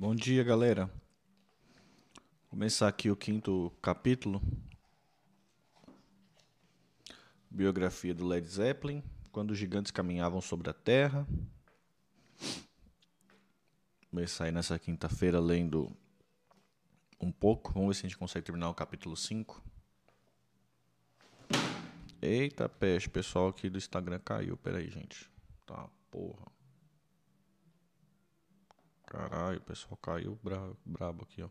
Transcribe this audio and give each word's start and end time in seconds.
Bom 0.00 0.14
dia, 0.14 0.42
galera. 0.42 0.86
Vou 0.86 2.52
começar 2.52 2.88
aqui 2.88 3.10
o 3.10 3.16
quinto 3.16 3.70
capítulo. 3.82 4.40
Biografia 7.50 8.14
do 8.14 8.26
Led 8.26 8.48
Zeppelin, 8.48 9.04
quando 9.30 9.50
os 9.50 9.58
gigantes 9.58 9.92
caminhavam 9.92 10.40
sobre 10.40 10.70
a 10.70 10.72
terra. 10.72 11.28
Começar 14.08 14.44
aí 14.44 14.50
nessa 14.50 14.78
quinta-feira 14.78 15.38
lendo 15.38 15.94
um 17.20 17.30
pouco. 17.30 17.70
Vamos 17.74 17.88
ver 17.88 18.00
se 18.00 18.06
a 18.06 18.08
gente 18.08 18.18
consegue 18.18 18.46
terminar 18.46 18.70
o 18.70 18.74
capítulo 18.74 19.14
5. 19.14 19.62
Eita 22.22 22.70
peste, 22.70 23.10
pessoal 23.10 23.48
aqui 23.48 23.68
do 23.68 23.76
Instagram 23.76 24.18
caiu. 24.20 24.56
Pera 24.56 24.78
aí, 24.78 24.88
gente. 24.88 25.30
Tá, 25.66 25.90
porra. 26.10 26.59
Caralho, 29.10 29.58
o 29.58 29.62
pessoal 29.62 29.96
caiu 29.96 30.38
bra 30.40 30.72
brabo 30.86 31.24
aqui, 31.24 31.42
ó. 31.42 31.50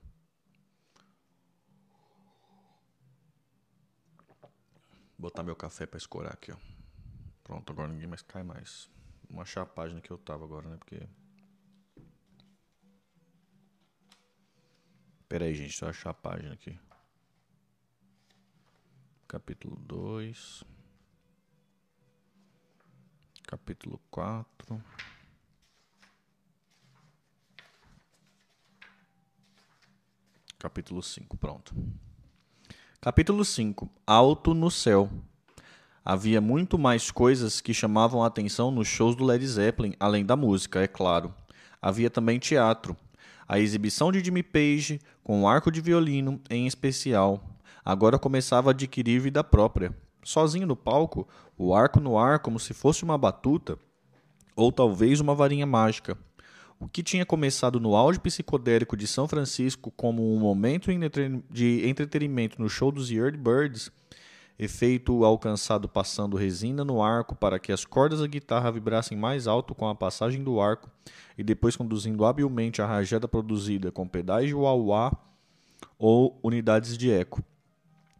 Botar 5.18 5.44
meu 5.44 5.58
café 5.58 5.86
pra 5.86 5.98
escorar 5.98 6.32
aqui, 6.32 6.54
ó. 6.54 6.58
Pronto, 7.44 7.70
agora 7.70 7.92
ninguém 7.92 8.08
mais 8.08 8.22
cai 8.22 8.44
mais. 8.44 8.90
Vou 9.30 9.42
achar 9.42 9.64
a 9.64 9.66
página 9.66 10.00
que 10.00 10.10
eu 10.10 10.18
tava 10.18 10.46
agora, 10.46 10.70
né? 10.70 10.78
Porque. 10.78 11.06
Pera 15.28 15.44
aí, 15.44 15.54
gente, 15.54 15.68
deixa 15.68 15.84
eu 15.84 15.90
achar 15.90 16.12
a 16.12 16.14
página 16.14 16.54
aqui. 16.54 16.80
Capítulo 19.28 19.76
2. 19.76 20.64
Capítulo 23.44 24.00
4. 24.10 24.82
Capítulo 30.60 31.02
5, 31.02 31.38
pronto. 31.38 31.74
Capítulo 33.00 33.46
5 33.46 33.90
Alto 34.06 34.54
no 34.54 34.70
Céu. 34.70 35.10
Havia 36.04 36.42
muito 36.42 36.78
mais 36.78 37.10
coisas 37.12 37.62
que 37.62 37.74
chamavam 37.74 38.22
a 38.22 38.28
atenção 38.28 38.70
nos 38.70 38.86
shows 38.86 39.16
do 39.16 39.24
Led 39.24 39.48
Zeppelin, 39.48 39.94
além 39.98 40.26
da 40.26 40.36
música, 40.36 40.82
é 40.82 40.88
claro. 40.88 41.34
Havia 41.82 42.10
também 42.10 42.38
teatro. 42.40 42.98
A 43.48 43.58
exibição 43.58 44.12
de 44.12 44.22
Jimmy 44.22 44.44
Page, 44.44 45.00
com 45.24 45.44
o 45.44 45.48
arco 45.48 45.72
de 45.72 45.80
violino 45.80 46.42
em 46.50 46.68
especial, 46.68 47.42
agora 47.86 48.20
começava 48.20 48.72
a 48.72 48.74
adquirir 48.74 49.22
vida 49.22 49.42
própria. 49.42 49.96
Sozinho 50.26 50.68
no 50.68 50.76
palco, 50.76 51.26
o 51.58 51.74
arco 51.74 52.02
no 52.02 52.18
ar 52.18 52.40
como 52.40 52.60
se 52.60 52.74
fosse 52.74 53.06
uma 53.06 53.18
batuta, 53.18 53.80
ou 54.58 54.74
talvez 54.74 55.22
uma 55.22 55.34
varinha 55.34 55.66
mágica. 55.66 56.18
O 56.82 56.88
que 56.88 57.04
tinha 57.04 57.26
começado 57.26 57.78
no 57.78 57.94
auge 57.94 58.22
psicodélico 58.22 58.96
de 58.96 59.06
São 59.06 59.28
Francisco 59.28 59.92
como 59.92 60.34
um 60.34 60.40
momento 60.40 60.90
de 61.52 61.86
entretenimento 61.86 62.62
no 62.62 62.70
show 62.70 62.90
dos 62.90 63.12
Yardbirds, 63.12 63.92
efeito 64.58 65.26
alcançado 65.26 65.90
passando 65.90 66.38
resina 66.38 66.86
no 66.86 67.02
arco 67.04 67.36
para 67.36 67.60
que 67.60 67.74
as 67.74 67.84
cordas 67.84 68.22
da 68.22 68.28
guitarra 68.28 68.72
vibrassem 68.72 69.18
mais 69.18 69.46
alto 69.46 69.76
com 69.76 69.90
a 69.90 69.96
passagem 69.96 70.42
do 70.42 70.62
arco 70.62 70.90
e 71.38 71.44
depois 71.44 71.76
conduzindo 71.76 72.24
habilmente 72.24 72.82
a 72.82 72.88
rajada 72.88 73.28
produzida 73.28 73.92
com 73.92 74.08
pedais 74.08 74.48
de 74.48 74.56
wah-wah 74.56 75.12
ou 75.98 76.40
unidades 76.42 76.98
de 76.98 77.12
eco. 77.12 77.44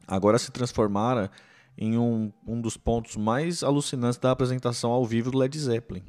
Agora 0.06 0.38
se 0.38 0.52
transformara 0.52 1.32
em 1.78 1.98
um, 1.98 2.30
um 2.46 2.60
dos 2.60 2.76
pontos 2.76 3.16
mais 3.16 3.64
alucinantes 3.64 4.20
da 4.20 4.32
apresentação 4.32 4.92
ao 4.92 5.06
vivo 5.06 5.32
do 5.32 5.38
Led 5.38 5.58
Zeppelin 5.58 6.04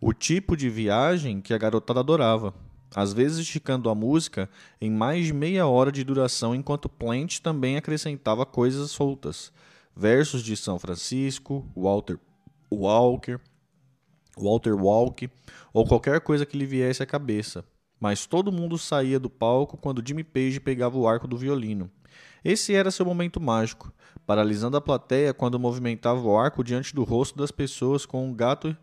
o 0.00 0.12
tipo 0.12 0.56
de 0.56 0.68
viagem 0.68 1.40
que 1.40 1.54
a 1.54 1.58
garotada 1.58 2.00
adorava, 2.00 2.54
às 2.94 3.12
vezes 3.12 3.38
esticando 3.38 3.88
a 3.88 3.94
música 3.94 4.48
em 4.80 4.90
mais 4.90 5.26
de 5.26 5.32
meia 5.32 5.66
hora 5.66 5.90
de 5.90 6.04
duração, 6.04 6.54
enquanto 6.54 6.88
Plant 6.88 7.38
também 7.40 7.76
acrescentava 7.76 8.44
coisas 8.44 8.90
soltas, 8.90 9.52
versos 9.96 10.42
de 10.42 10.56
São 10.56 10.78
Francisco, 10.78 11.66
Walter 11.74 12.18
Walker, 12.70 13.38
Walter 14.36 14.74
Walk 14.74 15.30
ou 15.72 15.86
qualquer 15.86 16.20
coisa 16.20 16.46
que 16.46 16.56
lhe 16.56 16.66
viesse 16.66 17.02
à 17.02 17.06
cabeça. 17.06 17.64
Mas 18.00 18.26
todo 18.26 18.50
mundo 18.50 18.78
saía 18.78 19.20
do 19.20 19.30
palco 19.30 19.76
quando 19.76 20.02
Jimmy 20.06 20.24
Page 20.24 20.58
pegava 20.58 20.98
o 20.98 21.06
arco 21.06 21.28
do 21.28 21.36
violino. 21.36 21.90
Esse 22.44 22.74
era 22.74 22.90
seu 22.90 23.06
momento 23.06 23.40
mágico, 23.40 23.92
paralisando 24.26 24.76
a 24.76 24.80
plateia 24.80 25.32
quando 25.32 25.58
movimentava 25.58 26.20
o 26.20 26.36
arco 26.36 26.64
diante 26.64 26.94
do 26.94 27.04
rosto 27.04 27.38
das 27.38 27.52
pessoas 27.52 28.04
com 28.04 28.26
um 28.26 28.34
gato 28.34 28.76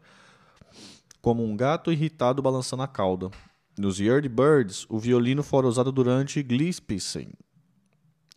como 1.22 1.44
um 1.44 1.56
gato 1.56 1.91
irritado 1.91 2.41
balançando 2.41 2.84
a 2.84 2.88
cauda. 2.88 3.30
Nos 3.78 4.00
Yardbirds, 4.00 4.85
o 4.90 5.00
violino 5.00 5.44
fora 5.44 5.68
usado 5.68 5.91
durante 5.91 6.44
Glispicing. 6.44 7.31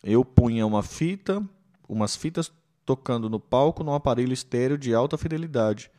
Eu 0.03 0.23
punha 0.23 0.65
uma 0.65 0.83
fita, 0.83 1.41
umas 1.87 2.15
fitas 2.15 2.51
tocando 2.85 3.29
no 3.29 3.39
palco 3.39 3.83
num 3.83 3.93
aparelho 3.93 4.33
estéreo 4.33 4.77
de 4.77 4.93
alta 4.93 5.17
fidelidade. 5.17 5.89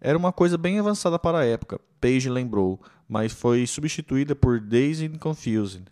Era 0.00 0.18
uma 0.18 0.32
coisa 0.32 0.58
bem 0.58 0.78
avançada 0.78 1.18
para 1.18 1.38
a 1.38 1.44
época, 1.44 1.80
Page 2.00 2.28
lembrou, 2.28 2.80
mas 3.08 3.32
foi 3.32 3.64
substituída 3.66 4.34
por 4.34 4.60
Dazed 4.60 5.14
and 5.14 5.18
Confused, 5.18 5.84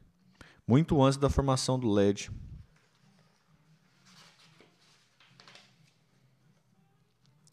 muito 0.67 1.01
antes 1.01 1.17
da 1.17 1.31
formação 1.31 1.79
do 1.79 1.89
LED. 1.89 2.31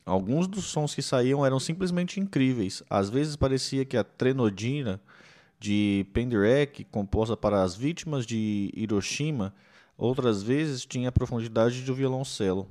Alguns 0.07 0.47
dos 0.47 0.63
sons 0.63 0.95
que 0.95 1.01
saíam 1.01 1.45
eram 1.45 1.59
simplesmente 1.59 2.17
incríveis. 2.17 2.81
Às 2.89 3.09
vezes 3.09 3.35
parecia 3.35 3.83
que 3.83 3.97
a 3.97 4.05
trenodina 4.05 5.01
de 5.59 6.07
Penderecki, 6.13 6.85
composta 6.85 7.35
para 7.35 7.61
as 7.61 7.75
vítimas 7.75 8.25
de 8.25 8.71
Hiroshima, 8.73 9.53
outras 9.97 10.41
vezes 10.41 10.85
tinha 10.85 11.09
a 11.09 11.11
profundidade 11.11 11.81
do 11.81 11.93
violoncelo. 11.93 12.69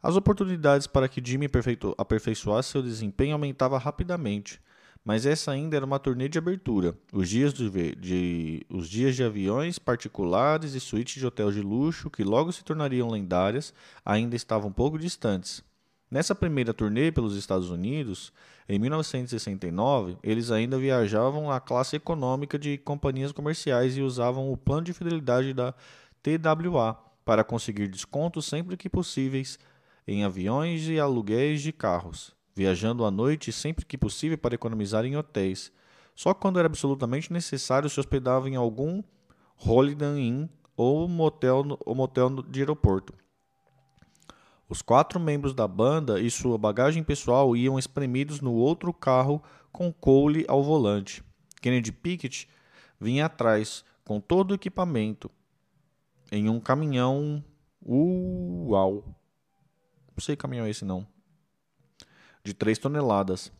As 0.00 0.14
oportunidades 0.14 0.86
para 0.86 1.08
que 1.08 1.20
Jimmy 1.24 1.48
aperfeiçoasse 1.98 2.68
seu 2.68 2.82
desempenho 2.82 3.32
aumentavam 3.32 3.76
rapidamente, 3.76 4.60
mas 5.04 5.26
essa 5.26 5.50
ainda 5.50 5.76
era 5.76 5.84
uma 5.84 5.98
turnê 5.98 6.28
de 6.28 6.38
abertura. 6.38 6.96
Os 7.12 7.28
dias 7.28 7.52
de, 7.52 7.96
de, 7.96 8.66
os 8.70 8.88
dias 8.88 9.16
de 9.16 9.24
aviões 9.24 9.76
particulares 9.76 10.74
e 10.74 10.78
suítes 10.78 11.18
de 11.18 11.26
hotel 11.26 11.50
de 11.50 11.60
luxo, 11.60 12.08
que 12.08 12.22
logo 12.22 12.52
se 12.52 12.62
tornariam 12.62 13.10
lendárias, 13.10 13.74
ainda 14.04 14.36
estavam 14.36 14.70
pouco 14.70 14.96
distantes. 15.00 15.64
Nessa 16.14 16.32
primeira 16.32 16.72
turnê 16.72 17.10
pelos 17.10 17.34
Estados 17.34 17.70
Unidos, 17.70 18.32
em 18.68 18.78
1969, 18.78 20.16
eles 20.22 20.52
ainda 20.52 20.78
viajavam 20.78 21.48
na 21.48 21.58
classe 21.58 21.96
econômica 21.96 22.56
de 22.56 22.78
companhias 22.78 23.32
comerciais 23.32 23.96
e 23.96 24.00
usavam 24.00 24.52
o 24.52 24.56
plano 24.56 24.82
de 24.82 24.92
fidelidade 24.92 25.52
da 25.52 25.74
TWA 26.22 26.96
para 27.24 27.42
conseguir 27.42 27.88
descontos 27.88 28.46
sempre 28.46 28.76
que 28.76 28.88
possíveis 28.88 29.58
em 30.06 30.22
aviões 30.22 30.86
e 30.86 31.00
aluguéis 31.00 31.60
de 31.62 31.72
carros, 31.72 32.32
viajando 32.54 33.04
à 33.04 33.10
noite 33.10 33.50
sempre 33.50 33.84
que 33.84 33.98
possível 33.98 34.38
para 34.38 34.54
economizar 34.54 35.04
em 35.04 35.16
hotéis. 35.16 35.72
Só 36.14 36.32
quando 36.32 36.60
era 36.60 36.66
absolutamente 36.66 37.32
necessário 37.32 37.90
se 37.90 37.98
hospedavam 37.98 38.46
em 38.46 38.54
algum 38.54 39.02
Holiday 39.66 40.16
Inn 40.20 40.46
ou 40.76 41.08
motel, 41.08 41.76
ou 41.84 41.92
motel 41.92 42.30
de 42.44 42.60
aeroporto. 42.60 43.23
Os 44.68 44.80
quatro 44.80 45.20
membros 45.20 45.54
da 45.54 45.68
banda 45.68 46.20
e 46.20 46.30
sua 46.30 46.56
bagagem 46.56 47.02
pessoal 47.02 47.54
iam 47.56 47.78
espremidos 47.78 48.40
no 48.40 48.52
outro 48.52 48.92
carro 48.92 49.42
com 49.70 49.92
Cole 49.92 50.44
ao 50.48 50.62
volante. 50.62 51.22
Kennedy 51.60 51.92
Pickett 51.92 52.48
vinha 53.00 53.26
atrás 53.26 53.84
com 54.04 54.20
todo 54.20 54.52
o 54.52 54.54
equipamento 54.54 55.30
em 56.32 56.48
um 56.48 56.58
caminhão. 56.58 57.44
Uau! 57.86 59.04
Não 60.16 60.20
sei 60.20 60.36
que 60.36 60.42
caminhão 60.42 60.66
é 60.66 60.70
esse 60.70 60.84
não. 60.84 61.06
De 62.42 62.54
3 62.54 62.78
toneladas. 62.78 63.52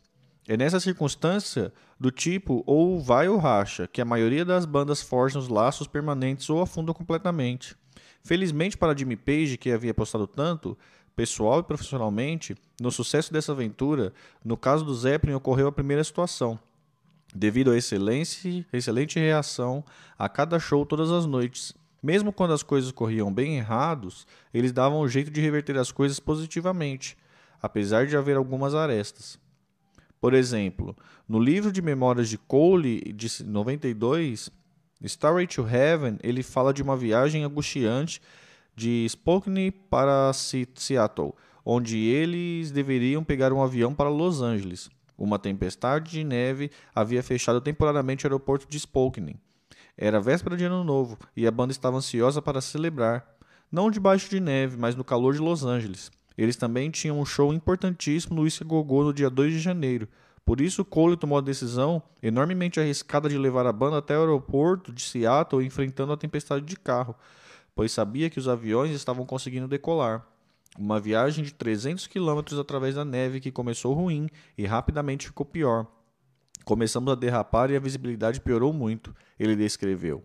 É 0.46 0.56
nessa 0.56 0.78
circunstância 0.78 1.72
do 1.98 2.10
tipo 2.10 2.62
ou 2.66 3.00
vai 3.00 3.28
ou 3.28 3.38
racha 3.38 3.86
que 3.86 4.00
a 4.00 4.04
maioria 4.04 4.44
das 4.44 4.66
bandas 4.66 5.00
forjam 5.00 5.40
os 5.40 5.48
laços 5.48 5.86
permanentes 5.86 6.50
ou 6.50 6.60
afundam 6.60 6.94
completamente. 6.94 7.76
Felizmente 8.22 8.76
para 8.76 8.96
Jimmy 8.96 9.16
Page, 9.16 9.56
que 9.56 9.70
havia 9.70 9.92
apostado 9.92 10.26
tanto, 10.26 10.76
pessoal 11.14 11.60
e 11.60 11.62
profissionalmente, 11.62 12.56
no 12.80 12.90
sucesso 12.90 13.32
dessa 13.32 13.52
aventura, 13.52 14.12
no 14.44 14.56
caso 14.56 14.84
do 14.84 14.94
Zeppelin 14.94 15.34
ocorreu 15.34 15.68
a 15.68 15.72
primeira 15.72 16.02
situação. 16.02 16.58
Devido 17.34 17.70
à 17.70 17.76
excelente, 17.76 18.66
excelente 18.72 19.18
reação 19.18 19.84
a 20.18 20.28
cada 20.28 20.58
show 20.58 20.84
todas 20.86 21.10
as 21.10 21.26
noites. 21.26 21.74
Mesmo 22.02 22.32
quando 22.32 22.52
as 22.52 22.62
coisas 22.62 22.92
corriam 22.92 23.32
bem 23.32 23.56
errados, 23.56 24.26
eles 24.52 24.72
davam 24.72 25.00
um 25.00 25.08
jeito 25.08 25.30
de 25.30 25.40
reverter 25.40 25.76
as 25.78 25.90
coisas 25.90 26.20
positivamente, 26.20 27.16
apesar 27.60 28.06
de 28.06 28.16
haver 28.16 28.36
algumas 28.36 28.74
arestas. 28.74 29.38
Por 30.20 30.34
exemplo, 30.34 30.96
no 31.28 31.38
livro 31.38 31.72
de 31.72 31.82
memórias 31.82 32.28
de 32.28 32.38
Cole 32.38 33.00
de 33.12 33.44
92, 33.44 34.50
Starway 35.02 35.46
to 35.46 35.66
Heaven, 35.66 36.18
ele 36.22 36.42
fala 36.42 36.72
de 36.72 36.82
uma 36.82 36.96
viagem 36.96 37.44
angustiante 37.44 38.20
de 38.74 39.06
Spokane 39.08 39.70
para 39.70 40.32
Seattle, 40.32 41.32
onde 41.64 41.98
eles 41.98 42.70
deveriam 42.70 43.24
pegar 43.24 43.52
um 43.52 43.62
avião 43.62 43.94
para 43.94 44.08
Los 44.08 44.42
Angeles. 44.42 44.90
Uma 45.16 45.38
tempestade 45.38 46.10
de 46.10 46.24
neve 46.24 46.70
havia 46.94 47.22
fechado 47.22 47.60
temporariamente 47.60 48.24
o 48.24 48.28
aeroporto 48.28 48.66
de 48.68 48.78
Spokane. 48.78 49.36
Era 49.96 50.20
véspera 50.20 50.56
de 50.56 50.64
Ano 50.64 50.82
Novo 50.82 51.16
e 51.36 51.46
a 51.46 51.50
banda 51.50 51.70
estava 51.70 51.96
ansiosa 51.96 52.42
para 52.42 52.60
celebrar, 52.60 53.24
não 53.70 53.90
debaixo 53.90 54.28
de 54.28 54.40
neve, 54.40 54.76
mas 54.76 54.96
no 54.96 55.04
calor 55.04 55.34
de 55.34 55.40
Los 55.40 55.64
Angeles. 55.64 56.10
Eles 56.36 56.56
também 56.56 56.90
tinham 56.90 57.20
um 57.20 57.24
show 57.24 57.54
importantíssimo 57.54 58.34
no 58.34 58.42
Whisky 58.42 58.64
Gogô 58.64 59.04
no 59.04 59.12
dia 59.12 59.30
2 59.30 59.52
de 59.52 59.60
janeiro. 59.60 60.08
Por 60.44 60.60
isso, 60.60 60.84
Cole 60.84 61.16
tomou 61.16 61.38
a 61.38 61.40
decisão 61.40 62.02
enormemente 62.22 62.78
arriscada 62.78 63.28
de 63.28 63.38
levar 63.38 63.66
a 63.66 63.72
banda 63.72 63.98
até 63.98 64.16
o 64.18 64.20
aeroporto 64.20 64.92
de 64.92 65.00
Seattle 65.00 65.64
enfrentando 65.64 66.12
a 66.12 66.16
tempestade 66.16 66.66
de 66.66 66.76
carro, 66.76 67.14
pois 67.74 67.92
sabia 67.92 68.30
que 68.30 68.38
os 68.38 68.48
aviões 68.48 68.92
estavam 68.92 69.26
conseguindo 69.26 69.68
decolar. 69.68 70.26
Uma 70.78 70.98
viagem 70.98 71.44
de 71.44 71.54
300 71.54 72.06
quilômetros 72.06 72.58
através 72.58 72.94
da 72.94 73.04
neve 73.04 73.40
que 73.40 73.52
começou 73.52 73.94
ruim 73.94 74.28
e 74.58 74.66
rapidamente 74.66 75.26
ficou 75.26 75.46
pior. 75.46 75.86
Começamos 76.64 77.12
a 77.12 77.16
derrapar 77.16 77.70
e 77.70 77.76
a 77.76 77.80
visibilidade 77.80 78.40
piorou 78.40 78.72
muito, 78.72 79.14
ele 79.38 79.54
descreveu. 79.54 80.24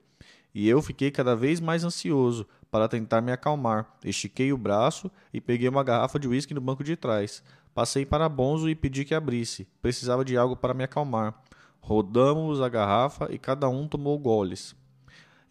E 0.53 0.67
eu 0.67 0.81
fiquei 0.81 1.11
cada 1.11 1.35
vez 1.35 1.59
mais 1.59 1.83
ansioso 1.83 2.47
para 2.71 2.87
tentar 2.87 3.21
me 3.21 3.31
acalmar. 3.31 3.97
Estiquei 4.03 4.51
o 4.51 4.57
braço 4.57 5.11
e 5.33 5.39
peguei 5.39 5.67
uma 5.69 5.83
garrafa 5.83 6.19
de 6.19 6.27
uísque 6.27 6.53
no 6.53 6.61
banco 6.61 6.83
de 6.83 6.95
trás. 6.95 7.43
Passei 7.73 8.05
para 8.05 8.27
Bonzo 8.27 8.69
e 8.69 8.75
pedi 8.75 9.05
que 9.05 9.13
abrisse. 9.13 9.67
Precisava 9.81 10.25
de 10.25 10.35
algo 10.35 10.55
para 10.55 10.73
me 10.73 10.83
acalmar. 10.83 11.39
Rodamos 11.79 12.61
a 12.61 12.69
garrafa 12.69 13.27
e 13.31 13.37
cada 13.37 13.69
um 13.69 13.87
tomou 13.87 14.17
goles. 14.17 14.75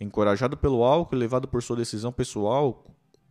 Encorajado 0.00 0.56
pelo 0.56 0.85
álcool 0.85 1.17
e 1.17 1.19
levado 1.19 1.49
por 1.49 1.62
sua 1.62 1.77
decisão 1.77 2.12
pessoal, 2.12 2.85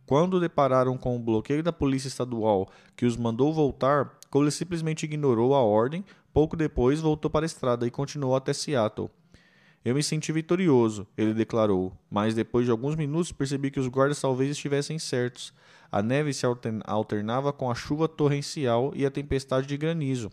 quando 0.06 0.40
depararam 0.40 0.96
com 0.96 1.16
o 1.16 1.18
bloqueio 1.18 1.62
da 1.62 1.72
polícia 1.72 2.08
estadual 2.08 2.68
que 2.96 3.04
os 3.04 3.16
mandou 3.16 3.52
voltar, 3.52 4.18
Cole 4.30 4.50
simplesmente 4.50 5.04
ignorou 5.04 5.54
a 5.54 5.62
ordem. 5.62 6.04
Pouco 6.32 6.56
depois, 6.56 7.00
voltou 7.00 7.30
para 7.30 7.44
a 7.44 7.46
estrada 7.46 7.86
e 7.86 7.90
continuou 7.90 8.34
até 8.34 8.52
Seattle. 8.52 9.10
Eu 9.84 9.94
me 9.94 10.02
senti 10.02 10.32
vitorioso, 10.32 11.06
ele 11.16 11.32
declarou, 11.32 11.92
mas 12.10 12.34
depois 12.34 12.64
de 12.64 12.70
alguns 12.70 12.96
minutos 12.96 13.32
percebi 13.32 13.70
que 13.70 13.80
os 13.80 13.86
guardas 13.86 14.20
talvez 14.20 14.50
estivessem 14.50 14.98
certos. 14.98 15.52
A 15.90 16.02
neve 16.02 16.34
se 16.34 16.44
alternava 16.84 17.52
com 17.52 17.70
a 17.70 17.74
chuva 17.74 18.08
torrencial 18.08 18.92
e 18.94 19.06
a 19.06 19.10
tempestade 19.10 19.66
de 19.66 19.76
granizo. 19.76 20.30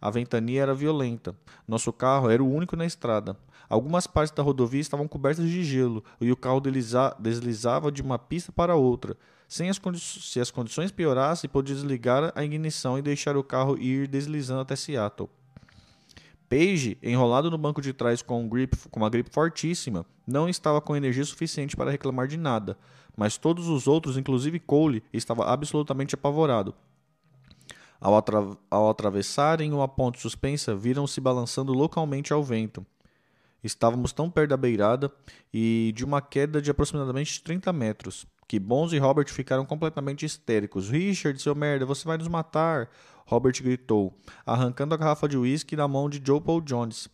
A 0.00 0.10
ventania 0.10 0.62
era 0.62 0.74
violenta. 0.74 1.36
Nosso 1.66 1.92
carro 1.92 2.28
era 2.28 2.42
o 2.42 2.52
único 2.52 2.76
na 2.76 2.84
estrada. 2.84 3.36
Algumas 3.68 4.06
partes 4.06 4.34
da 4.34 4.42
rodovia 4.42 4.80
estavam 4.80 5.06
cobertas 5.06 5.48
de 5.48 5.62
gelo 5.62 6.02
e 6.20 6.32
o 6.32 6.36
carro 6.36 6.60
deslizava 7.18 7.92
de 7.92 8.00
uma 8.00 8.18
pista 8.18 8.50
para 8.50 8.74
outra. 8.74 9.16
Sem 9.46 9.68
as 9.68 9.80
se 9.96 10.40
as 10.40 10.50
condições 10.50 10.90
piorassem, 10.90 11.48
podia 11.48 11.74
desligar 11.74 12.32
a 12.34 12.44
ignição 12.44 12.98
e 12.98 13.02
deixar 13.02 13.36
o 13.36 13.44
carro 13.44 13.78
ir 13.78 14.08
deslizando 14.08 14.60
até 14.60 14.74
Seattle. 14.74 15.28
Page, 16.48 16.96
enrolado 17.02 17.50
no 17.50 17.58
banco 17.58 17.82
de 17.82 17.92
trás 17.92 18.22
com, 18.22 18.42
um 18.42 18.48
grip, 18.48 18.74
com 18.90 19.00
uma 19.00 19.10
gripe 19.10 19.30
fortíssima, 19.30 20.06
não 20.26 20.48
estava 20.48 20.80
com 20.80 20.96
energia 20.96 21.24
suficiente 21.24 21.76
para 21.76 21.90
reclamar 21.90 22.26
de 22.26 22.38
nada, 22.38 22.78
mas 23.14 23.36
todos 23.36 23.68
os 23.68 23.86
outros, 23.86 24.16
inclusive 24.16 24.58
Cole, 24.58 25.02
estava 25.12 25.44
absolutamente 25.44 26.14
apavorado. 26.14 26.74
Ao, 28.00 28.16
atra 28.16 28.56
ao 28.70 28.88
atravessarem 28.88 29.72
uma 29.72 29.88
ponte 29.88 30.20
suspensa, 30.20 30.74
viram-se 30.74 31.20
balançando 31.20 31.74
localmente 31.74 32.32
ao 32.32 32.42
vento. 32.42 32.86
Estávamos 33.68 34.14
tão 34.14 34.30
perto 34.30 34.50
da 34.50 34.56
beirada 34.56 35.12
e 35.52 35.92
de 35.94 36.02
uma 36.02 36.22
queda 36.22 36.60
de 36.60 36.70
aproximadamente 36.70 37.42
30 37.42 37.70
metros, 37.70 38.26
que 38.48 38.58
Bones 38.58 38.94
e 38.94 38.98
Robert 38.98 39.28
ficaram 39.28 39.66
completamente 39.66 40.24
histéricos. 40.24 40.88
Richard, 40.88 41.40
seu 41.40 41.54
merda, 41.54 41.84
você 41.84 42.06
vai 42.06 42.16
nos 42.16 42.28
matar! 42.28 42.88
Robert 43.26 43.62
gritou, 43.62 44.18
arrancando 44.46 44.94
a 44.94 44.96
garrafa 44.96 45.28
de 45.28 45.36
uísque 45.36 45.76
da 45.76 45.86
mão 45.86 46.08
de 46.08 46.18
Joe 46.24 46.40
Paul 46.40 46.62
Jones. 46.62 47.10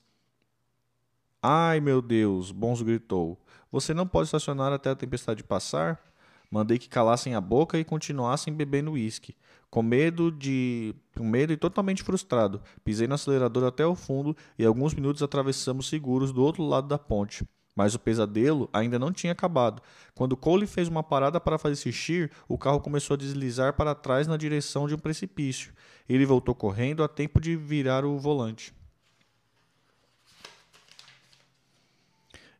Ai, 1.42 1.80
meu 1.80 2.00
Deus! 2.00 2.52
Bones 2.52 2.80
gritou. 2.82 3.36
Você 3.72 3.92
não 3.92 4.06
pode 4.06 4.28
estacionar 4.28 4.72
até 4.72 4.90
a 4.90 4.94
tempestade 4.94 5.42
passar? 5.42 6.00
Mandei 6.48 6.78
que 6.78 6.88
calassem 6.88 7.34
a 7.34 7.40
boca 7.40 7.76
e 7.76 7.84
continuassem 7.84 8.54
bebendo 8.54 8.92
uísque. 8.92 9.34
Com 9.74 9.82
medo 9.82 10.30
de, 10.30 10.94
com 11.16 11.24
medo 11.24 11.52
e 11.52 11.56
totalmente 11.56 12.04
frustrado, 12.04 12.62
pisei 12.84 13.08
no 13.08 13.14
acelerador 13.16 13.64
até 13.64 13.84
o 13.84 13.96
fundo 13.96 14.36
e 14.56 14.64
alguns 14.64 14.94
minutos 14.94 15.20
atravessamos 15.20 15.88
seguros 15.88 16.30
do 16.30 16.44
outro 16.44 16.62
lado 16.62 16.86
da 16.86 16.96
ponte. 16.96 17.44
Mas 17.74 17.92
o 17.92 17.98
pesadelo 17.98 18.70
ainda 18.72 19.00
não 19.00 19.10
tinha 19.10 19.32
acabado. 19.32 19.82
Quando 20.14 20.36
Cole 20.36 20.68
fez 20.68 20.86
uma 20.86 21.02
parada 21.02 21.40
para 21.40 21.58
fazer 21.58 21.74
xixi, 21.74 22.30
o 22.46 22.56
carro 22.56 22.78
começou 22.78 23.14
a 23.14 23.18
deslizar 23.18 23.74
para 23.74 23.96
trás 23.96 24.28
na 24.28 24.36
direção 24.36 24.86
de 24.86 24.94
um 24.94 24.98
precipício. 24.98 25.72
Ele 26.08 26.24
voltou 26.24 26.54
correndo 26.54 27.02
a 27.02 27.08
tempo 27.08 27.40
de 27.40 27.56
virar 27.56 28.04
o 28.04 28.16
volante. 28.16 28.72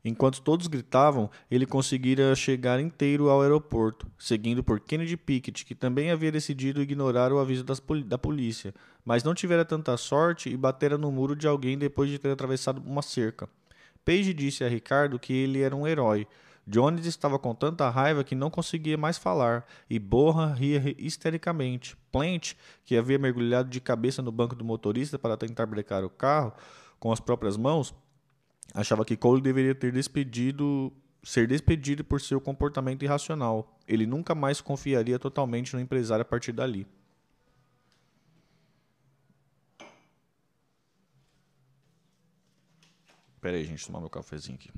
Enquanto 0.05 0.43
todos 0.43 0.67
gritavam, 0.67 1.31
ele 1.51 1.65
conseguira 1.65 2.35
chegar 2.35 2.79
inteiro 2.79 3.31
ao 3.31 3.41
aeroporto, 3.41 4.07
seguindo 4.19 4.63
por 4.63 4.79
Kennedy 4.79 5.17
Pickett, 5.17 5.65
que 5.65 5.75
também 5.75 6.11
havia 6.11 6.31
decidido 6.31 6.83
ignorar 6.83 7.33
o 7.33 7.39
aviso 7.39 7.65
poli 7.81 8.05
da 8.05 8.19
polícia, 8.19 8.75
mas 9.03 9.25
não 9.25 9.35
tivera 9.35 9.65
tanta 9.65 9.97
sorte 9.97 10.51
e 10.51 10.57
batera 10.59 10.99
no 10.99 11.11
muro 11.11 11.35
de 11.35 11.49
alguém 11.49 11.79
depois 11.79 12.11
de 12.11 12.19
ter 12.19 12.31
atravessado 12.31 12.83
uma 12.85 13.01
cerca. 13.01 13.49
Page 14.05 14.35
disse 14.35 14.63
a 14.63 14.69
Ricardo 14.69 15.19
que 15.19 15.33
ele 15.33 15.63
era 15.63 15.75
um 15.75 15.87
herói. 15.87 16.27
Jones 16.67 17.07
estava 17.07 17.39
com 17.39 17.55
tanta 17.55 17.89
raiva 17.89 18.25
que 18.25 18.35
não 18.35 18.51
conseguia 18.51 18.99
mais 18.99 19.17
falar, 19.17 19.67
e 19.89 19.99
Borra 19.99 20.53
ria 20.53 20.95
histericamente. 20.99 21.97
Plant, 22.13 22.55
que 22.85 22.97
havia 22.97 23.19
mergulhado 23.19 23.71
de 23.71 23.81
cabeça 23.81 24.21
no 24.21 24.33
banco 24.33 24.55
do 24.55 24.65
motorista 24.65 25.19
para 25.19 25.37
tentar 25.37 25.65
brecar 25.65 26.05
o 26.05 26.11
carro 26.11 26.53
com 26.99 27.13
as 27.13 27.21
próprias 27.21 27.57
mãos, 27.57 27.95
achava 28.73 29.05
que 29.05 29.17
Cole 29.17 29.43
deveria 29.43 29.75
ter 29.75 29.93
despedido, 29.93 30.93
ser 31.23 31.47
despedido 31.47 32.05
por 32.05 32.21
seu 32.21 32.41
comportamento 32.41 33.03
irracional. 33.03 33.79
Ele 33.87 34.07
nunca 34.07 34.35
mais 34.35 34.61
confiaria 34.61 35.19
totalmente 35.19 35.75
no 35.75 35.81
empresário 35.81 36.23
a 36.23 36.25
partir 36.25 36.53
dali. 36.53 36.87
Pera 43.41 43.59
aí, 43.59 43.65
gente, 43.65 43.87
tomar 43.87 44.01
meu 44.01 44.09
cafezinho 44.09 44.57
aqui. 44.57 44.71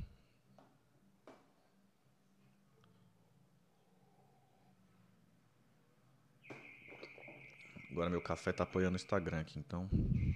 Agora 7.93 8.11
meu 8.11 8.21
café 8.21 8.53
tá 8.53 8.65
apoiando 8.65 8.94
o 8.94 9.00
Instagram 9.00 9.41
aqui, 9.41 9.59
então 9.59 9.88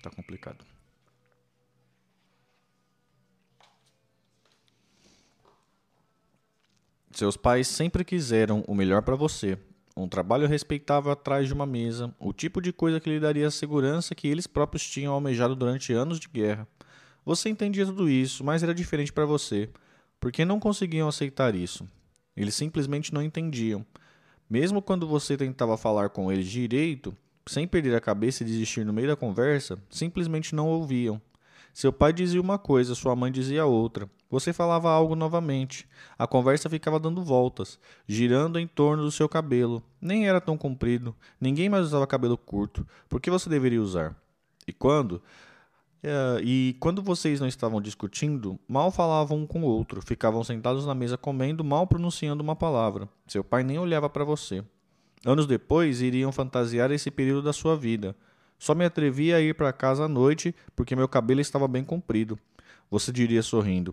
tá 0.03 0.09
complicado. 0.11 0.65
Seus 7.13 7.37
pais 7.37 7.67
sempre 7.67 8.05
quiseram 8.05 8.65
o 8.67 8.75
melhor 8.75 9.03
para 9.03 9.17
você. 9.17 9.59
Um 9.97 10.09
trabalho 10.09 10.47
respeitável 10.47 11.11
atrás 11.11 11.49
de 11.49 11.53
uma 11.53 11.67
mesa, 11.67 12.15
o 12.19 12.33
tipo 12.33 12.61
de 12.63 12.73
coisa 12.73 13.01
que 13.01 13.11
lhe 13.11 13.19
daria 13.19 13.49
a 13.49 13.51
segurança 13.51 14.15
que 14.15 14.29
eles 14.29 14.47
próprios 14.47 14.89
tinham 14.89 15.13
almejado 15.13 15.57
durante 15.57 15.93
anos 15.93 16.21
de 16.21 16.29
guerra. 16.29 16.67
Você 17.25 17.49
entendia 17.49 17.85
tudo 17.85 18.09
isso, 18.09 18.45
mas 18.45 18.63
era 18.63 18.75
diferente 18.75 19.13
para 19.13 19.27
você. 19.27 19.69
Porque 20.21 20.45
não 20.45 20.61
conseguiam 20.61 21.09
aceitar 21.09 21.55
isso. 21.55 21.87
Eles 22.37 22.55
simplesmente 22.55 23.13
não 23.13 23.23
entendiam. 23.23 23.85
Mesmo 24.49 24.81
quando 24.81 25.07
você 25.07 25.37
tentava 25.37 25.77
falar 25.77 26.11
com 26.11 26.31
eles 26.31 26.47
direito, 26.47 27.15
sem 27.47 27.67
perder 27.67 27.95
a 27.95 28.01
cabeça 28.01 28.43
e 28.43 28.47
desistir 28.47 28.85
no 28.85 28.93
meio 28.93 29.09
da 29.09 29.17
conversa, 29.17 29.79
simplesmente 29.91 30.55
não 30.55 30.69
ouviam. 30.69 31.21
Seu 31.73 31.93
pai 31.93 32.13
dizia 32.13 32.41
uma 32.41 32.59
coisa, 32.59 32.95
sua 32.95 33.15
mãe 33.15 33.31
dizia 33.31 33.65
outra. 33.65 34.09
Você 34.31 34.53
falava 34.53 34.91
algo 34.91 35.15
novamente. 35.15 35.89
A 36.19 36.27
conversa 36.27 36.71
ficava 36.71 37.01
dando 37.01 37.23
voltas, 37.23 37.79
girando 38.07 38.59
em 38.59 38.67
torno 38.67 39.03
do 39.03 39.11
seu 39.11 39.29
cabelo. 39.29 39.83
Nem 40.01 40.29
era 40.29 40.41
tão 40.41 40.57
comprido, 40.57 41.15
ninguém 41.41 41.69
mais 41.69 41.85
usava 41.87 42.07
cabelo 42.07 42.37
curto. 42.37 42.87
Por 43.09 43.21
que 43.21 43.31
você 43.31 43.49
deveria 43.49 43.83
usar? 43.83 44.17
E 44.67 44.73
quando? 44.73 45.23
Uh, 46.03 46.41
e 46.43 46.77
quando 46.81 47.03
vocês 47.03 47.41
não 47.41 47.47
estavam 47.47 47.81
discutindo, 47.81 48.59
mal 48.67 48.91
falavam 48.91 49.39
um 49.39 49.47
com 49.47 49.63
o 49.63 49.67
outro, 49.67 50.01
ficavam 50.01 50.43
sentados 50.43 50.87
na 50.87 50.95
mesa 50.95 51.19
comendo, 51.19 51.63
mal 51.63 51.87
pronunciando 51.87 52.43
uma 52.43 52.57
palavra. 52.57 53.09
Seu 53.27 53.45
pai 53.45 53.63
nem 53.63 53.79
olhava 53.79 54.09
para 54.09 54.25
você. 54.25 54.65
Anos 55.27 55.47
depois, 55.47 56.01
iriam 56.01 56.33
fantasiar 56.33 56.91
esse 56.91 57.11
período 57.11 57.43
da 57.43 57.53
sua 57.53 57.77
vida. 57.77 58.17
Só 58.61 58.77
me 58.77 58.85
atrevia 58.85 59.37
a 59.37 59.41
ir 59.41 59.57
para 59.57 59.73
casa 59.73 60.05
à 60.05 60.09
noite 60.09 60.55
porque 60.77 60.95
meu 60.95 61.09
cabelo 61.09 61.41
estava 61.41 61.67
bem 61.67 61.83
comprido. 61.83 62.39
Você 62.89 63.11
diria 63.11 63.43
sorrindo. 63.43 63.93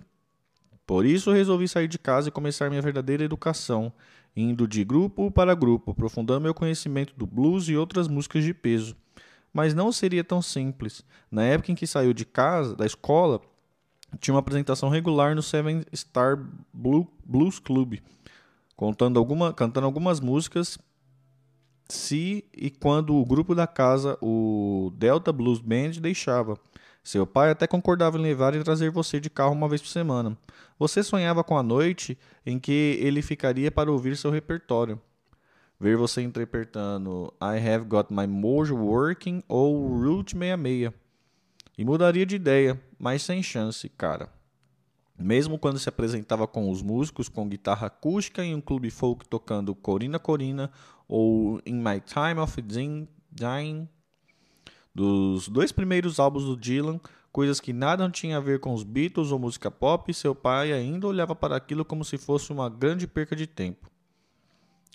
Por 0.86 1.08
isso 1.08 1.32
resolvi 1.32 1.68
sair 1.68 1.88
de 1.88 1.98
casa 1.98 2.30
e 2.30 2.32
começar 2.32 2.70
minha 2.70 2.82
verdadeira 2.84 3.24
educação, 3.24 3.92
indo 4.36 4.68
de 4.68 4.86
grupo 4.86 5.32
para 5.32 5.56
grupo, 5.56 5.92
aprofundando 5.92 6.42
meu 6.42 6.54
conhecimento 6.54 7.16
do 7.18 7.26
blues 7.26 7.68
e 7.68 7.76
outras 7.76 8.08
músicas 8.08 8.44
de 8.44 8.54
peso 8.54 8.96
mas 9.58 9.74
não 9.74 9.92
seria 9.92 10.24
tão 10.24 10.40
simples. 10.40 11.04
Na 11.32 11.44
época 11.44 11.72
em 11.72 11.76
que 11.76 11.88
saiu 11.88 12.14
de 12.14 12.24
casa, 12.24 12.76
da 12.76 12.86
escola, 12.86 13.42
tinha 14.20 14.34
uma 14.34 14.40
apresentação 14.40 14.88
regular 14.88 15.36
no 15.36 15.42
Seven 15.42 15.84
Star 15.96 16.38
Blue, 16.72 17.08
Blues 17.26 17.58
Club, 17.58 17.96
contando 18.76 19.18
alguma, 19.18 19.52
cantando 19.52 19.88
algumas 19.88 20.20
músicas 20.20 20.78
se 21.90 22.44
e 22.54 22.70
quando 22.70 23.16
o 23.16 23.26
grupo 23.26 23.56
da 23.56 23.66
casa, 23.66 24.18
o 24.22 24.92
Delta 24.96 25.32
Blues 25.32 25.60
Band, 25.60 25.92
deixava. 26.02 26.58
Seu 27.04 27.26
pai 27.26 27.52
até 27.52 27.66
concordava 27.66 28.18
em 28.18 28.22
levar 28.22 28.54
e 28.54 28.64
trazer 28.64 28.92
você 28.92 29.20
de 29.20 29.30
carro 29.30 29.54
uma 29.54 29.70
vez 29.70 29.82
por 29.82 29.88
semana. 29.88 30.38
Você 30.78 31.02
sonhava 31.02 31.44
com 31.44 31.58
a 31.58 31.64
noite 31.64 32.18
em 32.46 32.60
que 32.60 33.00
ele 33.02 33.22
ficaria 33.22 33.72
para 33.72 33.92
ouvir 33.92 34.18
seu 34.18 34.30
repertório. 34.30 35.00
Ver 35.80 35.96
você 35.96 36.22
interpretando 36.22 37.34
I 37.42 37.66
Have 37.66 37.86
Got 37.86 38.08
My 38.10 38.28
Mojo 38.28 38.76
Working 38.76 39.44
ou 39.48 39.88
Route 39.88 40.34
66. 40.38 40.92
E 41.78 41.86
mudaria 41.86 42.26
de 42.26 42.36
ideia, 42.36 42.82
mas 43.00 43.22
sem 43.22 43.42
chance, 43.42 43.88
cara. 43.88 44.30
Mesmo 45.18 45.58
quando 45.58 45.80
se 45.80 45.90
apresentava 45.90 46.48
com 46.48 46.70
os 46.70 46.82
músicos 46.82 47.30
com 47.30 47.48
guitarra 47.48 47.88
acústica 47.88 48.44
em 48.44 48.54
um 48.54 48.62
clube 48.62 48.90
folk 48.92 49.28
tocando 49.28 49.74
Corina 49.74 50.20
Corina 50.20 50.70
ou 51.08 51.62
In 51.66 51.76
My 51.76 52.02
Time 52.02 52.40
of 52.40 52.62
Dying, 52.62 53.88
dos 54.94 55.48
dois 55.48 55.72
primeiros 55.72 56.20
álbuns 56.20 56.44
do 56.46 56.58
Dylan, 56.58 57.00
coisas 57.32 57.60
que 57.60 57.72
nada 57.72 58.10
tinham 58.10 58.38
a 58.38 58.44
ver 58.44 58.60
com 58.60 58.74
os 58.74 58.84
Beatles 58.84 59.32
ou 59.32 59.38
música 59.38 59.70
pop, 59.70 60.12
seu 60.14 60.34
pai 60.34 60.74
ainda 60.74 61.08
olhava 61.08 61.36
para 61.36 61.56
aquilo 61.56 61.86
como 61.86 62.04
se 62.04 62.18
fosse 62.18 62.52
uma 62.52 62.70
grande 62.70 63.06
perca 63.06 63.36
de 63.36 63.46
tempo. 63.46 63.90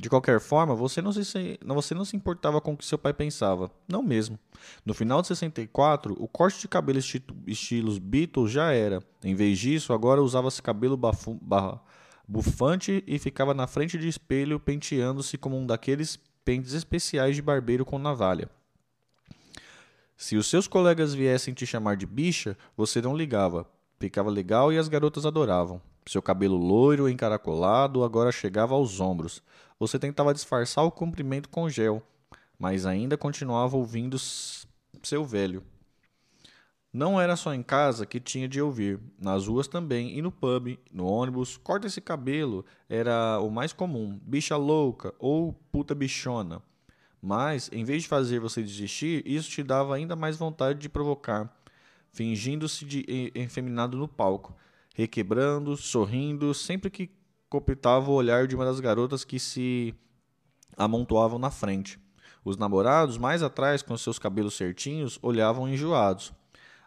De 0.00 0.09
qualquer 0.09 0.40
forma, 0.40 0.75
você 0.75 1.00
não, 1.00 1.12
se, 1.12 1.59
você 1.64 1.95
não 1.95 2.04
se 2.04 2.16
importava 2.16 2.61
com 2.61 2.73
o 2.73 2.76
que 2.76 2.85
seu 2.85 2.99
pai 2.99 3.12
pensava. 3.12 3.71
Não 3.87 4.02
mesmo. 4.02 4.38
No 4.85 4.95
final 4.95 5.21
de 5.23 5.28
64, 5.28 6.16
o 6.19 6.26
corte 6.26 6.61
de 6.61 6.66
cabelo 6.66 6.99
esti 6.99 7.23
estilos 7.47 7.99
Beatles 7.99 8.50
já 8.50 8.73
era. 8.73 9.00
Em 9.23 9.37
vez 9.37 9.59
disso, 9.59 9.92
agora 9.92 10.21
usava-se 10.21 10.61
cabelo 10.61 10.97
bufante 12.32 13.04
e 13.06 13.18
ficava 13.18 13.52
na 13.52 13.66
frente 13.66 13.98
de 13.98 14.08
espelho 14.08 14.58
penteando-se 14.58 15.36
como 15.36 15.58
um 15.58 15.66
daqueles 15.66 16.18
pentes 16.42 16.72
especiais 16.72 17.36
de 17.36 17.42
barbeiro 17.42 17.84
com 17.84 17.98
navalha. 17.98 18.48
Se 20.16 20.36
os 20.36 20.46
seus 20.46 20.66
colegas 20.66 21.12
viessem 21.12 21.52
te 21.52 21.66
chamar 21.66 21.96
de 21.96 22.06
bicha, 22.06 22.56
você 22.74 23.02
não 23.02 23.14
ligava. 23.14 23.68
Ficava 24.00 24.30
legal 24.30 24.72
e 24.72 24.78
as 24.78 24.88
garotas 24.88 25.26
adoravam. 25.26 25.80
Seu 26.06 26.22
cabelo 26.22 26.56
loiro, 26.56 27.08
encaracolado, 27.08 28.02
agora 28.02 28.32
chegava 28.32 28.74
aos 28.74 28.98
ombros. 28.98 29.42
Você 29.78 29.98
tentava 29.98 30.32
disfarçar 30.32 30.84
o 30.84 30.90
comprimento 30.90 31.50
com 31.50 31.68
gel, 31.68 32.02
mas 32.58 32.86
ainda 32.86 33.18
continuava 33.18 33.76
ouvindo 33.76 34.16
seu 34.18 35.24
velho. 35.24 35.62
Não 36.92 37.18
era 37.18 37.37
só 37.37 37.54
em 37.54 37.62
casa 37.62 38.04
que 38.04 38.20
tinha 38.20 38.46
de 38.46 38.61
ouvir, 38.61 39.00
nas 39.18 39.46
ruas 39.46 39.66
também, 39.66 40.18
e 40.18 40.20
no 40.20 40.30
pub, 40.30 40.78
no 40.92 41.06
ônibus, 41.06 41.56
corta 41.56 41.87
esse 41.87 42.02
cabelo 42.02 42.66
era 42.87 43.40
o 43.40 43.50
mais 43.50 43.72
comum, 43.72 44.20
bicha 44.22 44.56
louca 44.56 45.14
ou 45.18 45.54
puta 45.72 45.94
bichona. 45.94 46.62
Mas, 47.20 47.70
em 47.72 47.82
vez 47.82 48.02
de 48.02 48.08
fazer 48.08 48.40
você 48.40 48.62
desistir, 48.62 49.22
isso 49.25 49.49
te 49.49 49.62
dava 49.62 49.94
ainda 49.94 50.14
mais 50.14 50.37
vontade 50.37 50.80
de 50.80 50.88
provocar, 50.90 51.50
fingindo-se 52.12 52.84
de 52.84 53.32
efeminado 53.34 53.96
no 53.96 54.06
palco, 54.06 54.54
requebrando, 54.94 55.75
sorrindo, 55.78 56.52
sempre 56.52 56.90
que 56.90 57.11
copitava 57.49 58.11
o 58.11 58.14
olhar 58.14 58.46
de 58.46 58.54
uma 58.54 58.66
das 58.66 58.80
garotas 58.80 59.25
que 59.25 59.38
se 59.38 59.94
amontoavam 60.76 61.38
na 61.38 61.50
frente. 61.50 61.99
Os 62.44 62.58
namorados, 62.58 63.16
mais 63.16 63.42
atrás, 63.42 63.80
com 63.80 63.96
seus 63.96 64.18
cabelos 64.18 64.54
certinhos, 64.54 65.18
olhavam 65.22 65.66
enjoados. 65.66 66.34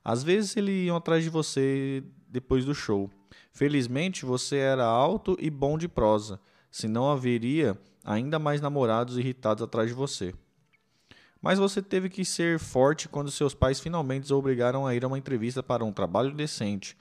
Às 0.05 0.21
vezes 0.21 0.55
eles 0.55 0.85
iam 0.85 0.95
atrás 0.95 1.24
de 1.24 1.31
você 1.31 2.03
depois 2.29 2.63
do 2.63 2.75
show. 2.75 3.09
Felizmente 3.51 4.24
você 4.24 4.57
era 4.57 4.85
alto 4.85 5.35
e 5.39 5.50
bom 5.50 5.79
de 5.79 5.88
prosa, 5.88 6.39
senão 6.69 7.09
haveria 7.09 7.75
ainda 8.03 8.38
mais 8.38 8.62
namorados 8.62 9.17
irritados 9.17 9.63
atrás 9.63 9.89
de 9.89 9.95
você. 9.95 10.31
Mas 11.41 11.57
você 11.57 11.81
teve 11.81 12.07
que 12.07 12.24
ser 12.24 12.59
forte 12.59 13.09
quando 13.09 13.31
seus 13.31 13.55
pais 13.55 13.79
finalmente 13.79 14.31
o 14.31 14.38
obrigaram 14.38 14.85
a 14.85 14.93
ir 14.93 15.03
a 15.03 15.07
uma 15.07 15.17
entrevista 15.17 15.63
para 15.63 15.83
um 15.83 15.91
trabalho 15.91 16.31
decente, 16.31 16.95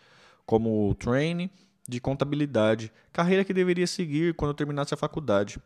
como 0.47 0.89
o 0.89 0.95
trainee 0.95 1.51
de 1.87 2.01
contabilidade, 2.01 2.91
carreira 3.13 3.45
que 3.45 3.53
deveria 3.53 3.87
seguir 3.87 4.33
quando 4.35 4.55
terminasse 4.55 4.95
a 4.95 4.97
faculdade. 4.97 5.59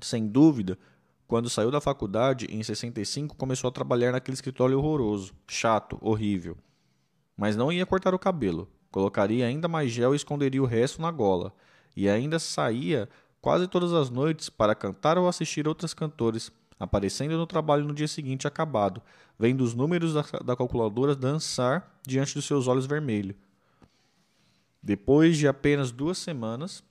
Sem 0.00 0.28
dúvida, 0.28 0.78
quando 1.26 1.48
saiu 1.48 1.70
da 1.70 1.80
faculdade, 1.80 2.46
em 2.50 2.62
65, 2.62 3.36
começou 3.36 3.68
a 3.68 3.72
trabalhar 3.72 4.12
naquele 4.12 4.34
escritório 4.34 4.78
horroroso, 4.78 5.32
chato, 5.48 5.98
horrível. 6.00 6.56
Mas 7.36 7.56
não 7.56 7.72
ia 7.72 7.86
cortar 7.86 8.14
o 8.14 8.18
cabelo, 8.18 8.68
colocaria 8.90 9.46
ainda 9.46 9.66
mais 9.66 9.90
gel 9.90 10.12
e 10.12 10.16
esconderia 10.16 10.62
o 10.62 10.66
resto 10.66 11.00
na 11.00 11.10
gola, 11.10 11.52
e 11.96 12.08
ainda 12.08 12.38
saía 12.38 13.08
quase 13.40 13.66
todas 13.66 13.92
as 13.92 14.10
noites 14.10 14.48
para 14.48 14.74
cantar 14.74 15.18
ou 15.18 15.26
assistir 15.26 15.66
outros 15.66 15.94
cantores, 15.94 16.52
aparecendo 16.78 17.36
no 17.36 17.46
trabalho 17.46 17.84
no 17.84 17.94
dia 17.94 18.08
seguinte 18.08 18.46
acabado, 18.46 19.02
vendo 19.38 19.62
os 19.62 19.74
números 19.74 20.14
da, 20.14 20.22
da 20.44 20.56
calculadora 20.56 21.14
dançar 21.14 21.98
diante 22.06 22.34
dos 22.34 22.44
seus 22.44 22.68
olhos 22.68 22.86
vermelhos. 22.86 23.36
Depois 24.82 25.36
de 25.36 25.46
apenas 25.46 25.90
duas 25.90 26.18
semanas, 26.18 26.82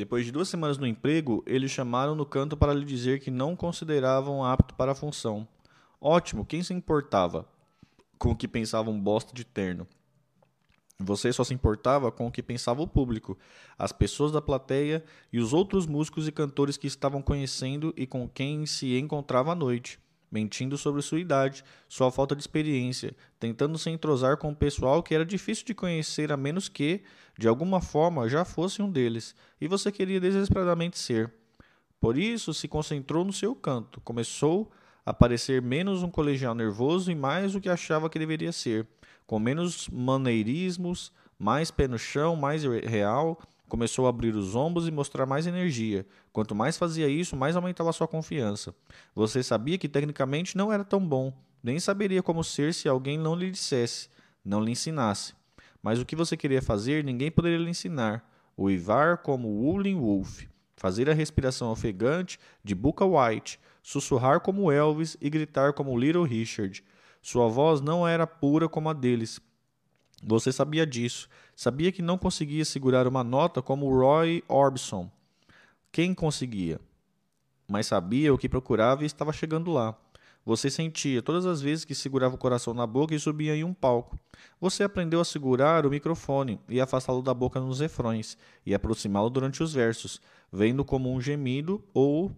Depois 0.00 0.24
de 0.24 0.32
duas 0.32 0.48
semanas 0.48 0.78
no 0.78 0.86
emprego, 0.86 1.44
eles 1.46 1.70
chamaram 1.70 2.14
no 2.14 2.24
canto 2.24 2.56
para 2.56 2.72
lhe 2.72 2.86
dizer 2.86 3.20
que 3.20 3.30
não 3.30 3.54
consideravam 3.54 4.42
apto 4.42 4.74
para 4.74 4.92
a 4.92 4.94
função. 4.94 5.46
Ótimo, 6.00 6.42
quem 6.42 6.62
se 6.62 6.72
importava 6.72 7.46
com 8.18 8.30
o 8.30 8.34
que 8.34 8.48
pensava 8.48 8.88
um 8.88 8.98
bosta 8.98 9.34
de 9.34 9.44
terno? 9.44 9.86
Você 10.98 11.30
só 11.34 11.44
se 11.44 11.52
importava 11.52 12.10
com 12.10 12.26
o 12.26 12.32
que 12.32 12.42
pensava 12.42 12.80
o 12.80 12.88
público, 12.88 13.36
as 13.78 13.92
pessoas 13.92 14.32
da 14.32 14.40
plateia 14.40 15.04
e 15.30 15.38
os 15.38 15.52
outros 15.52 15.86
músicos 15.86 16.26
e 16.26 16.32
cantores 16.32 16.78
que 16.78 16.86
estavam 16.86 17.20
conhecendo 17.20 17.92
e 17.94 18.06
com 18.06 18.26
quem 18.26 18.64
se 18.64 18.96
encontrava 18.96 19.52
à 19.52 19.54
noite 19.54 20.00
mentindo 20.30 20.78
sobre 20.78 21.02
sua 21.02 21.18
idade, 21.18 21.64
sua 21.88 22.10
falta 22.10 22.36
de 22.36 22.42
experiência, 22.42 23.14
tentando 23.38 23.76
se 23.76 23.90
entrosar 23.90 24.36
com 24.36 24.50
o 24.50 24.56
pessoal 24.56 25.02
que 25.02 25.14
era 25.14 25.24
difícil 25.24 25.64
de 25.64 25.74
conhecer 25.74 26.30
a 26.30 26.36
menos 26.36 26.68
que, 26.68 27.02
de 27.36 27.48
alguma 27.48 27.80
forma, 27.80 28.28
já 28.28 28.44
fosse 28.44 28.80
um 28.80 28.90
deles, 28.90 29.34
e 29.60 29.66
você 29.66 29.90
queria 29.90 30.20
desesperadamente 30.20 30.98
ser. 30.98 31.32
Por 32.00 32.16
isso, 32.16 32.54
se 32.54 32.68
concentrou 32.68 33.24
no 33.24 33.32
seu 33.32 33.54
canto, 33.54 34.00
começou 34.00 34.70
a 35.04 35.12
parecer 35.12 35.60
menos 35.60 36.02
um 36.02 36.10
colegial 36.10 36.54
nervoso 36.54 37.10
e 37.10 37.14
mais 37.14 37.54
o 37.54 37.60
que 37.60 37.68
achava 37.68 38.08
que 38.08 38.18
deveria 38.18 38.52
ser, 38.52 38.86
com 39.26 39.38
menos 39.38 39.88
maneirismos, 39.88 41.12
mais 41.38 41.70
pé 41.70 41.88
no 41.88 41.98
chão, 41.98 42.36
mais 42.36 42.62
real, 42.64 43.40
Começou 43.70 44.06
a 44.06 44.08
abrir 44.08 44.34
os 44.34 44.56
ombros 44.56 44.88
e 44.88 44.90
mostrar 44.90 45.26
mais 45.26 45.46
energia. 45.46 46.04
Quanto 46.32 46.56
mais 46.56 46.76
fazia 46.76 47.08
isso, 47.08 47.36
mais 47.36 47.54
aumentava 47.54 47.92
sua 47.92 48.08
confiança. 48.08 48.74
Você 49.14 49.44
sabia 49.44 49.78
que 49.78 49.88
tecnicamente 49.88 50.56
não 50.56 50.72
era 50.72 50.82
tão 50.82 50.98
bom, 51.06 51.32
nem 51.62 51.78
saberia 51.78 52.20
como 52.20 52.42
ser 52.42 52.74
se 52.74 52.88
alguém 52.88 53.16
não 53.16 53.36
lhe 53.36 53.48
dissesse, 53.48 54.08
não 54.44 54.60
lhe 54.60 54.72
ensinasse. 54.72 55.34
Mas 55.80 56.00
o 56.00 56.04
que 56.04 56.16
você 56.16 56.36
queria 56.36 56.60
fazer, 56.60 57.04
ninguém 57.04 57.30
poderia 57.30 57.58
lhe 57.58 57.70
ensinar. 57.70 58.28
Uivar 58.58 59.18
como 59.18 59.46
Wooling 59.46 60.00
Wolf, 60.00 60.42
fazer 60.76 61.08
a 61.08 61.14
respiração 61.14 61.70
ofegante 61.70 62.40
de 62.64 62.74
Buca 62.74 63.04
White, 63.04 63.60
sussurrar 63.84 64.40
como 64.40 64.72
Elvis 64.72 65.16
e 65.20 65.30
gritar 65.30 65.74
como 65.74 65.96
Little 65.96 66.24
Richard. 66.24 66.82
Sua 67.22 67.46
voz 67.46 67.80
não 67.80 68.06
era 68.06 68.26
pura 68.26 68.68
como 68.68 68.88
a 68.88 68.92
deles, 68.92 69.40
você 70.22 70.52
sabia 70.52 70.86
disso. 70.86 71.28
Sabia 71.56 71.90
que 71.90 72.02
não 72.02 72.18
conseguia 72.18 72.64
segurar 72.64 73.06
uma 73.06 73.24
nota 73.24 73.62
como 73.62 73.88
Roy 73.88 74.44
Orbison. 74.48 75.10
Quem 75.90 76.14
conseguia? 76.14 76.80
Mas 77.66 77.86
sabia 77.86 78.32
o 78.32 78.38
que 78.38 78.48
procurava 78.48 79.02
e 79.02 79.06
estava 79.06 79.32
chegando 79.32 79.70
lá. 79.70 79.96
Você 80.44 80.70
sentia 80.70 81.22
todas 81.22 81.44
as 81.46 81.60
vezes 81.60 81.84
que 81.84 81.94
segurava 81.94 82.34
o 82.34 82.38
coração 82.38 82.72
na 82.72 82.86
boca 82.86 83.14
e 83.14 83.20
subia 83.20 83.54
em 83.54 83.62
um 83.62 83.74
palco. 83.74 84.18
Você 84.60 84.82
aprendeu 84.82 85.20
a 85.20 85.24
segurar 85.24 85.84
o 85.84 85.90
microfone 85.90 86.58
e 86.68 86.80
afastá-lo 86.80 87.22
da 87.22 87.34
boca 87.34 87.60
nos 87.60 87.80
refrões 87.80 88.38
e 88.64 88.74
aproximá-lo 88.74 89.28
durante 89.28 89.62
os 89.62 89.72
versos, 89.72 90.20
vendo 90.50 90.84
como 90.84 91.12
um 91.12 91.20
gemido 91.20 91.84
ou 91.92 92.34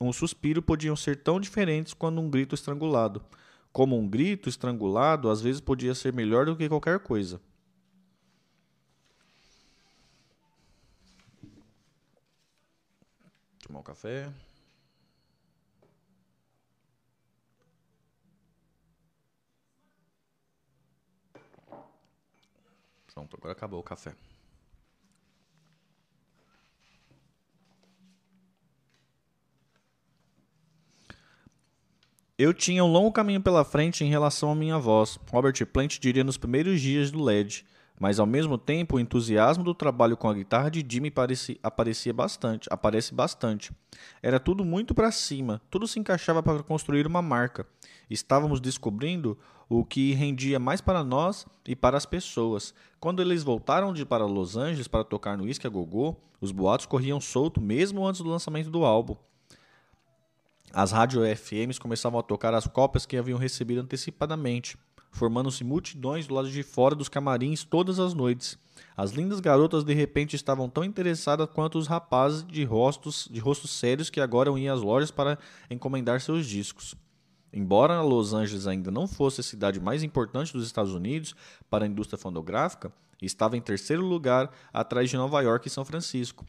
um 0.00 0.12
suspiro 0.12 0.62
podiam 0.62 0.96
ser 0.96 1.16
tão 1.16 1.40
diferentes 1.40 1.92
quanto 1.92 2.20
um 2.20 2.30
grito 2.30 2.54
estrangulado 2.54 3.22
como 3.72 3.96
um 3.96 4.08
grito 4.08 4.48
estrangulado, 4.48 5.30
às 5.30 5.40
vezes 5.40 5.60
podia 5.60 5.94
ser 5.94 6.12
melhor 6.12 6.46
do 6.46 6.56
que 6.56 6.68
qualquer 6.68 7.00
coisa. 7.00 7.40
Tomar 13.66 13.80
um 13.80 13.82
café. 13.82 14.32
Pronto, 23.12 23.36
agora 23.36 23.52
acabou 23.52 23.80
o 23.80 23.82
café. 23.82 24.14
Eu 32.42 32.54
tinha 32.54 32.82
um 32.82 32.90
longo 32.90 33.12
caminho 33.12 33.42
pela 33.42 33.66
frente 33.66 34.02
em 34.02 34.08
relação 34.08 34.50
à 34.50 34.54
minha 34.54 34.78
voz, 34.78 35.18
Robert 35.30 35.66
Plant 35.66 35.98
diria 35.98 36.24
nos 36.24 36.38
primeiros 36.38 36.80
dias 36.80 37.10
do 37.10 37.22
LED, 37.22 37.66
mas 38.00 38.18
ao 38.18 38.24
mesmo 38.24 38.56
tempo 38.56 38.96
o 38.96 38.98
entusiasmo 38.98 39.62
do 39.62 39.74
trabalho 39.74 40.16
com 40.16 40.26
a 40.26 40.32
guitarra 40.32 40.70
de 40.70 40.82
Jimmy 40.88 41.10
parecia, 41.10 41.58
aparecia 41.62 42.14
bastante, 42.14 42.66
aparece 42.72 43.12
bastante. 43.12 43.70
Era 44.22 44.40
tudo 44.40 44.64
muito 44.64 44.94
para 44.94 45.12
cima, 45.12 45.60
tudo 45.70 45.86
se 45.86 45.98
encaixava 45.98 46.42
para 46.42 46.62
construir 46.62 47.06
uma 47.06 47.20
marca. 47.20 47.66
Estávamos 48.08 48.58
descobrindo 48.58 49.36
o 49.68 49.84
que 49.84 50.14
rendia 50.14 50.58
mais 50.58 50.80
para 50.80 51.04
nós 51.04 51.44
e 51.68 51.76
para 51.76 51.98
as 51.98 52.06
pessoas. 52.06 52.72
Quando 52.98 53.20
eles 53.20 53.42
voltaram 53.42 53.92
de 53.92 54.06
para 54.06 54.24
Los 54.24 54.56
Angeles 54.56 54.88
para 54.88 55.04
tocar 55.04 55.36
no 55.36 55.44
Whisky 55.44 55.66
a 55.66 55.70
Gogô, 55.70 56.16
os 56.40 56.52
boatos 56.52 56.86
corriam 56.86 57.20
solto 57.20 57.60
mesmo 57.60 58.06
antes 58.06 58.22
do 58.22 58.30
lançamento 58.30 58.70
do 58.70 58.82
álbum. 58.82 59.14
As 60.72 60.92
rádios 60.92 61.26
FMs 61.38 61.80
começavam 61.80 62.20
a 62.20 62.22
tocar 62.22 62.54
as 62.54 62.66
cópias 62.66 63.04
que 63.04 63.16
haviam 63.16 63.38
recebido 63.38 63.80
antecipadamente, 63.80 64.78
formando-se 65.10 65.64
multidões 65.64 66.28
do 66.28 66.34
lado 66.34 66.48
de 66.48 66.62
fora 66.62 66.94
dos 66.94 67.08
camarins 67.08 67.64
todas 67.64 67.98
as 67.98 68.14
noites. 68.14 68.56
As 68.96 69.10
lindas 69.10 69.40
garotas 69.40 69.82
de 69.82 69.92
repente 69.92 70.36
estavam 70.36 70.68
tão 70.68 70.84
interessadas 70.84 71.48
quanto 71.52 71.76
os 71.76 71.88
rapazes 71.88 72.46
de 72.46 72.64
rostos, 72.64 73.28
de 73.30 73.40
rostos 73.40 73.72
sérios 73.72 74.10
que 74.10 74.20
agora 74.20 74.50
iam 74.58 74.72
às 74.72 74.80
lojas 74.80 75.10
para 75.10 75.38
encomendar 75.68 76.20
seus 76.20 76.46
discos. 76.46 76.94
Embora 77.52 78.00
Los 78.00 78.32
Angeles 78.32 78.68
ainda 78.68 78.92
não 78.92 79.08
fosse 79.08 79.40
a 79.40 79.44
cidade 79.44 79.80
mais 79.80 80.04
importante 80.04 80.52
dos 80.52 80.64
Estados 80.64 80.94
Unidos 80.94 81.34
para 81.68 81.84
a 81.84 81.88
indústria 81.88 82.16
fonográfica, 82.16 82.92
estava 83.20 83.56
em 83.56 83.60
terceiro 83.60 84.04
lugar 84.04 84.52
atrás 84.72 85.10
de 85.10 85.16
Nova 85.16 85.40
York 85.40 85.66
e 85.66 85.70
São 85.70 85.84
Francisco. 85.84 86.46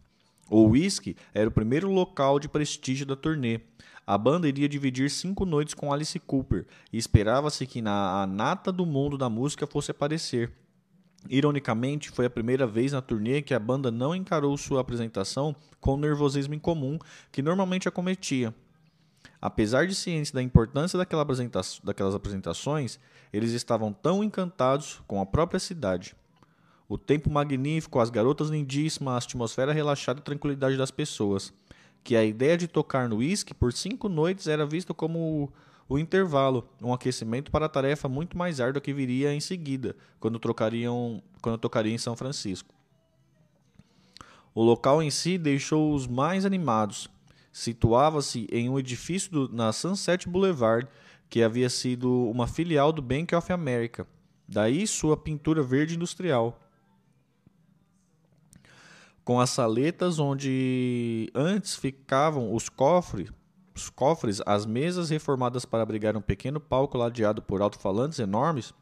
O 0.50 0.68
Whisky 0.68 1.16
era 1.34 1.48
o 1.48 1.52
primeiro 1.52 1.90
local 1.90 2.38
de 2.38 2.50
prestígio 2.50 3.06
da 3.06 3.16
turnê, 3.16 3.58
a 4.06 4.18
banda 4.18 4.48
iria 4.48 4.68
dividir 4.68 5.10
cinco 5.10 5.46
noites 5.46 5.74
com 5.74 5.94
Alice 5.94 6.20
Cooper 6.20 6.66
e 6.92 6.98
esperava-se 6.98 7.66
que 7.66 7.82
na 7.82 8.26
nata 8.26 8.72
do 8.72 8.86
mundo 8.86 9.18
da 9.18 9.30
música 9.30 9.68
fosse 9.68 9.92
aparecer. 9.92 10.52
Ironicamente, 11.30 12.10
foi 12.10 12.26
a 12.26 12.30
primeira 12.30 12.66
vez 12.66 12.92
na 12.92 13.02
turnê 13.02 13.42
que 13.42 13.54
a 13.54 13.60
banda 13.60 13.92
não 13.92 14.16
encarou 14.16 14.58
sua 14.58 14.82
apresentação 14.82 15.56
com 15.80 15.94
o 15.94 15.98
nervosismo 15.98 16.56
incomum 16.56 16.98
que 17.32 17.44
normalmente 17.44 17.88
acometia. 17.88 18.54
Apesar 19.40 19.86
de 19.88 19.94
cientes 19.94 20.32
da 20.32 20.42
importância 20.42 20.98
daquela 20.98 21.22
apresenta 21.22 21.62
daquelas 21.84 22.16
apresentações, 22.16 23.00
eles 23.32 23.52
estavam 23.52 23.94
tão 23.94 24.24
encantados 24.24 25.02
com 25.08 25.22
a 25.22 25.26
própria 25.26 25.60
cidade. 25.60 26.16
O 26.90 26.98
tempo 26.98 27.30
magnífico, 27.30 28.00
as 28.00 28.10
garotas 28.10 28.50
lindíssimas, 28.50 29.14
a 29.14 29.18
atmosfera 29.18 29.72
relaxada 29.72 30.20
e 30.20 30.22
a 30.22 30.26
tranquilidade 30.26 30.76
das 30.76 30.92
pessoas 30.92 31.54
que 32.04 32.16
a 32.16 32.24
ideia 32.24 32.58
de 32.58 32.68
tocar 32.68 33.08
no 33.08 33.18
whisky 33.18 33.54
por 33.54 33.74
cinco 33.74 34.10
noites 34.10 34.48
era 34.48 34.66
vista 34.66 34.94
como 34.94 35.52
o 35.88 36.00
intervalo, 36.00 36.70
um 36.82 36.94
aquecimento 36.94 37.52
para 37.52 37.66
a 37.66 37.70
tarefa 37.70 38.08
muito 38.08 38.38
mais 38.38 38.62
árdua 38.62 38.82
que 38.82 38.94
viria 38.94 39.34
em 39.34 39.42
seguida, 39.42 39.96
quando, 40.20 40.40
trocariam, 40.40 41.22
quando 41.42 41.58
tocaria 41.58 41.94
em 41.94 41.98
São 41.98 42.16
Francisco. 42.16 42.74
O 44.56 44.64
local 44.64 45.02
em 45.04 45.10
si 45.10 45.38
deixou-os 45.38 46.08
mais 46.08 46.46
animados. 46.46 47.10
Situava-se 47.52 48.48
em 48.52 48.70
um 48.70 48.80
edifício 48.80 49.32
do, 49.32 49.50
na 49.54 49.74
Sunset 49.74 50.30
Boulevard, 50.30 50.88
que 51.30 51.44
havia 51.44 51.70
sido 51.70 52.30
uma 52.30 52.48
filial 52.48 52.92
do 52.92 53.02
Bank 53.02 53.36
of 53.36 53.52
America. 53.52 54.08
Daí 54.48 54.86
sua 54.88 55.18
pintura 55.18 55.62
verde 55.62 55.96
industrial 55.96 56.61
com 59.24 59.40
as 59.40 59.50
saletas 59.50 60.20
onde 60.20 61.30
antes 61.34 61.76
ficavam 61.76 62.54
os 62.54 62.70
cofres, 62.70 63.30
os 63.76 63.90
cofres, 63.90 64.42
as 64.46 64.66
mesas 64.66 65.10
reformadas 65.10 65.66
para 65.66 65.84
abrigar 65.84 66.18
um 66.18 66.22
pequeno 66.22 66.60
palco 66.60 66.98
ladeado 66.98 67.42
por 67.42 67.62
alto-falantes 67.62 68.20
enormes. 68.20 68.74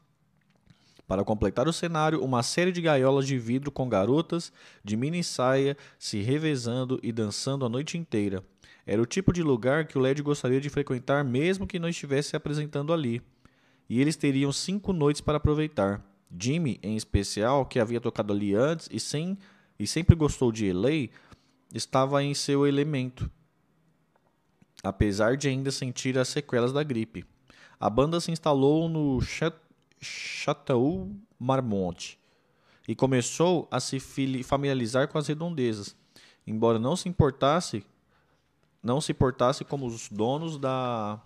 Para 1.06 1.24
completar 1.24 1.66
o 1.66 1.72
cenário, 1.72 2.22
uma 2.22 2.42
série 2.42 2.70
de 2.70 2.80
gaiolas 2.80 3.26
de 3.26 3.36
vidro 3.36 3.70
com 3.72 3.88
garotas 3.88 4.52
de 4.84 4.96
mini 4.96 5.24
saia 5.24 5.76
se 5.98 6.20
revezando 6.20 7.00
e 7.02 7.10
dançando 7.10 7.64
a 7.64 7.68
noite 7.68 7.98
inteira. 7.98 8.44
Era 8.86 9.02
o 9.02 9.06
tipo 9.06 9.32
de 9.32 9.42
lugar 9.42 9.86
que 9.86 9.98
o 9.98 10.00
Led 10.00 10.22
gostaria 10.22 10.60
de 10.60 10.70
frequentar 10.70 11.24
mesmo 11.24 11.66
que 11.66 11.78
não 11.78 11.88
estivesse 11.88 12.30
se 12.30 12.36
apresentando 12.36 12.92
ali. 12.92 13.20
E 13.88 14.00
eles 14.00 14.16
teriam 14.16 14.52
cinco 14.52 14.92
noites 14.92 15.20
para 15.20 15.38
aproveitar. 15.38 16.00
Jimmy, 16.38 16.78
em 16.80 16.96
especial, 16.96 17.66
que 17.66 17.80
havia 17.80 18.00
tocado 18.00 18.32
ali 18.32 18.54
antes 18.54 18.88
e 18.90 19.00
sem 19.00 19.36
e 19.80 19.86
sempre 19.86 20.14
gostou 20.14 20.52
de 20.52 20.70
LA, 20.70 21.08
estava 21.72 22.22
em 22.22 22.34
seu 22.34 22.66
elemento, 22.66 23.30
apesar 24.82 25.38
de 25.38 25.48
ainda 25.48 25.70
sentir 25.70 26.18
as 26.18 26.28
sequelas 26.28 26.70
da 26.70 26.82
gripe. 26.82 27.24
A 27.80 27.88
banda 27.88 28.20
se 28.20 28.30
instalou 28.30 28.90
no 28.90 29.18
Chateau 29.98 31.10
Marmont 31.38 32.18
e 32.86 32.94
começou 32.94 33.66
a 33.70 33.80
se 33.80 33.98
familiarizar 34.44 35.08
com 35.08 35.16
as 35.16 35.26
redondezas, 35.26 35.96
embora 36.46 36.78
não 36.78 36.94
se 36.94 37.08
importasse 37.08 37.82
não 38.82 39.00
se 39.00 39.12
portasse 39.12 39.64
como 39.64 39.86
os 39.86 40.08
donos 40.08 40.58
da, 40.58 41.20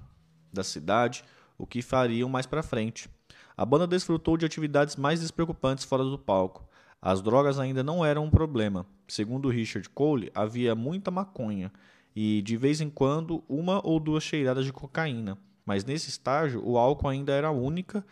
da 0.53 0.65
cidade, 0.65 1.25
o 1.57 1.67
que 1.67 1.83
fariam 1.83 2.29
mais 2.29 2.47
para 2.47 2.63
frente. 2.63 3.09
A 3.57 3.65
banda 3.65 3.87
desfrutou 3.87 4.37
de 4.37 4.45
atividades 4.45 4.97
mais 4.97 5.21
despreocupantes 5.21 5.85
fora 5.85 6.03
do 6.03 6.19
palco. 6.19 6.69
As 7.05 7.21
drogas 7.21 7.59
ainda 7.59 7.83
não 7.83 8.03
eram 8.03 8.25
um 8.25 8.31
problema. 8.31 8.87
Segundo 9.07 9.51
Richard 9.51 9.87
Cole, 9.91 10.33
havia 10.35 10.75
muita 10.75 11.11
maconha 11.11 11.71
e, 12.17 12.41
de 12.41 12.57
vez 12.57 12.81
em 12.81 12.89
quando, 12.89 13.45
uma 13.47 13.87
ou 13.87 14.01
duas 14.01 14.25
cheiradas 14.25 14.65
de 14.65 14.73
cocaína. 14.73 15.37
Mas 15.67 15.85
nesse 15.85 16.09
estágio, 16.09 16.67
o 16.67 16.79
álcool 16.79 17.09
ainda 17.09 17.31
era 17.35 17.49
a 17.49 17.53
única 17.53 18.03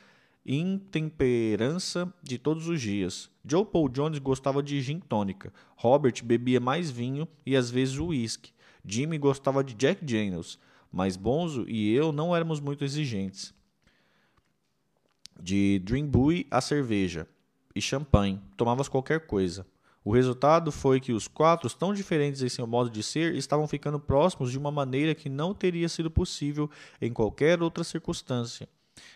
intemperança 0.44 2.12
de 2.22 2.36
todos 2.36 2.68
os 2.68 2.82
dias. 2.82 3.30
Joe 3.42 3.64
Paul 3.64 3.88
Jones 3.88 4.18
gostava 4.18 4.62
de 4.62 4.78
gin 4.82 5.00
tônica. 5.00 5.50
Robert 5.74 6.22
bebia 6.22 6.60
mais 6.60 6.90
vinho 6.90 7.26
e 7.46 7.56
às 7.56 7.70
vezes 7.70 7.96
uísque. 7.98 8.52
Jimmy 8.84 9.16
gostava 9.16 9.64
de 9.64 9.72
Jack 9.72 10.04
Daniels, 10.04 10.58
mas 10.92 11.16
Bonzo 11.16 11.64
e 11.66 11.94
eu 11.94 12.12
não 12.12 12.36
éramos 12.36 12.60
muito 12.60 12.84
exigentes. 12.84 13.54
De 15.40 15.78
Dream 15.78 16.06
Buoy 16.06 16.46
a 16.50 16.60
cerveja 16.60 17.26
e 17.74 17.80
champanhe, 17.80 18.40
tomavas 18.56 18.88
qualquer 18.88 19.26
coisa. 19.26 19.66
O 20.04 20.12
resultado 20.12 20.72
foi 20.72 21.00
que 21.00 21.12
os 21.12 21.28
quatro, 21.28 21.70
tão 21.70 21.94
diferentes 21.94 22.42
em 22.42 22.48
seu 22.48 22.66
modo 22.66 22.90
de 22.90 23.02
ser, 23.02 23.34
estavam 23.34 23.68
ficando 23.68 24.00
próximos 24.00 24.50
de 24.50 24.58
uma 24.58 24.70
maneira 24.70 25.14
que 25.14 25.28
não 25.28 25.54
teria 25.54 25.88
sido 25.88 26.10
possível 26.10 26.68
em 27.00 27.12
qualquer 27.12 27.62
outra 27.62 27.84
circunstância. 27.84 28.68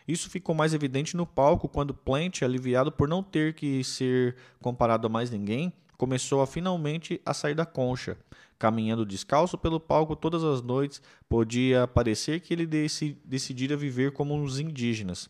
Isso 0.06 0.30
ficou 0.30 0.54
mais 0.54 0.72
evidente 0.72 1.16
no 1.16 1.26
palco 1.26 1.68
quando 1.68 1.92
Plant, 1.92 2.42
aliviado 2.42 2.92
por 2.92 3.08
não 3.08 3.22
ter 3.22 3.54
que 3.54 3.82
ser 3.82 4.36
comparado 4.60 5.06
a 5.06 5.10
mais 5.10 5.30
ninguém, 5.30 5.72
começou 5.98 6.40
a 6.40 6.46
finalmente 6.46 7.20
a 7.26 7.34
sair 7.34 7.54
da 7.54 7.66
concha. 7.66 8.16
Caminhando 8.58 9.04
descalço 9.04 9.58
pelo 9.58 9.78
palco 9.78 10.16
todas 10.16 10.42
as 10.42 10.62
noites, 10.62 11.02
podia 11.28 11.86
parecer 11.86 12.40
que 12.40 12.54
ele 12.54 12.66
decidira 13.24 13.76
viver 13.76 14.12
como 14.12 14.34
uns 14.34 14.58
indígenas. 14.58 15.28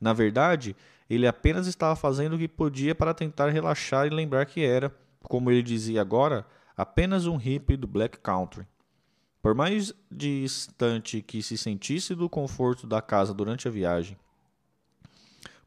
Na 0.00 0.12
verdade, 0.12 0.74
ele 1.08 1.26
apenas 1.26 1.66
estava 1.66 1.96
fazendo 1.96 2.36
o 2.36 2.38
que 2.38 2.48
podia 2.48 2.94
para 2.94 3.14
tentar 3.14 3.48
relaxar 3.50 4.06
e 4.06 4.10
lembrar 4.10 4.46
que 4.46 4.64
era, 4.64 4.94
como 5.22 5.50
ele 5.50 5.62
dizia 5.62 6.00
agora, 6.00 6.46
apenas 6.76 7.26
um 7.26 7.36
hippie 7.36 7.76
do 7.76 7.86
Black 7.86 8.18
Country. 8.18 8.66
Por 9.40 9.54
mais 9.54 9.92
distante 10.10 11.20
que 11.20 11.42
se 11.42 11.58
sentisse 11.58 12.14
do 12.14 12.28
conforto 12.28 12.86
da 12.86 13.02
casa 13.02 13.34
durante 13.34 13.66
a 13.66 13.70
viagem, 13.70 14.16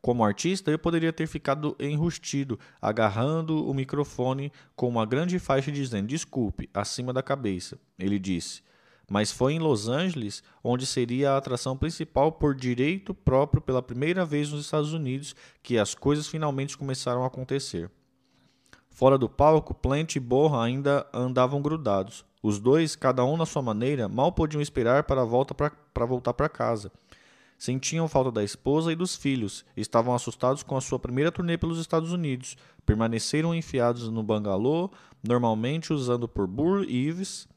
como 0.02 0.24
artista, 0.24 0.70
eu 0.70 0.78
poderia 0.78 1.12
ter 1.12 1.26
ficado 1.26 1.76
enrustido, 1.80 2.60
agarrando 2.80 3.68
o 3.68 3.74
microfone 3.74 4.52
com 4.76 4.88
uma 4.88 5.04
grande 5.04 5.40
faixa 5.40 5.72
dizendo 5.72 6.08
desculpe, 6.08 6.70
acima 6.72 7.12
da 7.12 7.24
cabeça. 7.24 7.80
Ele 7.98 8.20
disse 8.20 8.62
mas 9.10 9.32
foi 9.32 9.54
em 9.54 9.60
Los 9.60 9.88
Angeles 9.88 10.44
onde 10.64 10.86
seria 10.86 11.32
a 11.32 11.38
atração 11.38 11.78
principal 11.78 12.32
por 12.32 12.56
direito 12.56 13.14
próprio 13.14 13.62
pela 13.62 13.82
primeira 13.82 14.26
vez 14.26 14.52
nos 14.52 14.66
Estados 14.66 14.94
Unidos 14.94 15.36
que 15.62 15.78
as 15.78 15.94
coisas 15.94 16.28
finalmente 16.28 16.78
começaram 16.78 17.24
a 17.24 17.28
acontecer. 17.28 17.90
Fora 18.90 19.18
do 19.18 19.28
palco, 19.28 19.74
Plant 19.74 20.16
e 20.16 20.20
Borra 20.20 20.64
ainda 20.64 21.06
andavam 21.14 21.62
grudados. 21.62 22.24
Os 22.42 22.60
dois, 22.60 22.96
cada 22.96 23.26
um 23.26 23.36
na 23.36 23.46
sua 23.46 23.62
maneira, 23.62 24.08
mal 24.08 24.32
podiam 24.32 24.62
esperar 24.62 25.04
para, 25.04 25.26
volta 25.26 25.54
para 25.54 26.06
voltar 26.06 26.34
para 26.34 26.48
casa. 26.48 26.92
Sentiam 27.58 28.08
falta 28.08 28.32
da 28.32 28.44
esposa 28.44 28.92
e 28.92 28.96
dos 28.96 29.16
filhos, 29.16 29.66
estavam 29.76 30.14
assustados 30.14 30.62
com 30.62 30.78
a 30.78 30.82
sua 30.82 31.00
primeira 31.00 31.32
turnê 31.32 31.58
pelos 31.58 31.80
Estados 31.80 32.12
Unidos, 32.12 32.56
permaneceram 32.86 33.56
enfiados 33.56 34.10
no 34.10 34.22
bangalô, 34.22 34.92
normalmente 35.24 35.92
usando 35.92 36.28
por 36.28 36.48
Burr 36.48 36.84
Eves, 36.88 37.48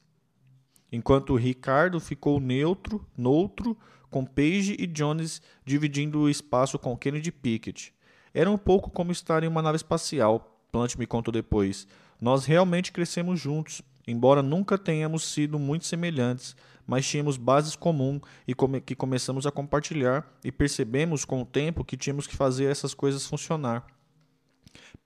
enquanto 0.90 1.36
Ricardo 1.36 2.00
ficou 2.00 2.40
neutro, 2.40 3.06
noutro, 3.16 3.76
com 4.10 4.24
Page 4.24 4.76
e 4.78 4.86
Jones 4.86 5.42
dividindo 5.64 6.20
o 6.20 6.30
espaço 6.30 6.78
com 6.78 6.96
Kennedy 6.96 7.30
Pickett. 7.30 7.92
Era 8.32 8.50
um 8.50 8.58
pouco 8.58 8.90
como 8.90 9.12
estar 9.12 9.42
em 9.42 9.48
uma 9.48 9.62
nave 9.62 9.76
espacial, 9.76 10.60
Plant 10.70 10.96
me 10.96 11.06
contou 11.06 11.32
depois. 11.32 11.86
Nós 12.20 12.44
realmente 12.44 12.92
crescemos 12.92 13.40
juntos 13.40 13.82
embora 14.10 14.42
nunca 14.42 14.78
tenhamos 14.78 15.22
sido 15.22 15.58
muito 15.58 15.84
semelhantes, 15.84 16.56
mas 16.86 17.06
tínhamos 17.06 17.36
bases 17.36 17.76
comuns 17.76 18.22
e 18.46 18.54
come 18.54 18.80
que 18.80 18.94
começamos 18.94 19.46
a 19.46 19.52
compartilhar 19.52 20.26
e 20.42 20.50
percebemos 20.50 21.26
com 21.26 21.42
o 21.42 21.44
tempo 21.44 21.84
que 21.84 21.96
tínhamos 21.96 22.26
que 22.26 22.34
fazer 22.34 22.70
essas 22.70 22.94
coisas 22.94 23.26
funcionar. 23.26 23.86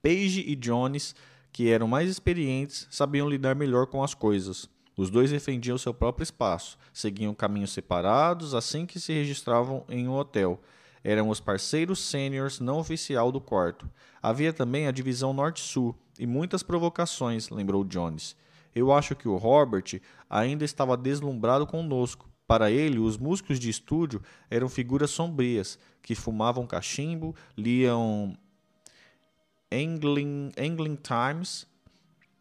Page 0.01 0.45
e 0.47 0.55
Jones, 0.55 1.13
que 1.51 1.69
eram 1.69 1.85
mais 1.85 2.09
experientes, 2.09 2.87
sabiam 2.89 3.29
lidar 3.29 3.55
melhor 3.55 3.87
com 3.87 4.01
as 4.01 4.13
coisas. 4.13 4.69
Os 4.95 5.09
dois 5.09 5.31
defendiam 5.31 5.77
seu 5.77 5.93
próprio 5.93 6.23
espaço, 6.23 6.77
seguiam 6.93 7.33
caminhos 7.33 7.71
separados 7.71 8.53
assim 8.53 8.85
que 8.85 8.99
se 8.99 9.11
registravam 9.11 9.83
em 9.89 10.07
um 10.07 10.13
hotel. 10.13 10.61
Eram 11.03 11.29
os 11.29 11.39
parceiros 11.39 11.99
sêniores 11.99 12.59
não 12.59 12.79
oficial 12.79 13.31
do 13.31 13.41
quarto. 13.41 13.89
Havia 14.21 14.53
também 14.53 14.87
a 14.87 14.91
divisão 14.91 15.33
norte-sul 15.33 15.95
e 16.17 16.27
muitas 16.27 16.63
provocações, 16.63 17.49
lembrou 17.49 17.83
Jones. 17.83 18.35
Eu 18.73 18.91
acho 18.91 19.15
que 19.15 19.27
o 19.27 19.35
Robert 19.37 19.99
ainda 20.29 20.63
estava 20.63 20.95
deslumbrado 20.95 21.67
conosco. 21.67 22.29
Para 22.47 22.69
ele, 22.69 22.99
os 22.99 23.17
músicos 23.17 23.59
de 23.59 23.69
estúdio 23.69 24.21
eram 24.49 24.67
figuras 24.69 25.09
sombrias, 25.09 25.79
que 26.01 26.13
fumavam 26.13 26.67
cachimbo, 26.67 27.35
liam 27.57 28.37
Angling, 29.71 30.51
Times. 31.01 31.65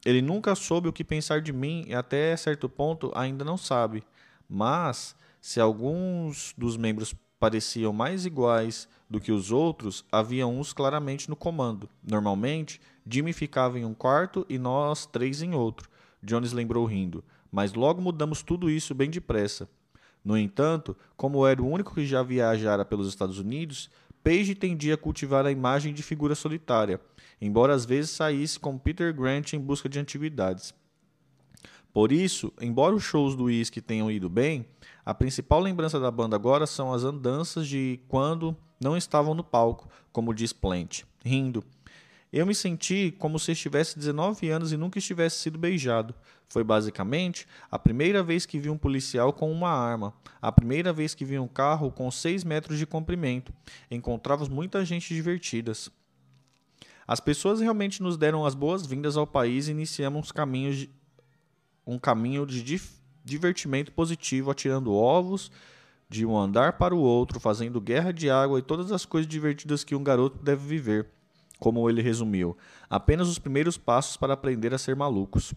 Ele 0.05 0.21
nunca 0.21 0.55
soube 0.55 0.89
o 0.89 0.93
que 0.93 1.05
pensar 1.05 1.41
de 1.41 1.53
mim 1.53 1.85
e 1.87 1.95
até 1.95 2.37
certo 2.37 2.69
ponto 2.69 3.13
ainda 3.15 3.45
não 3.45 3.57
sabe. 3.57 4.03
Mas, 4.49 5.15
se 5.41 5.61
alguns 5.61 6.53
dos 6.57 6.77
membros 6.77 7.15
pareciam 7.39 7.93
mais 7.93 8.27
iguais 8.27 8.89
do 9.09 9.21
que 9.21 9.33
os 9.33 9.51
outros, 9.51 10.05
havia 10.11 10.47
uns 10.47 10.73
claramente 10.73 11.29
no 11.29 11.37
comando. 11.37 11.89
Normalmente, 12.03 12.81
Jimmy 13.09 13.33
ficava 13.33 13.79
em 13.79 13.85
um 13.85 13.95
quarto 13.95 14.47
e 14.49 14.59
nós 14.59 15.07
três 15.07 15.43
em 15.43 15.55
outro. 15.55 15.89
Jones 16.23 16.53
lembrou 16.53 16.85
rindo. 16.85 17.25
Mas 17.51 17.75
logo 17.75 18.01
mudamos 18.01 18.43
tudo 18.43 18.71
isso 18.71 18.95
bem 18.95 19.11
depressa. 19.11 19.69
No 20.25 20.39
entanto, 20.39 20.97
como 21.17 21.47
era 21.47 21.61
o 21.63 21.69
único 21.69 21.95
que 21.95 22.07
já 22.07 22.23
viajara 22.23 22.85
pelos 22.85 23.09
Estados 23.09 23.39
Unidos, 23.39 23.91
Page 24.23 24.55
tendia 24.55 24.95
a 24.95 24.97
cultivar 24.97 25.45
a 25.45 25.51
imagem 25.51 25.93
de 25.93 26.01
figura 26.01 26.37
solitária, 26.37 27.01
embora 27.45 27.75
às 27.75 27.85
vezes 27.85 28.13
saísse 28.13 28.59
com 28.59 28.79
Peter 28.79 29.13
Grant 29.13 29.53
em 29.53 29.59
busca 29.59 29.89
de 29.89 29.99
antiguidades. 29.99 30.73
Por 31.93 32.13
isso, 32.13 32.53
embora 32.61 32.95
os 32.95 33.03
shows 33.03 33.35
do 33.35 33.45
Whisky 33.45 33.83
tenham 33.83 34.11
ido 34.11 34.31
bem, 34.31 34.65
a 35.05 35.13
principal 35.13 35.61
lembrança 35.61 36.01
da 36.01 36.11
banda 36.11 36.37
agora 36.37 36.67
são 36.67 36.93
as 36.93 37.03
andanças 37.03 37.67
de 37.67 38.01
quando 38.09 38.57
não 38.81 38.97
estavam 38.97 39.35
no 39.35 39.45
palco, 39.45 39.89
como 40.11 40.33
diz 40.33 40.53
Plant, 40.53 41.03
rindo, 41.23 41.63
eu 42.33 42.47
me 42.47 42.55
senti 42.55 43.15
como 43.19 43.39
se 43.39 43.53
estivesse 43.53 43.99
19 43.99 44.49
anos 44.49 44.73
e 44.73 44.77
nunca 44.79 44.99
estivesse 44.99 45.37
sido 45.37 45.59
beijado. 45.59 46.15
Foi 46.49 46.65
basicamente 46.65 47.47
a 47.71 47.79
primeira 47.79 48.23
vez 48.23 48.47
que 48.47 48.59
vi 48.59 48.71
um 48.71 48.79
policial 48.79 49.35
com 49.35 49.53
uma 49.53 49.69
arma, 49.69 50.15
a 50.41 50.51
primeira 50.51 50.95
vez 50.95 51.15
que 51.15 51.27
vi 51.27 51.39
um 51.39 51.47
carro 51.47 51.91
com 51.91 52.11
6 52.11 52.43
metros 52.43 52.79
de 52.79 52.87
comprimento. 52.87 53.53
Encontrávamos 53.91 54.49
muita 54.49 54.83
gente 54.83 55.13
divertidas. 55.13 55.91
As 57.07 57.21
pessoas 57.21 57.61
realmente 57.61 58.03
nos 58.03 58.17
deram 58.17 58.47
as 58.47 58.55
boas-vindas 58.55 59.17
ao 59.17 59.27
país 59.27 59.69
e 59.69 59.73
iniciamos 59.73 60.33
caminhos 60.33 60.77
de, 60.77 60.91
um 61.87 61.99
caminho 61.99 62.47
de 62.47 62.81
divertimento 63.25 63.93
positivo, 63.93 64.51
atirando 64.51 64.93
ovos 64.93 65.51
de 66.09 66.27
um 66.27 66.37
andar 66.37 66.75
para 66.75 66.95
o 66.95 67.01
outro, 67.01 67.41
fazendo 67.41 67.81
guerra 67.81 68.13
de 68.13 68.29
água 68.29 68.59
e 68.59 68.63
todas 68.63 68.93
as 68.93 69.07
coisas 69.07 69.29
divertidas 69.29 69.83
que 69.83 69.95
um 69.95 70.05
garoto 70.05 70.43
deve 70.43 70.67
viver 70.67 71.09
como 71.59 71.89
ele 71.89 72.03
resumiu, 72.03 72.57
apenas 72.91 73.29
os 73.29 73.39
primeiros 73.39 73.79
passos 73.79 74.17
para 74.17 74.35
aprender 74.35 74.75
a 74.75 74.79
ser 74.79 74.97
malucos. 74.97 75.55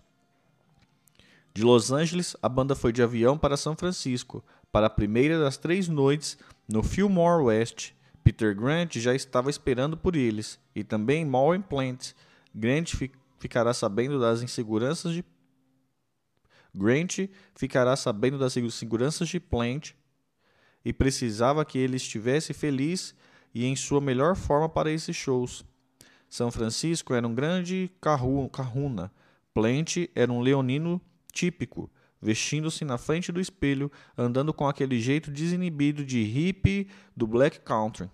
De 1.51 1.63
Los 1.63 1.91
Angeles, 1.91 2.37
a 2.43 2.47
banda 2.47 2.75
foi 2.75 2.93
de 2.93 3.01
avião 3.01 3.37
para 3.37 3.57
São 3.57 3.75
Francisco, 3.75 4.43
para 4.71 4.85
a 4.85 4.89
primeira 4.89 5.39
das 5.39 5.57
três 5.57 5.87
noites 5.87 6.37
no 6.69 6.83
Fillmore 6.83 7.45
West. 7.45 7.93
Peter 8.25 8.55
Grant 8.55 8.95
já 8.95 9.13
estava 9.13 9.51
esperando 9.51 9.95
por 9.95 10.15
eles, 10.15 10.59
e 10.73 10.83
também 10.83 11.23
Maureen 11.23 11.61
Plant. 11.61 12.13
Grant 12.55 12.95
fi 12.95 13.11
ficará 13.37 13.71
sabendo 13.71 14.19
das 14.19 14.41
inseguranças 14.41 15.13
de 15.13 15.23
Grant 16.73 17.29
ficará 17.53 17.95
sabendo 17.95 18.39
das 18.39 18.57
inseguranças 18.57 19.29
de 19.29 19.39
Plant 19.39 19.91
e 20.83 20.91
precisava 20.91 21.63
que 21.63 21.77
ele 21.77 21.97
estivesse 21.97 22.51
feliz 22.51 23.13
e 23.53 23.63
em 23.63 23.75
sua 23.75 24.01
melhor 24.01 24.35
forma 24.35 24.67
para 24.67 24.91
esses 24.91 25.15
shows. 25.15 25.63
São 26.27 26.51
Francisco 26.51 27.13
era 27.13 27.27
um 27.27 27.35
grande 27.35 27.91
carruna. 28.01 29.11
Plant 29.53 29.97
era 30.15 30.33
um 30.33 30.41
leonino 30.41 30.99
típico, 31.31 31.91
vestindo-se 32.25 32.83
na 32.83 32.97
frente 32.97 33.31
do 33.31 33.39
espelho, 33.39 33.91
andando 34.17 34.51
com 34.51 34.67
aquele 34.67 34.99
jeito 34.99 35.29
desinibido 35.29 36.03
de 36.03 36.23
hippie 36.23 36.87
do 37.15 37.27
black 37.27 37.59
country. 37.59 38.09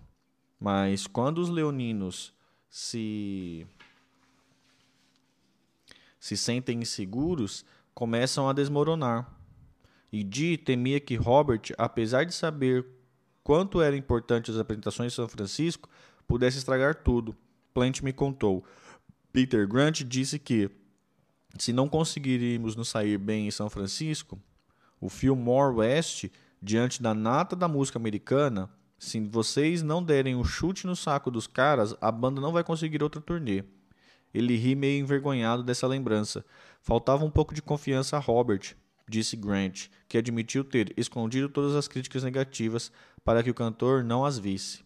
Mas 0.60 1.06
quando 1.06 1.38
os 1.38 1.48
leoninos 1.48 2.34
se 2.68 3.66
se 6.20 6.36
sentem 6.36 6.80
inseguros, 6.80 7.64
começam 7.94 8.48
a 8.48 8.52
desmoronar. 8.52 9.34
E 10.12 10.22
Dee 10.22 10.58
temia 10.58 11.00
que 11.00 11.16
Robert, 11.16 11.62
apesar 11.78 12.24
de 12.24 12.34
saber 12.34 12.86
quanto 13.42 13.80
eram 13.80 13.96
importantes 13.96 14.54
as 14.54 14.60
apresentações 14.60 15.12
de 15.12 15.16
São 15.16 15.26
Francisco, 15.26 15.88
pudesse 16.28 16.58
estragar 16.58 16.96
tudo. 16.96 17.34
Plant 17.72 18.02
me 18.02 18.12
contou. 18.12 18.62
Peter 19.32 19.66
Grant 19.66 20.02
disse 20.02 20.38
que, 20.38 20.70
se 21.58 21.72
não 21.72 21.88
conseguiríamos 21.88 22.76
nos 22.76 22.88
sair 22.88 23.18
bem 23.18 23.46
em 23.46 23.50
São 23.50 23.68
Francisco, 23.68 24.38
o 25.00 25.08
Fillmore 25.08 25.76
West, 25.76 26.26
diante 26.60 27.02
da 27.02 27.12
nata 27.12 27.56
da 27.56 27.68
música 27.68 27.98
americana, 27.98 28.70
se 28.98 29.18
vocês 29.20 29.82
não 29.82 30.02
derem 30.02 30.36
um 30.36 30.44
chute 30.44 30.86
no 30.86 30.94
saco 30.94 31.30
dos 31.30 31.48
caras, 31.48 31.94
a 32.00 32.10
banda 32.12 32.40
não 32.40 32.52
vai 32.52 32.62
conseguir 32.62 33.02
outra 33.02 33.20
turnê. 33.20 33.64
Ele 34.32 34.56
ri 34.56 34.74
meio 34.74 35.02
envergonhado 35.02 35.62
dessa 35.62 35.86
lembrança. 35.86 36.44
Faltava 36.80 37.24
um 37.24 37.30
pouco 37.30 37.52
de 37.52 37.60
confiança 37.60 38.16
a 38.16 38.20
Robert, 38.20 38.76
disse 39.08 39.36
Grant, 39.36 39.88
que 40.08 40.16
admitiu 40.16 40.62
ter 40.64 40.94
escondido 40.96 41.48
todas 41.48 41.74
as 41.74 41.88
críticas 41.88 42.22
negativas 42.22 42.92
para 43.24 43.42
que 43.42 43.50
o 43.50 43.54
cantor 43.54 44.04
não 44.04 44.24
as 44.24 44.38
visse. 44.38 44.84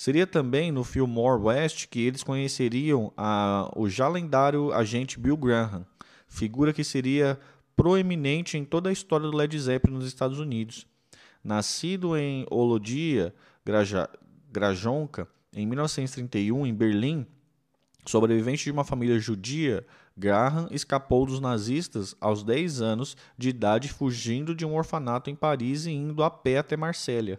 Seria 0.00 0.26
também 0.26 0.72
no 0.72 0.82
Fillmore 0.82 1.42
West 1.42 1.86
que 1.88 2.00
eles 2.00 2.22
conheceriam 2.22 3.12
a, 3.18 3.70
o 3.76 3.86
já 3.86 4.08
lendário 4.08 4.72
agente 4.72 5.20
Bill 5.20 5.36
Graham, 5.36 5.84
figura 6.26 6.72
que 6.72 6.82
seria 6.82 7.38
proeminente 7.76 8.56
em 8.56 8.64
toda 8.64 8.88
a 8.88 8.92
história 8.94 9.28
do 9.28 9.36
Led 9.36 9.60
Zeppelin 9.60 9.98
nos 9.98 10.06
Estados 10.06 10.38
Unidos. 10.38 10.86
Nascido 11.44 12.16
em 12.16 12.46
Olodia, 12.50 13.34
Grajonka, 14.50 15.28
em 15.52 15.66
1931, 15.66 16.66
em 16.66 16.74
Berlim, 16.74 17.26
sobrevivente 18.06 18.64
de 18.64 18.70
uma 18.70 18.84
família 18.84 19.18
judia, 19.18 19.86
Graham 20.16 20.66
escapou 20.70 21.26
dos 21.26 21.40
nazistas 21.40 22.16
aos 22.18 22.42
10 22.42 22.80
anos 22.80 23.18
de 23.36 23.50
idade, 23.50 23.92
fugindo 23.92 24.54
de 24.54 24.64
um 24.64 24.74
orfanato 24.74 25.28
em 25.28 25.36
Paris 25.36 25.84
e 25.84 25.90
indo 25.90 26.22
a 26.22 26.30
pé 26.30 26.56
até 26.56 26.74
Marsella 26.74 27.38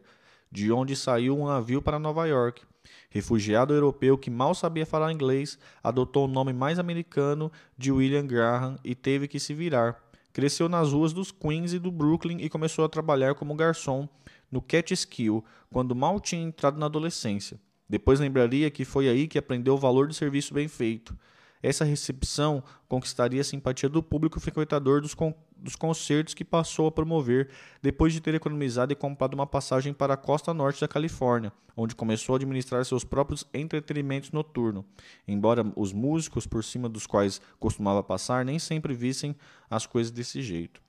de 0.52 0.72
onde 0.72 0.96
saiu 0.96 1.40
um 1.40 1.48
navio 1.48 1.82
para 1.82 1.98
Nova 1.98 2.26
York. 2.26 2.64
Refugiado 3.10 3.74
europeu 3.74 4.18
que 4.18 4.30
mal 4.30 4.54
sabia 4.54 4.86
falar 4.86 5.12
inglês, 5.12 5.58
adotou 5.84 6.26
o 6.26 6.32
nome 6.32 6.54
mais 6.54 6.80
americano 6.80 7.52
de 7.78 7.92
William 7.92 8.26
Graham 8.26 8.78
e 8.84 8.96
teve 8.96 9.28
que 9.28 9.40
se 9.40 9.54
virar. 9.54 10.02
Cresceu 10.34 10.70
nas 10.70 10.92
ruas 10.94 11.12
dos 11.12 11.32
Queens 11.32 11.74
e 11.74 11.80
do 11.80 11.92
Brooklyn 11.92 12.38
e 12.40 12.50
começou 12.50 12.86
a 12.86 12.90
trabalhar 12.90 13.36
como 13.36 13.56
garçom 13.56 14.08
no 14.50 14.62
Catskill 14.62 15.44
quando 15.70 15.96
mal 15.96 16.20
tinha 16.20 16.42
entrado 16.42 16.80
na 16.80 16.86
adolescência. 16.86 17.60
Depois 17.88 18.20
lembraria 18.20 18.72
que 18.72 18.86
foi 18.86 19.10
aí 19.10 19.28
que 19.28 19.38
aprendeu 19.38 19.74
o 19.74 19.78
valor 19.78 20.08
do 20.08 20.14
serviço 20.14 20.54
bem 20.54 20.68
feito. 20.68 21.18
Essa 21.62 21.84
recepção 21.86 22.64
conquistaria 22.88 23.42
a 23.42 23.44
simpatia 23.44 23.90
do 23.90 24.02
público 24.02 24.40
frequentador 24.40 25.02
dos, 25.02 25.16
dos 25.62 25.76
concertos 25.76 26.34
que 26.34 26.44
passou 26.44 26.88
a 26.88 26.92
promover 26.92 27.50
depois 27.82 28.12
de 28.12 28.20
ter 28.20 28.34
economizado 28.34 28.92
e 28.92 28.96
comprado 28.96 29.34
uma 29.34 29.46
passagem 29.46 29.94
para 29.94 30.16
a 30.16 30.18
costa 30.18 30.54
norte 30.54 30.82
da 30.82 30.88
Califórnia, 30.88 31.54
onde 31.78 31.96
começou 31.96 32.34
a 32.34 32.38
administrar 32.38 32.84
seus 32.84 33.04
próprios 33.04 33.46
entretenimentos 33.54 34.32
noturnos, 34.32 34.84
embora 35.28 35.64
os 35.76 35.94
músicos 35.94 36.48
por 36.48 36.64
cima 36.64 36.90
dos 36.90 37.06
quais 37.06 37.40
costumava 37.60 38.04
passar 38.04 38.44
nem 38.44 38.58
sempre 38.58 38.94
vissem 38.94 39.36
as 39.70 39.86
coisas 39.86 40.12
desse 40.12 40.42
jeito. 40.42 40.82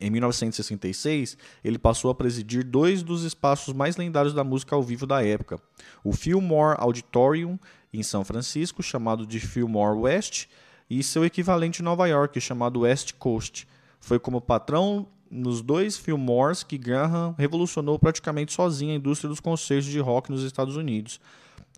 Em 0.00 0.10
1966, 0.10 1.38
ele 1.62 1.78
passou 1.78 2.10
a 2.10 2.14
presidir 2.14 2.64
dois 2.64 3.02
dos 3.02 3.22
espaços 3.22 3.72
mais 3.72 3.96
lendários 3.96 4.34
da 4.34 4.42
música 4.42 4.74
ao 4.74 4.82
vivo 4.82 5.06
da 5.06 5.24
época: 5.24 5.60
o 6.02 6.12
Fillmore 6.12 6.76
Auditorium, 6.78 7.58
em 7.92 8.02
São 8.02 8.24
Francisco, 8.24 8.82
chamado 8.82 9.24
de 9.24 9.38
Fillmore 9.38 10.00
West, 10.00 10.46
e 10.90 11.02
seu 11.02 11.24
equivalente 11.24 11.80
em 11.80 11.84
Nova 11.84 12.06
York, 12.08 12.40
chamado 12.40 12.80
West 12.80 13.14
Coast. 13.14 13.66
Foi 14.04 14.18
como 14.18 14.38
patrão 14.38 15.06
nos 15.30 15.62
dois 15.62 15.96
Fillmores 15.96 16.62
que 16.62 16.76
Graham 16.76 17.34
revolucionou 17.38 17.98
praticamente 17.98 18.52
sozinho 18.52 18.92
a 18.92 18.96
indústria 18.96 19.30
dos 19.30 19.40
concertos 19.40 19.86
de 19.86 19.98
rock 19.98 20.30
nos 20.30 20.42
Estados 20.42 20.76
Unidos. 20.76 21.18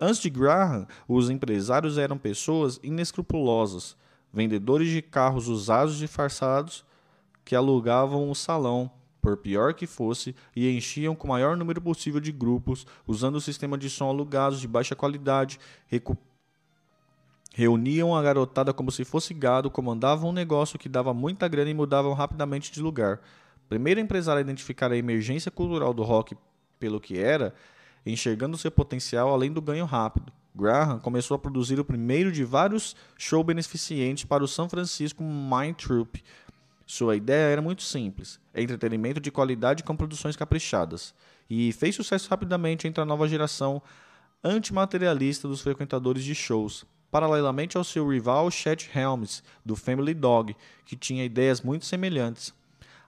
Antes 0.00 0.20
de 0.20 0.28
Graham, 0.28 0.88
os 1.06 1.30
empresários 1.30 1.96
eram 1.96 2.18
pessoas 2.18 2.80
inescrupulosas 2.82 3.96
vendedores 4.32 4.88
de 4.88 5.00
carros 5.00 5.46
usados 5.46 5.96
disfarçados 5.98 6.84
que 7.44 7.54
alugavam 7.54 8.28
o 8.28 8.34
salão, 8.34 8.90
por 9.22 9.36
pior 9.36 9.72
que 9.72 9.86
fosse, 9.86 10.34
e 10.54 10.68
enchiam 10.68 11.14
com 11.14 11.28
o 11.28 11.30
maior 11.30 11.56
número 11.56 11.80
possível 11.80 12.20
de 12.20 12.32
grupos, 12.32 12.84
usando 13.06 13.36
o 13.36 13.40
sistema 13.40 13.78
de 13.78 13.88
som 13.88 14.08
alugados 14.08 14.60
de 14.60 14.66
baixa 14.66 14.96
qualidade, 14.96 15.60
reuniam 17.56 18.14
a 18.14 18.20
garotada 18.20 18.70
como 18.74 18.90
se 18.90 19.02
fosse 19.02 19.32
gado, 19.32 19.70
comandavam 19.70 20.28
um 20.28 20.32
negócio 20.32 20.78
que 20.78 20.90
dava 20.90 21.14
muita 21.14 21.48
grana 21.48 21.70
e 21.70 21.74
mudavam 21.74 22.12
rapidamente 22.12 22.70
de 22.70 22.82
lugar. 22.82 23.18
Primeiro 23.66 23.98
empresário 23.98 24.40
a 24.40 24.42
identificar 24.42 24.92
a 24.92 24.96
emergência 24.96 25.50
cultural 25.50 25.94
do 25.94 26.02
rock 26.02 26.36
pelo 26.78 27.00
que 27.00 27.18
era, 27.18 27.54
enxergando 28.04 28.58
seu 28.58 28.70
potencial 28.70 29.32
além 29.32 29.50
do 29.50 29.62
ganho 29.62 29.86
rápido. 29.86 30.30
Graham 30.54 30.98
começou 30.98 31.34
a 31.34 31.38
produzir 31.38 31.80
o 31.80 31.84
primeiro 31.84 32.30
de 32.30 32.44
vários 32.44 32.94
shows 33.16 33.46
beneficentes 33.46 34.24
para 34.24 34.44
o 34.44 34.48
São 34.48 34.68
Francisco 34.68 35.24
Mind 35.24 35.76
Troop. 35.76 36.22
Sua 36.84 37.16
ideia 37.16 37.52
era 37.52 37.62
muito 37.62 37.82
simples: 37.82 38.38
entretenimento 38.54 39.18
de 39.18 39.30
qualidade 39.30 39.82
com 39.82 39.96
produções 39.96 40.36
caprichadas, 40.36 41.14
e 41.48 41.72
fez 41.72 41.94
sucesso 41.94 42.28
rapidamente 42.28 42.86
entre 42.86 43.00
a 43.00 43.06
nova 43.06 43.26
geração 43.26 43.80
antimaterialista 44.44 45.48
dos 45.48 45.62
frequentadores 45.62 46.22
de 46.22 46.34
shows, 46.34 46.84
paralelamente 47.10 47.76
ao 47.76 47.84
seu 47.84 48.08
rival 48.08 48.50
Chet 48.50 48.90
Helms, 48.94 49.42
do 49.64 49.76
Family 49.76 50.14
Dog, 50.14 50.56
que 50.84 50.96
tinha 50.96 51.24
ideias 51.24 51.60
muito 51.60 51.84
semelhantes. 51.84 52.52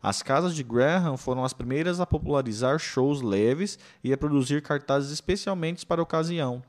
As 0.02 0.22
casas 0.22 0.54
de 0.54 0.62
Graham 0.62 1.16
foram 1.16 1.44
as 1.44 1.52
primeiras 1.52 1.98
a 1.98 2.06
popularizar 2.06 2.78
shows 2.78 3.20
leves 3.20 3.78
e 4.02 4.12
a 4.12 4.16
produzir 4.16 4.62
cartazes 4.62 5.10
especialmente 5.10 5.84
para 5.84 6.00
a 6.00 6.04
ocasião. 6.04 6.62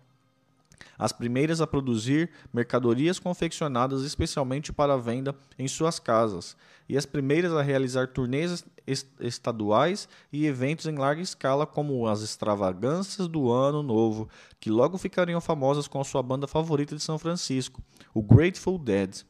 As 0.97 1.11
primeiras 1.11 1.61
a 1.61 1.67
produzir 1.67 2.29
mercadorias 2.53 3.19
confeccionadas 3.19 4.03
especialmente 4.03 4.73
para 4.73 4.97
venda 4.97 5.35
em 5.57 5.67
suas 5.67 5.99
casas, 5.99 6.57
e 6.87 6.97
as 6.97 7.05
primeiras 7.05 7.53
a 7.53 7.61
realizar 7.61 8.07
turnês 8.07 8.65
estaduais 9.19 10.09
e 10.33 10.45
eventos 10.45 10.87
em 10.87 10.95
larga 10.95 11.21
escala, 11.21 11.67
como 11.67 12.07
as 12.07 12.21
extravagâncias 12.21 13.27
do 13.27 13.51
Ano 13.51 13.83
Novo, 13.83 14.27
que 14.59 14.71
logo 14.71 14.97
ficariam 14.97 15.39
famosas 15.39 15.87
com 15.87 16.03
sua 16.03 16.23
banda 16.23 16.47
favorita 16.47 16.95
de 16.95 17.03
São 17.03 17.19
Francisco, 17.19 17.81
o 18.13 18.23
Grateful 18.23 18.79
Dead. 18.79 19.23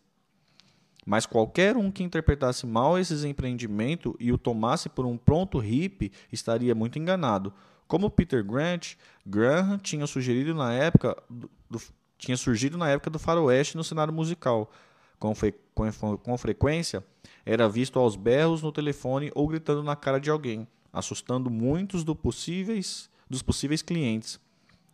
Mas 1.05 1.25
qualquer 1.25 1.75
um 1.75 1.91
que 1.91 2.03
interpretasse 2.03 2.65
mal 2.65 2.97
esses 2.97 3.23
empreendimentos 3.23 4.13
e 4.19 4.31
o 4.31 4.37
tomasse 4.37 4.87
por 4.87 5.05
um 5.05 5.17
pronto 5.17 5.57
hippie 5.57 6.11
estaria 6.31 6.75
muito 6.75 6.99
enganado. 6.99 7.53
Como 7.89 8.07
Peter 8.07 8.43
Grant, 8.43 8.93
Graham 9.25 9.79
tinha 9.79 10.05
sugerido 10.05 10.53
na 10.53 10.71
época 10.71 11.17
do, 11.27 11.49
do, 11.67 11.81
tinha 12.19 12.37
surgido 12.37 12.77
na 12.77 12.87
época 12.87 13.09
do 13.09 13.17
faroeste 13.17 13.75
no 13.75 13.83
cenário 13.83 14.13
musical. 14.13 14.71
Com, 15.17 15.33
fre, 15.33 15.55
com, 15.73 15.91
com 16.17 16.37
frequência, 16.37 17.03
era 17.43 17.67
visto 17.67 17.97
aos 17.97 18.15
berros 18.15 18.61
no 18.61 18.71
telefone 18.71 19.31
ou 19.33 19.47
gritando 19.47 19.81
na 19.81 19.95
cara 19.95 20.19
de 20.19 20.29
alguém, 20.29 20.67
assustando 20.93 21.49
muitos 21.49 22.03
do 22.03 22.15
possíveis, 22.15 23.09
dos 23.27 23.41
possíveis 23.41 23.81
clientes. 23.81 24.39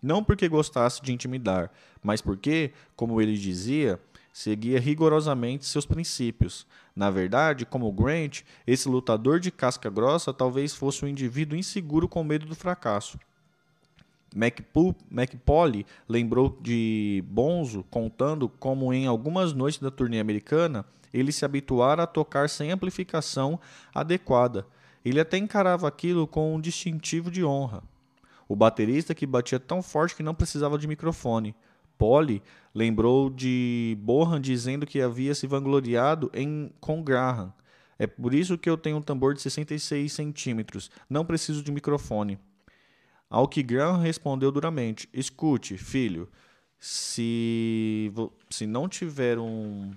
Não 0.01 0.23
porque 0.23 0.47
gostasse 0.47 1.01
de 1.01 1.11
intimidar, 1.11 1.69
mas 2.01 2.21
porque, 2.21 2.71
como 2.95 3.21
ele 3.21 3.37
dizia, 3.37 3.99
seguia 4.35 4.81
rigorosamente 4.81 5.65
seus 5.65 5.85
princípios. 5.85 6.67
Na 6.93 7.09
verdade, 7.09 7.65
como 7.65 7.89
Grant, 7.89 8.41
esse 8.67 8.89
lutador 8.89 9.39
de 9.39 9.49
casca 9.49 9.89
grossa 9.89 10.33
talvez 10.33 10.75
fosse 10.75 11.05
um 11.05 11.07
indivíduo 11.07 11.57
inseguro 11.57 12.05
com 12.05 12.21
medo 12.21 12.45
do 12.45 12.53
fracasso. 12.53 13.17
McPauley 14.35 15.85
lembrou 16.09 16.57
de 16.61 17.23
Bonzo 17.25 17.85
contando 17.89 18.49
como 18.49 18.91
em 18.91 19.07
algumas 19.07 19.53
noites 19.53 19.79
da 19.79 19.89
turnê 19.89 20.19
americana 20.19 20.85
ele 21.13 21.31
se 21.31 21.45
habituara 21.45 22.03
a 22.03 22.07
tocar 22.07 22.49
sem 22.49 22.71
amplificação 22.71 23.57
adequada. 23.93 24.67
Ele 25.05 25.21
até 25.21 25.37
encarava 25.37 25.87
aquilo 25.87 26.27
com 26.27 26.53
um 26.53 26.59
distintivo 26.59 27.31
de 27.31 27.45
honra. 27.45 27.81
O 28.49 28.55
baterista 28.55 29.15
que 29.15 29.25
batia 29.25 29.61
tão 29.61 29.81
forte 29.81 30.13
que 30.13 30.23
não 30.23 30.35
precisava 30.35 30.77
de 30.77 30.89
microfone. 30.89 31.55
Polly 31.97 32.41
lembrou 32.73 33.29
de 33.29 33.97
Bohan 34.01 34.39
dizendo 34.41 34.85
que 34.85 35.01
havia 35.01 35.33
se 35.33 35.47
vangloriado 35.47 36.29
em 36.33 36.71
com 36.79 37.03
Graham. 37.03 37.53
É 37.97 38.05
por 38.05 38.33
isso 38.33 38.57
que 38.57 38.69
eu 38.69 38.77
tenho 38.77 38.97
um 38.97 39.01
tambor 39.01 39.33
de 39.33 39.41
66 39.41 40.11
centímetros. 40.11 40.91
Não 41.09 41.25
preciso 41.25 41.63
de 41.63 41.71
microfone. 41.71 42.37
Ao 43.29 43.47
que 43.47 43.63
Graham 43.63 43.97
respondeu 43.97 44.51
duramente: 44.51 45.09
Escute, 45.13 45.77
filho, 45.77 46.29
se, 46.77 48.11
se 48.49 48.67
não 48.67 48.87
tiver 48.87 49.39
um 49.39 49.91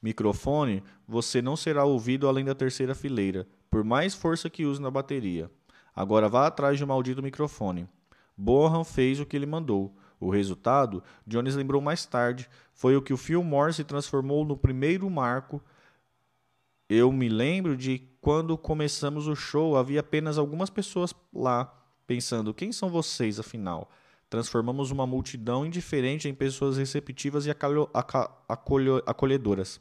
microfone, 0.00 0.82
você 1.06 1.42
não 1.42 1.56
será 1.56 1.84
ouvido 1.84 2.28
além 2.28 2.44
da 2.44 2.54
terceira 2.54 2.94
fileira, 2.94 3.46
por 3.70 3.84
mais 3.84 4.14
força 4.14 4.50
que 4.50 4.64
use 4.64 4.80
na 4.80 4.90
bateria. 4.90 5.50
Agora 5.94 6.28
vá 6.28 6.46
atrás 6.46 6.80
um 6.80 6.86
maldito 6.86 7.22
microfone. 7.22 7.88
Bohan 8.36 8.82
fez 8.82 9.20
o 9.20 9.26
que 9.26 9.36
ele 9.36 9.46
mandou. 9.46 9.94
O 10.22 10.30
resultado, 10.30 11.02
Jones 11.26 11.56
lembrou 11.56 11.82
mais 11.82 12.06
tarde, 12.06 12.48
foi 12.72 12.96
o 12.96 13.02
que 13.02 13.12
o 13.12 13.16
Fillmore 13.16 13.74
se 13.74 13.82
transformou 13.82 14.44
no 14.44 14.56
primeiro 14.56 15.10
marco. 15.10 15.60
Eu 16.88 17.10
me 17.10 17.28
lembro 17.28 17.76
de 17.76 18.08
quando 18.20 18.56
começamos 18.56 19.26
o 19.26 19.34
show, 19.34 19.76
havia 19.76 19.98
apenas 19.98 20.38
algumas 20.38 20.70
pessoas 20.70 21.12
lá, 21.34 21.74
pensando: 22.06 22.54
quem 22.54 22.70
são 22.70 22.88
vocês 22.88 23.40
afinal? 23.40 23.90
Transformamos 24.30 24.92
uma 24.92 25.08
multidão 25.08 25.66
indiferente 25.66 26.28
em 26.28 26.34
pessoas 26.34 26.76
receptivas 26.76 27.44
e 27.44 27.50
acolhedoras. 29.04 29.80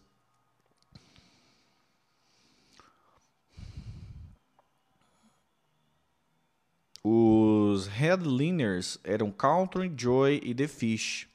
Os 7.71 7.87
headliners 7.87 8.99
eram 9.01 9.31
Country, 9.31 9.89
Joy 9.95 10.41
e 10.43 10.53
The 10.53 10.67
Fish. 10.67 11.29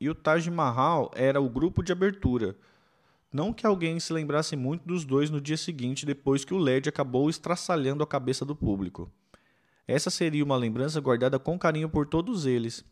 E 0.00 0.08
o 0.08 0.14
Taj 0.14 0.50
Mahal 0.50 1.10
era 1.14 1.38
o 1.38 1.50
grupo 1.50 1.82
de 1.82 1.92
abertura. 1.92 2.56
Não 3.30 3.52
que 3.52 3.66
alguém 3.66 4.00
se 4.00 4.10
lembrasse 4.10 4.56
muito 4.56 4.88
dos 4.88 5.04
dois 5.04 5.28
no 5.28 5.38
dia 5.38 5.58
seguinte, 5.58 6.06
depois 6.06 6.46
que 6.46 6.54
o 6.54 6.58
LED 6.58 6.88
acabou 6.88 7.28
estraçalhando 7.28 8.02
a 8.02 8.06
cabeça 8.06 8.42
do 8.42 8.56
público. 8.56 9.12
Essa 9.86 10.08
seria 10.08 10.42
uma 10.42 10.56
lembrança 10.56 10.98
guardada 10.98 11.38
com 11.38 11.58
carinho 11.58 11.90
por 11.90 12.06
todos 12.06 12.46
eles. 12.46 12.82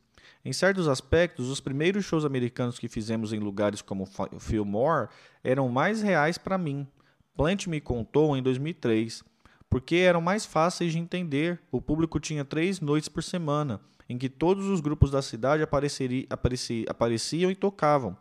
Em 0.44 0.52
certos 0.52 0.86
aspectos, 0.86 1.48
os 1.48 1.58
primeiros 1.58 2.04
shows 2.04 2.26
americanos 2.26 2.78
que 2.78 2.86
fizemos 2.86 3.32
em 3.32 3.38
lugares 3.38 3.80
como 3.80 4.06
Fillmore 4.38 5.08
eram 5.42 5.70
mais 5.70 6.02
reais 6.02 6.36
para 6.36 6.58
mim. 6.58 6.86
Plant 7.34 7.66
me 7.66 7.80
contou 7.80 8.36
em 8.36 8.42
2003 8.42 9.24
porque 9.70 9.96
eram 9.96 10.20
mais 10.20 10.44
fáceis 10.44 10.92
de 10.92 10.98
entender. 10.98 11.58
O 11.70 11.80
público 11.80 12.20
tinha 12.20 12.44
três 12.44 12.80
noites 12.80 13.08
por 13.08 13.22
semana, 13.22 13.80
em 14.08 14.18
que 14.18 14.28
todos 14.28 14.66
os 14.66 14.80
grupos 14.80 15.10
da 15.10 15.22
cidade 15.22 15.62
apareciam 15.62 17.50
e 17.50 17.54
tocavam. 17.54 18.16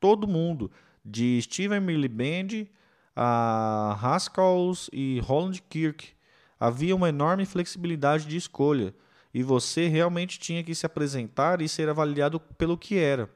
Todo 0.00 0.26
mundo, 0.26 0.70
de 1.04 1.40
Steven 1.42 1.80
Millie 1.80 2.08
Band 2.08 2.66
a 3.16 3.96
Rascals 3.98 4.90
e 4.92 5.20
Holland 5.20 5.62
Kirk. 5.68 6.08
Havia 6.58 6.96
uma 6.96 7.08
enorme 7.08 7.44
flexibilidade 7.44 8.26
de 8.26 8.36
escolha, 8.36 8.94
e 9.32 9.42
você 9.42 9.88
realmente 9.88 10.38
tinha 10.38 10.62
que 10.62 10.74
se 10.74 10.86
apresentar 10.86 11.60
e 11.60 11.68
ser 11.68 11.88
avaliado 11.88 12.40
pelo 12.40 12.78
que 12.78 12.96
era, 12.96 13.28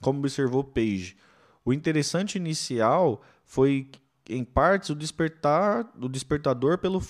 como 0.00 0.18
observou 0.20 0.64
Page. 0.64 1.16
O 1.64 1.72
interessante 1.72 2.36
inicial 2.36 3.22
foi 3.44 3.90
em 4.30 4.44
parte 4.44 4.92
o 4.92 4.94
despertar 4.94 5.84
do 5.94 6.08
despertador 6.08 6.78
pelo 6.78 7.02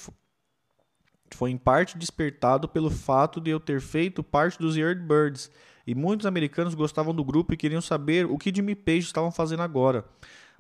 foi 1.32 1.50
em 1.50 1.56
parte 1.56 1.96
despertado 1.96 2.68
pelo 2.68 2.90
fato 2.90 3.40
de 3.40 3.50
eu 3.50 3.60
ter 3.60 3.80
feito 3.80 4.22
parte 4.22 4.58
dos 4.58 4.76
Yardbirds 4.76 5.50
e 5.86 5.94
muitos 5.94 6.26
americanos 6.26 6.74
gostavam 6.74 7.14
do 7.14 7.24
grupo 7.24 7.54
e 7.54 7.56
queriam 7.56 7.80
saber 7.80 8.26
o 8.26 8.36
que 8.36 8.52
Jimmy 8.54 8.74
Page 8.74 9.06
estavam 9.06 9.30
fazendo 9.30 9.62
agora. 9.62 10.04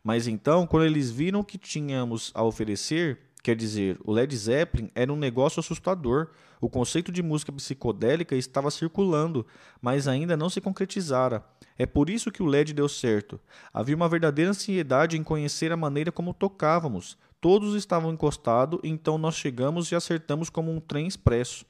Mas 0.02 0.26
então, 0.26 0.66
quando 0.66 0.86
eles 0.86 1.10
viram 1.10 1.40
o 1.40 1.44
que 1.44 1.58
tínhamos 1.58 2.30
a 2.34 2.42
oferecer, 2.42 3.18
quer 3.42 3.56
dizer, 3.56 3.98
o 4.04 4.12
Led 4.12 4.36
Zeppelin 4.36 4.90
era 4.94 5.12
um 5.12 5.16
negócio 5.16 5.60
assustador. 5.60 6.28
O 6.60 6.68
conceito 6.68 7.10
de 7.10 7.22
música 7.22 7.50
psicodélica 7.52 8.36
estava 8.36 8.70
circulando, 8.70 9.46
mas 9.80 10.06
ainda 10.06 10.36
não 10.36 10.50
se 10.50 10.60
concretizara. 10.60 11.44
É 11.78 11.86
por 11.86 12.10
isso 12.10 12.30
que 12.30 12.42
o 12.42 12.46
LED 12.46 12.74
deu 12.74 12.88
certo. 12.88 13.40
Havia 13.72 13.96
uma 13.96 14.08
verdadeira 14.08 14.50
ansiedade 14.50 15.16
em 15.16 15.22
conhecer 15.22 15.72
a 15.72 15.76
maneira 15.76 16.12
como 16.12 16.34
tocávamos. 16.34 17.16
Todos 17.40 17.74
estavam 17.74 18.12
encostados, 18.12 18.80
então 18.84 19.16
nós 19.16 19.34
chegamos 19.34 19.90
e 19.90 19.94
acertamos 19.94 20.50
como 20.50 20.70
um 20.70 20.78
trem 20.78 21.06
expresso. 21.06 21.64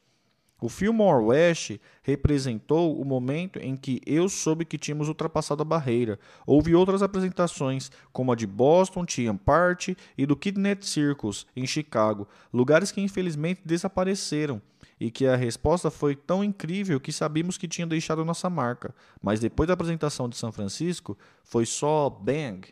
O 0.61 0.69
Fillmore 0.69 1.25
West 1.25 1.79
representou 2.03 3.01
o 3.01 3.05
momento 3.05 3.59
em 3.59 3.77
que 3.77 4.01
eu 4.05 4.29
soube 4.29 4.65
que 4.65 4.77
tínhamos 4.77 5.09
ultrapassado 5.09 5.63
a 5.63 5.65
barreira. 5.65 6.19
Houve 6.47 6.75
outras 6.75 7.03
apresentações, 7.03 7.91
como 8.13 8.31
a 8.31 8.37
de 8.37 8.47
Boston 8.47 9.05
Tea 9.05 9.33
Party 9.35 9.97
e 10.19 10.27
do 10.27 10.37
Kidnet 10.37 10.85
Circus, 10.87 11.47
em 11.57 11.67
Chicago, 11.67 12.29
lugares 12.53 12.93
que 12.93 13.01
infelizmente 13.01 13.63
desapareceram. 13.65 14.61
e 15.01 15.11
que 15.11 15.27
a 15.27 15.35
resposta 15.35 15.91
foi 15.91 16.15
tão 16.15 16.45
incrível 16.45 17.01
que 17.01 17.11
sabíamos 17.11 17.57
que 17.57 17.67
tinha 17.67 17.87
deixado 17.87 18.23
nossa 18.23 18.51
marca. 18.51 18.95
Mas 19.23 19.41
depois 19.41 19.67
da 19.67 19.73
apresentação 19.73 20.29
de 20.29 20.37
São 20.37 20.53
Francisco, 20.53 21.17
foi 21.43 21.65
só 21.65 22.11
bang. 22.11 22.69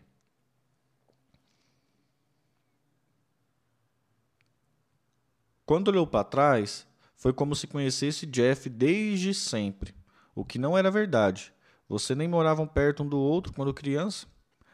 Quando 5.68 5.88
olhou 5.88 6.06
para 6.06 6.24
trás, 6.24 6.87
foi 7.18 7.32
como 7.32 7.54
se 7.54 7.66
conhecesse 7.66 8.24
Jeff 8.24 8.70
desde 8.70 9.34
sempre, 9.34 9.92
o 10.34 10.44
que 10.44 10.56
não 10.56 10.78
era 10.78 10.90
verdade. 10.90 11.52
Você 11.88 12.14
nem 12.14 12.28
moravam 12.28 12.66
perto 12.66 13.02
um 13.02 13.08
do 13.08 13.18
outro 13.18 13.52
quando 13.52 13.74
criança, 13.74 14.26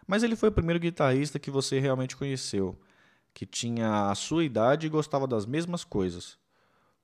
mas 0.06 0.22
ele 0.22 0.36
foi 0.36 0.50
o 0.50 0.52
primeiro 0.52 0.78
guitarrista 0.78 1.38
que 1.38 1.50
você 1.50 1.80
realmente 1.80 2.14
conheceu, 2.14 2.78
que 3.32 3.46
tinha 3.46 4.10
a 4.10 4.14
sua 4.14 4.44
idade 4.44 4.86
e 4.86 4.90
gostava 4.90 5.26
das 5.26 5.46
mesmas 5.46 5.84
coisas. 5.84 6.38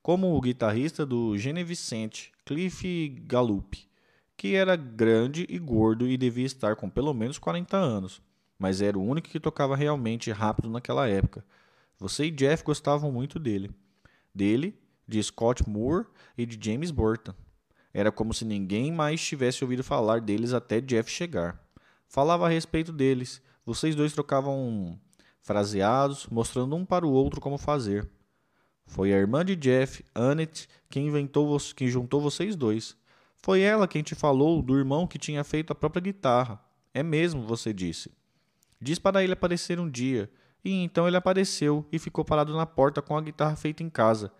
Como 0.03 0.35
o 0.35 0.41
guitarrista 0.41 1.05
do 1.07 1.35
Gene 1.35 1.63
Vicente, 1.63 2.31
Cliff 2.45 3.09
Gallup, 3.25 3.89
que 4.37 4.53
era 4.53 4.75
grande 4.75 5.47
e 5.49 5.57
gordo 5.57 6.07
e 6.07 6.17
devia 6.17 6.45
estar 6.45 6.75
com 6.75 6.87
pelo 6.87 7.15
menos 7.15 7.39
40 7.39 7.77
anos, 7.77 8.21
mas 8.59 8.79
era 8.79 8.97
o 8.97 9.03
único 9.03 9.27
que 9.27 9.39
tocava 9.39 9.75
realmente 9.75 10.31
rápido 10.31 10.69
naquela 10.69 11.07
época. 11.07 11.43
Você 11.97 12.25
e 12.25 12.31
Jeff 12.31 12.63
gostavam 12.63 13.11
muito 13.11 13.39
dele. 13.39 13.71
Dele 14.33 14.80
de 15.11 15.21
Scott 15.21 15.67
Moore 15.69 16.05
e 16.37 16.45
de 16.45 16.57
James 16.63 16.89
Burton. 16.89 17.33
Era 17.93 18.11
como 18.11 18.33
se 18.33 18.45
ninguém 18.45 18.91
mais 18.91 19.21
tivesse 19.21 19.63
ouvido 19.63 19.83
falar 19.83 20.21
deles 20.21 20.53
até 20.53 20.79
Jeff 20.79 21.11
chegar. 21.11 21.61
Falava 22.07 22.45
a 22.45 22.49
respeito 22.49 22.93
deles. 22.93 23.41
Vocês 23.65 23.93
dois 23.93 24.13
trocavam 24.13 24.97
fraseados, 25.41 26.27
mostrando 26.27 26.75
um 26.75 26.85
para 26.85 27.05
o 27.05 27.11
outro 27.11 27.41
como 27.41 27.57
fazer. 27.57 28.09
Foi 28.85 29.13
a 29.13 29.17
irmã 29.17 29.43
de 29.43 29.55
Jeff, 29.55 30.03
Annette, 30.15 30.69
quem 30.89 31.07
inventou, 31.07 31.57
quem 31.75 31.89
juntou 31.89 32.21
vocês 32.21 32.55
dois. 32.55 32.95
Foi 33.43 33.59
ela 33.59 33.87
quem 33.87 34.01
te 34.01 34.15
falou 34.15 34.61
do 34.61 34.77
irmão 34.77 35.05
que 35.05 35.19
tinha 35.19 35.43
feito 35.43 35.71
a 35.71 35.75
própria 35.75 36.01
guitarra. 36.01 36.63
É 36.93 37.03
mesmo, 37.03 37.41
você 37.41 37.73
disse. 37.73 38.11
Diz 38.79 38.97
para 38.99 39.23
ele 39.23 39.33
aparecer 39.33 39.79
um 39.79 39.89
dia. 39.89 40.29
E 40.63 40.71
então 40.83 41.07
ele 41.07 41.17
apareceu 41.17 41.85
e 41.91 41.99
ficou 41.99 42.23
parado 42.23 42.55
na 42.55 42.65
porta 42.65 43.01
com 43.01 43.17
a 43.17 43.21
guitarra 43.21 43.55
feita 43.55 43.83
em 43.83 43.89
casa. 43.89 44.31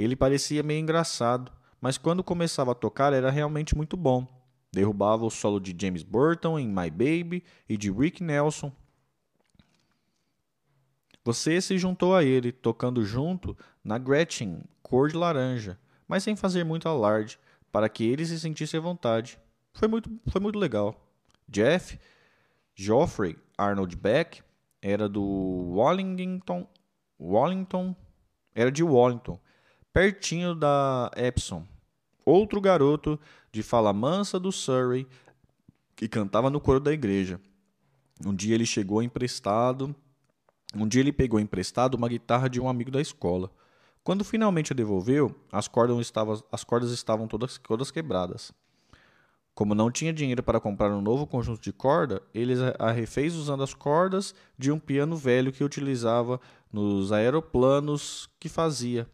Ele 0.00 0.16
parecia 0.16 0.62
meio 0.62 0.80
engraçado, 0.80 1.52
mas 1.78 1.98
quando 1.98 2.24
começava 2.24 2.72
a 2.72 2.74
tocar 2.74 3.12
era 3.12 3.30
realmente 3.30 3.76
muito 3.76 3.98
bom. 3.98 4.26
Derrubava 4.72 5.26
o 5.26 5.30
solo 5.30 5.60
de 5.60 5.76
James 5.78 6.02
Burton 6.02 6.58
em 6.58 6.66
My 6.66 6.90
Baby 6.90 7.44
e 7.68 7.76
de 7.76 7.90
Rick 7.90 8.22
Nelson. 8.22 8.72
Você 11.22 11.60
se 11.60 11.76
juntou 11.76 12.16
a 12.16 12.24
ele, 12.24 12.50
tocando 12.50 13.04
junto 13.04 13.54
na 13.84 13.98
Gretchen, 13.98 14.64
cor 14.82 15.10
de 15.10 15.16
laranja, 15.16 15.78
mas 16.08 16.22
sem 16.22 16.34
fazer 16.34 16.64
muito 16.64 16.88
alarde, 16.88 17.38
para 17.70 17.86
que 17.86 18.04
ele 18.04 18.24
se 18.24 18.40
sentisse 18.40 18.78
à 18.78 18.80
vontade. 18.80 19.38
Foi 19.74 19.86
muito, 19.86 20.10
foi 20.28 20.40
muito 20.40 20.58
legal. 20.58 20.98
Jeff, 21.46 22.00
Geoffrey 22.74 23.36
Arnold 23.58 23.94
Beck, 23.96 24.42
era 24.80 25.06
do 25.10 25.22
Wallington, 25.74 26.66
Wallington, 27.20 27.94
era 28.54 28.72
de 28.72 28.82
Wallington 28.82 29.38
pertinho 29.92 30.54
da 30.54 31.10
Epsom. 31.16 31.64
Outro 32.24 32.60
garoto 32.60 33.18
de 33.50 33.62
fala 33.62 33.92
mansa 33.92 34.38
do 34.38 34.52
Surrey 34.52 35.06
que 35.96 36.08
cantava 36.08 36.48
no 36.48 36.60
coro 36.60 36.80
da 36.80 36.92
igreja. 36.92 37.40
Um 38.24 38.34
dia 38.34 38.54
ele 38.54 38.66
chegou 38.66 39.02
emprestado. 39.02 39.94
Um 40.74 40.86
dia 40.86 41.00
ele 41.00 41.12
pegou 41.12 41.40
emprestado 41.40 41.94
uma 41.94 42.08
guitarra 42.08 42.48
de 42.48 42.60
um 42.60 42.68
amigo 42.68 42.90
da 42.90 43.00
escola. 43.00 43.50
Quando 44.02 44.24
finalmente 44.24 44.72
a 44.72 44.76
devolveu, 44.76 45.34
as 45.52 45.68
cordas 45.68 45.98
estavam, 45.98 46.42
as 46.50 46.64
cordas 46.64 46.90
estavam 46.90 47.26
todas, 47.26 47.58
todas 47.58 47.90
quebradas. 47.90 48.52
Como 49.54 49.74
não 49.74 49.90
tinha 49.90 50.12
dinheiro 50.12 50.42
para 50.42 50.60
comprar 50.60 50.90
um 50.90 51.02
novo 51.02 51.26
conjunto 51.26 51.60
de 51.60 51.72
corda, 51.72 52.22
ele 52.32 52.54
a 52.78 52.90
refez 52.92 53.34
usando 53.34 53.62
as 53.62 53.74
cordas 53.74 54.34
de 54.56 54.70
um 54.70 54.78
piano 54.78 55.16
velho 55.16 55.52
que 55.52 55.64
utilizava 55.64 56.40
nos 56.72 57.12
aeroplanos 57.12 58.30
que 58.38 58.48
fazia. 58.48 59.06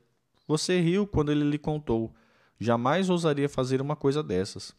Você 0.46 0.80
riu 0.80 1.06
quando 1.06 1.32
ele 1.32 1.44
lhe 1.44 1.58
contou. 1.58 2.14
Jamais 2.58 3.10
ousaria 3.10 3.48
fazer 3.48 3.80
uma 3.80 3.96
coisa 3.96 4.22
dessas. 4.22 4.74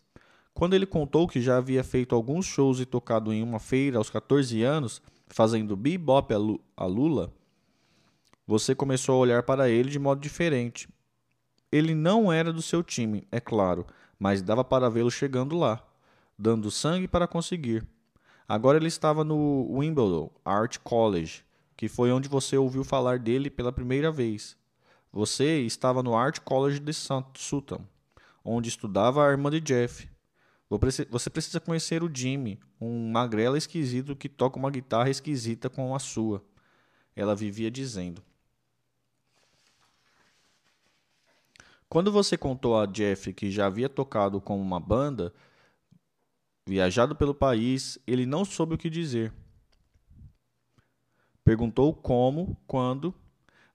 Quando 0.54 0.74
ele 0.74 0.86
contou 0.86 1.28
que 1.28 1.40
já 1.40 1.58
havia 1.58 1.84
feito 1.84 2.16
alguns 2.16 2.46
shows 2.46 2.80
e 2.80 2.86
tocado 2.86 3.32
em 3.32 3.44
uma 3.44 3.60
feira 3.60 4.00
aos 4.00 4.10
14 4.10 4.64
anos, 4.64 5.02
fazendo 5.28 5.76
bebop 5.76 6.34
a 6.76 6.86
Lula, 6.86 7.32
você 8.48 8.74
começou 8.74 9.16
a 9.16 9.20
olhar 9.20 9.44
para 9.44 9.70
ele 9.70 9.92
de 9.92 10.00
modo 10.00 10.20
diferente. 10.20 10.90
Ele 11.72 11.94
não 11.94 12.32
era 12.32 12.52
do 12.52 12.62
seu 12.62 12.82
time, 12.82 13.28
é 13.32 13.40
claro, 13.40 13.86
mas 14.18 14.42
dava 14.42 14.64
para 14.64 14.90
vê-lo 14.90 15.12
chegando 15.12 15.56
lá, 15.56 15.86
dando 16.40 16.72
sangue 16.72 17.08
para 17.08 17.28
conseguir. 17.28 17.86
Agora 18.48 18.80
ele 18.80 18.88
estava 18.88 19.24
no 19.24 19.68
Wimbledon 19.70 20.32
Art 20.44 20.80
College, 20.80 21.44
que 21.76 21.88
foi 21.88 22.12
onde 22.12 22.28
você 22.28 22.58
ouviu 22.58 22.84
falar 22.84 23.20
dele 23.20 23.52
pela 23.52 23.72
primeira 23.72 24.10
vez. 24.10 24.57
Você 25.18 25.62
estava 25.62 26.04
no 26.04 26.16
Art 26.16 26.42
College 26.42 26.80
de 26.80 26.94
Sutton, 26.94 27.84
onde 28.46 28.70
estudava 28.70 29.26
a 29.26 29.32
irmã 29.32 29.50
de 29.50 29.60
Jeff. 29.60 30.08
Você 31.10 31.28
precisa 31.32 31.60
conhecer 31.60 32.04
o 32.04 32.12
Jimmy, 32.16 32.60
um 32.80 33.10
magrela 33.10 33.58
esquisito 33.58 34.16
que 34.16 34.30
toca 34.30 34.60
uma 34.60 34.70
guitarra 34.70 35.10
esquisita 35.10 35.72
com 35.72 35.96
a 35.96 35.98
sua. 35.98 36.46
Ela 37.16 37.36
vivia 37.36 37.72
dizendo. 37.72 38.22
Quando 41.90 42.12
você 42.12 42.38
contou 42.38 42.80
a 42.80 42.86
Jeff 42.86 43.34
que 43.34 43.50
já 43.50 43.66
havia 43.66 43.90
tocado 43.90 44.40
com 44.40 44.62
uma 44.62 44.80
banda, 44.80 45.34
viajado 46.64 47.16
pelo 47.16 47.34
país, 47.34 47.98
ele 48.06 48.28
não 48.28 48.46
soube 48.46 48.76
o 48.76 48.78
que 48.78 48.88
dizer. 48.88 49.34
Perguntou 51.44 51.92
como, 51.92 52.56
quando 52.68 53.16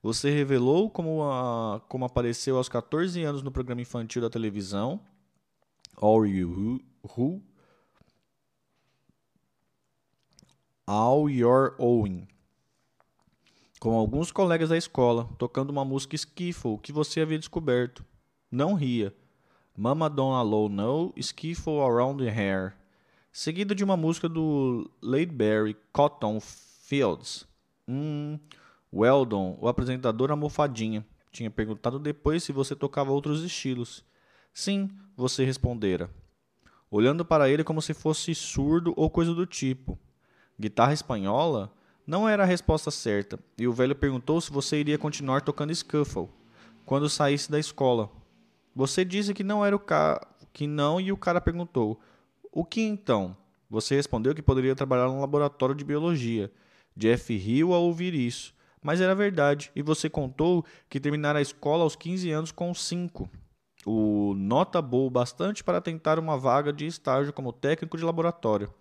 você 0.03 0.31
revelou 0.31 0.91
como, 0.91 1.23
a, 1.23 1.81
como 1.89 2.05
apareceu 2.05 2.57
aos 2.57 2.69
14 2.69 3.23
anos 3.23 3.43
no 3.43 3.53
programa 3.53 3.81
infantil 3.81 4.21
da 4.21 4.29
televisão, 4.29 5.01
All 5.97 6.27
You 6.27 6.81
Who, 7.05 7.41
All 10.87 11.31
Your 11.31 11.77
Own, 11.79 12.27
com 13.79 13.95
alguns 13.95 14.33
colegas 14.33 14.71
da 14.71 14.77
escola, 14.77 15.29
tocando 15.39 15.71
uma 15.71 15.85
música 15.85 16.17
skiffle 16.17 16.79
que 16.79 16.93
você 16.93 17.21
havia 17.21 17.39
descoberto. 17.39 18.05
Não 18.51 18.75
ria. 18.75 19.15
Mama 19.77 20.11
Don't 20.11 20.35
Allow 20.35 20.69
No, 20.69 21.15
Skiffle 21.17 21.81
Around 21.81 22.23
the 22.23 22.31
Hair, 22.31 22.77
seguida 23.33 23.75
de 23.75 23.83
uma 23.83 23.97
música 23.97 24.29
do 24.29 24.91
Laidberry 25.01 25.75
Cotton 25.93 26.41
Fields. 26.41 27.47
Hum, 27.89 28.39
Weldon, 28.93 29.57
o 29.59 29.69
apresentador 29.69 30.31
almofadinha, 30.31 31.07
tinha 31.31 31.51
perguntado 31.51 31.99
depois 31.99 32.45
se 32.45 32.53
você 32.53 32.77
tocava 32.77 33.11
outros 33.11 33.43
estilos. 33.43 34.05
Sim, 34.53 34.91
você 35.17 35.45
respondera, 35.45 36.11
olhando 36.91 37.25
para 37.25 37.49
ele 37.49 37.65
como 37.65 37.81
se 37.81 37.95
fosse 37.95 38.35
surdo 38.35 38.93
ou 38.95 39.09
coisa 39.09 39.35
do 39.35 39.47
tipo. 39.47 39.99
Guitarra 40.61 40.93
espanhola? 40.93 41.73
Não 42.07 42.29
era 42.29 42.43
a 42.43 42.47
resposta 42.47 42.91
certa, 42.91 43.39
e 43.57 43.67
o 43.67 43.73
velho 43.73 43.97
perguntou 43.97 44.41
se 44.41 44.53
você 44.53 44.79
iria 44.79 44.99
continuar 44.99 45.41
tocando 45.41 45.75
scuffle 45.75 46.29
quando 46.85 47.09
saísse 47.09 47.51
da 47.51 47.59
escola. 47.59 48.11
Você 48.75 49.05
disse 49.05 49.33
que 49.33 49.45
não 49.45 49.65
era 49.65 49.75
o 49.75 49.79
ca... 49.79 50.21
que 50.53 50.67
não 50.67 51.01
e 51.01 51.11
o 51.11 51.17
cara 51.17 51.41
perguntou: 51.41 51.99
"O 52.51 52.65
que 52.65 52.83
então?" 52.83 53.37
Você 53.71 53.95
respondeu 53.95 54.35
que 54.35 54.43
poderia 54.43 54.75
trabalhar 54.75 55.07
no 55.07 55.21
laboratório 55.21 55.75
de 55.75 55.85
biologia. 55.85 56.53
Jeff 56.95 57.35
riu 57.35 57.73
ao 57.73 57.85
ouvir 57.85 58.13
isso 58.13 58.53
mas 58.83 59.01
era 59.01 59.15
verdade, 59.15 59.71
e 59.77 59.83
você 59.83 60.11
contou 60.11 60.65
que 60.89 61.01
terminara 61.01 61.39
a 61.39 61.43
escola 61.43 61.85
aos 61.85 61.95
15 61.95 62.31
anos 62.31 62.53
com 62.53 62.75
5. 62.75 63.31
O 63.87 64.35
nota 64.37 64.83
boa 64.83 65.11
bastante 65.11 65.63
para 65.63 65.81
tentar 65.81 66.19
uma 66.19 66.37
vaga 66.37 66.73
de 66.73 66.87
estágio 66.87 67.33
como 67.33 67.53
técnico 67.53 67.97
de 67.97 68.05
laboratório. 68.05 68.73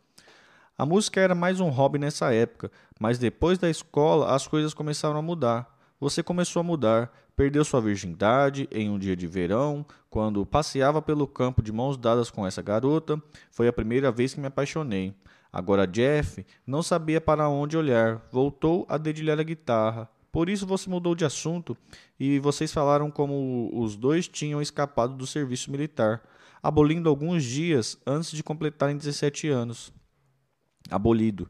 A 0.77 0.85
música 0.85 1.19
era 1.19 1.35
mais 1.35 1.59
um 1.59 1.69
hobby 1.69 1.99
nessa 1.99 2.33
época, 2.33 2.71
mas 2.99 3.19
depois 3.19 3.57
da 3.57 3.69
escola 3.69 4.33
as 4.33 4.47
coisas 4.47 4.73
começaram 4.73 5.17
a 5.17 5.21
mudar. 5.21 5.79
Você 6.01 6.23
começou 6.23 6.61
a 6.61 6.63
mudar, 6.63 7.13
perdeu 7.35 7.63
sua 7.63 7.79
virgindade 7.79 8.67
em 8.71 8.89
um 8.89 8.97
dia 8.97 9.15
de 9.15 9.27
verão, 9.27 9.85
quando 10.09 10.43
passeava 10.43 10.99
pelo 10.99 11.27
campo 11.27 11.61
de 11.61 11.71
mãos 11.71 11.95
dadas 11.95 12.31
com 12.31 12.43
essa 12.43 12.59
garota. 12.59 13.21
Foi 13.51 13.67
a 13.67 13.73
primeira 13.73 14.11
vez 14.11 14.33
que 14.33 14.39
me 14.39 14.47
apaixonei. 14.47 15.13
Agora 15.53 15.85
Jeff 15.85 16.43
não 16.65 16.81
sabia 16.81 17.21
para 17.21 17.47
onde 17.47 17.77
olhar, 17.77 18.19
voltou 18.31 18.83
a 18.89 18.97
dedilhar 18.97 19.39
a 19.39 19.43
guitarra. 19.43 20.09
Por 20.31 20.49
isso 20.49 20.65
você 20.65 20.89
mudou 20.89 21.13
de 21.13 21.23
assunto 21.23 21.77
e 22.19 22.39
vocês 22.39 22.73
falaram 22.73 23.11
como 23.11 23.69
os 23.71 23.95
dois 23.95 24.27
tinham 24.27 24.59
escapado 24.59 25.13
do 25.13 25.27
serviço 25.27 25.69
militar, 25.69 26.23
abolindo 26.63 27.09
alguns 27.09 27.43
dias 27.43 27.95
antes 28.07 28.31
de 28.31 28.41
completarem 28.41 28.97
17 28.97 29.49
anos. 29.49 29.93
Abolido. 30.89 31.47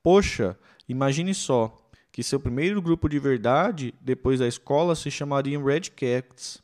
Poxa, 0.00 0.56
imagine 0.88 1.34
só 1.34 1.83
que 2.14 2.22
seu 2.22 2.38
primeiro 2.38 2.80
grupo 2.80 3.08
de 3.08 3.18
verdade 3.18 3.92
depois 4.00 4.38
da 4.38 4.46
escola 4.46 4.94
se 4.94 5.10
chamaria 5.10 5.60
Red 5.60 5.90
Cats. 5.96 6.62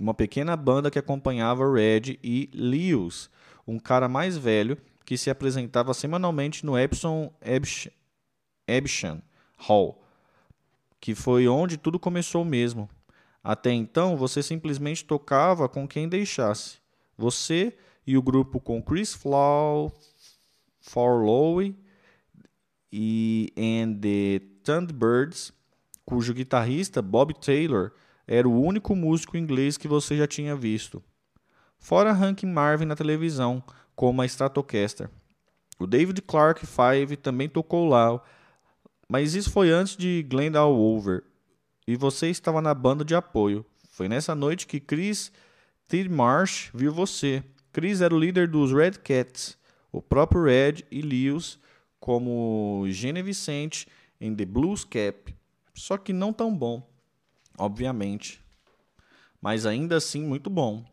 uma 0.00 0.14
pequena 0.14 0.56
banda 0.56 0.90
que 0.90 0.98
acompanhava 0.98 1.70
Red 1.70 2.18
e 2.24 2.48
Lewis, 2.54 3.28
um 3.68 3.78
cara 3.78 4.08
mais 4.08 4.38
velho 4.38 4.78
que 5.04 5.18
se 5.18 5.28
apresentava 5.28 5.92
semanalmente 5.92 6.64
no 6.64 6.78
Epsom 6.78 7.30
Ebshan 8.66 9.20
Hall, 9.58 10.02
que 10.98 11.14
foi 11.14 11.46
onde 11.46 11.76
tudo 11.76 11.98
começou 11.98 12.42
mesmo. 12.42 12.88
Até 13.44 13.72
então, 13.72 14.16
você 14.16 14.42
simplesmente 14.42 15.04
tocava 15.04 15.68
com 15.68 15.86
quem 15.86 16.08
deixasse. 16.08 16.78
Você 17.18 17.76
e 18.06 18.16
o 18.16 18.22
grupo 18.22 18.58
com 18.58 18.80
Chris 18.80 19.12
Flaw, 19.12 19.92
Farlowe 20.80 21.76
e 22.90 23.52
and 23.58 24.00
the 24.00 24.49
Thunderbirds, 24.62 25.52
cujo 26.04 26.34
guitarrista 26.34 27.00
Bob 27.00 27.34
Taylor 27.34 27.92
era 28.26 28.48
o 28.48 28.62
único 28.62 28.94
músico 28.94 29.36
inglês 29.36 29.76
que 29.76 29.88
você 29.88 30.16
já 30.16 30.26
tinha 30.26 30.54
visto. 30.54 31.02
Fora 31.78 32.12
Hank 32.12 32.44
Marvin 32.44 32.84
na 32.84 32.94
televisão, 32.94 33.62
como 33.96 34.22
a 34.22 34.26
Stratocaster. 34.26 35.10
O 35.78 35.86
David 35.86 36.22
Clark 36.22 36.64
Five 36.66 37.16
também 37.16 37.48
tocou 37.48 37.88
lá, 37.88 38.20
mas 39.08 39.34
isso 39.34 39.50
foi 39.50 39.70
antes 39.70 39.96
de 39.96 40.22
Glendale 40.22 40.70
Over, 40.70 41.24
e 41.86 41.96
você 41.96 42.28
estava 42.28 42.60
na 42.60 42.74
banda 42.74 43.04
de 43.04 43.14
apoio. 43.14 43.64
Foi 43.90 44.08
nessa 44.08 44.34
noite 44.34 44.66
que 44.66 44.78
Chris 44.78 45.32
Tidmarsh 45.88 46.70
viu 46.72 46.92
você. 46.92 47.42
Chris 47.72 48.00
era 48.00 48.14
o 48.14 48.18
líder 48.18 48.46
dos 48.46 48.72
Red 48.72 48.92
Cats, 49.02 49.58
o 49.90 50.00
próprio 50.00 50.44
Red 50.44 50.84
e 50.90 51.02
Lewis 51.02 51.58
como 51.98 52.84
Gene 52.88 53.22
Vicente 53.22 53.86
em 54.20 54.34
The 54.34 54.44
Blues 54.44 54.84
Cap, 54.84 55.34
só 55.74 55.96
que 55.96 56.12
não 56.12 56.32
tão 56.32 56.54
bom, 56.54 56.86
obviamente, 57.56 58.40
mas 59.40 59.64
ainda 59.64 59.96
assim 59.96 60.22
muito 60.22 60.50
bom. 60.50 60.84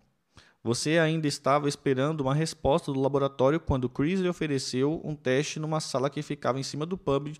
Você 0.63 0.97
ainda 0.97 1.27
estava 1.27 1.69
esperando 1.69 2.21
uma 2.21 2.33
resposta 2.33 2.91
do 2.91 2.99
laboratório 2.99 3.59
quando 3.59 3.89
Chris 3.89 4.19
lhe 4.19 4.27
ofereceu 4.27 5.01
um 5.03 5.15
teste 5.15 5.59
numa 5.59 5.79
sala 5.79 6.09
que 6.09 6.21
ficava 6.21 6.59
em 6.59 6.63
cima 6.63 6.85
do 6.85 6.97
pub 6.97 7.33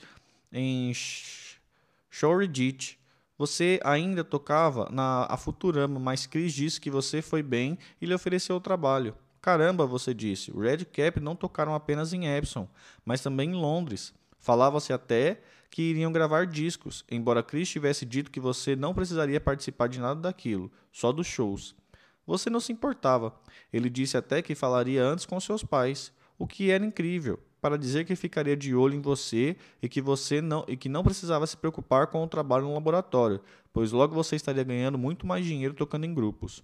em 0.52 0.92
Shoreditch. 2.10 2.96
Você 3.38 3.80
ainda 3.84 4.24
tocava 4.24 4.90
na 4.92 5.26
a 5.30 5.38
Futurama, 5.38 6.00
mas 6.00 6.26
Chris 6.26 6.54
disse 6.54 6.80
que 6.80 6.90
você 6.90 7.22
foi 7.22 7.44
bem 7.44 7.78
e 8.02 8.06
lhe 8.06 8.14
ofereceu 8.14 8.56
o 8.56 8.62
trabalho. 8.62 9.14
Caramba, 9.42 9.86
você 9.86 10.14
disse. 10.14 10.52
Red 10.52 10.86
Cap 10.86 11.20
não 11.20 11.36
tocaram 11.36 11.76
apenas 11.76 12.14
em 12.14 12.28
Epsom, 12.28 12.68
mas 13.06 13.22
também 13.22 13.52
em 13.52 13.56
Londres. 13.56 14.14
Falava-se 14.40 14.92
até 14.92 15.42
que 15.70 15.82
iriam 15.82 16.12
gravar 16.12 16.46
discos, 16.46 17.04
embora 17.10 17.44
Chris 17.44 17.70
tivesse 17.70 18.06
dito 18.06 18.32
que 18.32 18.40
você 18.40 18.76
não 18.76 18.94
precisaria 18.94 19.40
participar 19.40 19.88
de 19.88 20.00
nada 20.00 20.20
daquilo, 20.20 20.72
só 20.92 21.12
dos 21.12 21.28
shows. 21.28 21.76
Você 22.26 22.50
não 22.50 22.60
se 22.60 22.74
importava. 22.74 23.34
Ele 23.72 23.90
disse 23.90 24.18
até 24.18 24.42
que 24.42 24.56
falaria 24.56 25.04
antes 25.04 25.26
com 25.26 25.40
seus 25.40 25.64
pais, 25.64 26.12
o 26.38 26.46
que 26.46 26.70
era 26.70 26.86
incrível, 26.86 27.40
para 27.62 27.78
dizer 27.78 28.06
que 28.06 28.16
ficaria 28.16 28.56
de 28.56 28.76
olho 28.76 28.96
em 28.96 29.02
você 29.02 29.56
e 29.82 29.90
que 29.90 30.02
você 30.02 30.42
não 30.42 30.64
e 30.68 30.78
que 30.78 30.90
não 30.90 31.04
precisava 31.04 31.48
se 31.48 31.58
preocupar 31.58 32.08
com 32.08 32.24
o 32.24 32.28
trabalho 32.28 32.66
no 32.66 32.74
laboratório, 32.74 33.42
pois 33.74 33.92
logo 33.92 34.14
você 34.14 34.36
estaria 34.36 34.64
ganhando 34.64 34.98
muito 34.98 35.26
mais 35.26 35.46
dinheiro 35.46 35.74
tocando 35.74 36.06
em 36.06 36.14
grupos. 36.14 36.64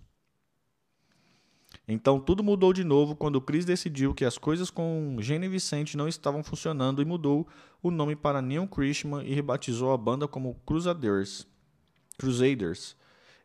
Então 1.87 2.19
tudo 2.19 2.43
mudou 2.43 2.71
de 2.71 2.83
novo 2.83 3.15
quando 3.15 3.41
Chris 3.41 3.65
decidiu 3.65 4.13
que 4.13 4.23
as 4.23 4.37
coisas 4.37 4.69
com 4.69 5.17
Gene 5.19 5.49
Vicente 5.49 5.97
não 5.97 6.07
estavam 6.07 6.41
funcionando 6.41 7.01
e 7.01 7.05
mudou 7.05 7.47
o 7.81 7.91
nome 7.91 8.15
para 8.15 8.41
Neil 8.41 8.67
Christman 8.67 9.25
e 9.25 9.33
rebatizou 9.33 9.91
a 9.91 9.97
banda 9.97 10.27
como 10.27 10.55
Crusaders. 10.65 11.45
Crusaders. 12.17 12.95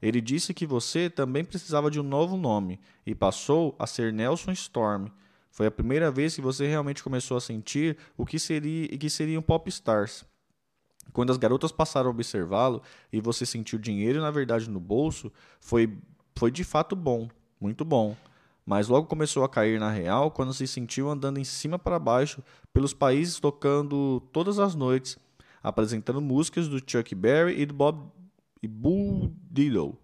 Ele 0.01 0.21
disse 0.21 0.55
que 0.55 0.67
você 0.67 1.11
também 1.11 1.45
precisava 1.45 1.91
de 1.91 1.99
um 1.99 2.05
novo 2.05 2.37
nome 2.37 2.79
e 3.05 3.15
passou 3.15 3.75
a 3.77 3.87
ser 3.87 4.13
Nelson 4.13 4.53
Storm. 4.53 5.09
Foi 5.51 5.67
a 5.67 5.73
primeira 5.73 6.09
vez 6.09 6.37
que 6.37 6.41
você 6.41 6.69
realmente 6.69 7.03
começou 7.03 7.37
a 7.37 7.41
sentir 7.41 7.97
o 8.17 8.25
que 8.25 8.39
seria 8.39 8.85
e 8.85 8.97
que 8.97 9.11
seriam 9.11 9.43
popstars. 9.43 10.25
Quando 11.13 11.31
as 11.31 11.37
garotas 11.37 11.73
passaram 11.73 12.09
a 12.09 12.13
observá-lo 12.13 12.83
e 13.13 13.21
você 13.21 13.45
sentiu 13.45 13.79
dinheiro 13.79 14.21
na 14.21 14.31
verdade 14.31 14.71
no 14.71 14.79
bolso, 14.79 15.33
foi 15.61 15.99
foi 16.37 16.53
de 16.53 16.63
fato 16.63 16.95
bom, 16.95 17.29
muito 17.61 17.85
bom. 17.85 18.17
Mas 18.65 18.89
logo 18.89 19.07
começou 19.07 19.45
a 19.45 19.49
cair 19.49 19.81
na 19.81 19.91
real 19.91 20.31
quando 20.31 20.53
se 20.53 20.67
sentiu 20.67 21.09
andando 21.09 21.39
em 21.39 21.45
cima 21.45 21.79
para 21.79 21.99
baixo 21.99 22.43
pelos 22.73 22.93
países 22.93 23.41
tocando 23.41 24.21
todas 24.33 24.59
as 24.59 24.75
noites, 24.75 25.19
apresentando 25.63 26.21
músicas 26.21 26.69
do 26.69 26.79
Chuck 26.79 27.15
Berry 27.15 27.61
e 27.61 27.65
do 27.65 27.73
Bob 27.73 28.13
e 28.63 28.69
Bull 28.69 29.33
Diddle. 29.51 29.99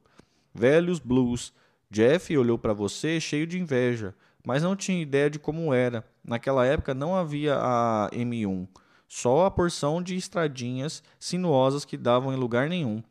Velhos 0.55 0.99
blues. 0.99 1.53
Jeff 1.91 2.37
olhou 2.37 2.59
para 2.59 2.73
você 2.73 3.21
cheio 3.21 3.47
de 3.47 3.59
inveja, 3.59 4.15
mas 4.45 4.63
não 4.63 4.75
tinha 4.75 5.03
ideia 5.03 5.29
de 5.29 5.39
como 5.39 5.73
era. 5.73 6.05
Naquela 6.25 6.65
época 6.65 6.95
não 6.95 7.15
havia 7.15 7.57
a 7.57 8.09
M1, 8.13 8.67
só 9.07 9.45
a 9.45 9.51
porção 9.51 10.03
de 10.03 10.17
estradinhas 10.17 11.03
sinuosas 11.21 11.85
que 11.85 11.97
davam 11.97 12.33
em 12.33 12.37
lugar 12.37 12.69
nenhum. 12.69 13.03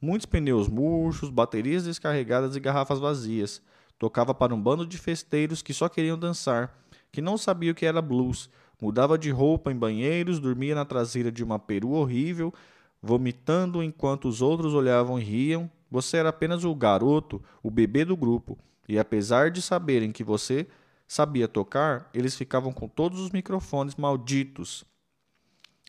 Muitos 0.00 0.26
pneus 0.26 0.68
murchos, 0.68 1.30
baterias 1.30 1.84
descarregadas 1.84 2.56
e 2.56 2.60
garrafas 2.60 2.98
vazias. 2.98 3.62
Tocava 3.98 4.34
para 4.34 4.54
um 4.54 4.60
bando 4.60 4.86
de 4.86 4.98
festeiros 4.98 5.62
que 5.62 5.72
só 5.72 5.88
queriam 5.88 6.18
dançar, 6.18 6.76
que 7.10 7.22
não 7.22 7.38
sabiam 7.38 7.72
o 7.72 7.74
que 7.74 7.86
era 7.86 8.02
blues. 8.02 8.50
Mudava 8.80 9.16
de 9.16 9.30
roupa 9.30 9.72
em 9.72 9.76
banheiros, 9.76 10.38
dormia 10.38 10.74
na 10.74 10.84
traseira 10.84 11.32
de 11.32 11.42
uma 11.42 11.58
peru 11.58 11.92
horrível, 11.92 12.52
vomitando 13.00 13.82
enquanto 13.82 14.28
os 14.28 14.42
outros 14.42 14.74
olhavam 14.74 15.18
e 15.18 15.24
riam. 15.24 15.70
Você 15.90 16.18
era 16.18 16.28
apenas 16.28 16.64
o 16.64 16.74
garoto, 16.74 17.42
o 17.62 17.70
bebê 17.70 18.04
do 18.04 18.16
grupo, 18.16 18.58
e 18.88 18.98
apesar 18.98 19.50
de 19.50 19.62
saberem 19.62 20.12
que 20.12 20.22
você 20.22 20.66
sabia 21.06 21.48
tocar, 21.48 22.10
eles 22.12 22.36
ficavam 22.36 22.72
com 22.72 22.88
todos 22.88 23.20
os 23.20 23.30
microfones 23.30 23.94
malditos. 23.94 24.84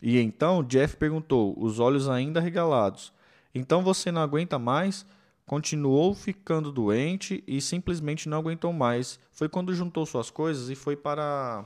E 0.01 0.19
então 0.19 0.63
Jeff 0.63 0.95
perguntou, 0.95 1.55
os 1.57 1.79
olhos 1.79 2.07
ainda 2.07 2.39
regalados: 2.39 3.11
Então 3.53 3.81
você 3.81 4.11
não 4.11 4.21
aguenta 4.21 4.59
mais? 4.59 5.05
Continuou 5.47 6.13
ficando 6.13 6.73
doente 6.73 7.41
e 7.47 7.61
simplesmente 7.61 8.27
não 8.27 8.37
aguentou 8.37 8.73
mais. 8.73 9.17
Foi 9.31 9.47
quando 9.47 9.73
juntou 9.73 10.05
suas 10.05 10.29
coisas 10.29 10.69
e 10.69 10.75
foi 10.75 10.97
para 10.97 11.63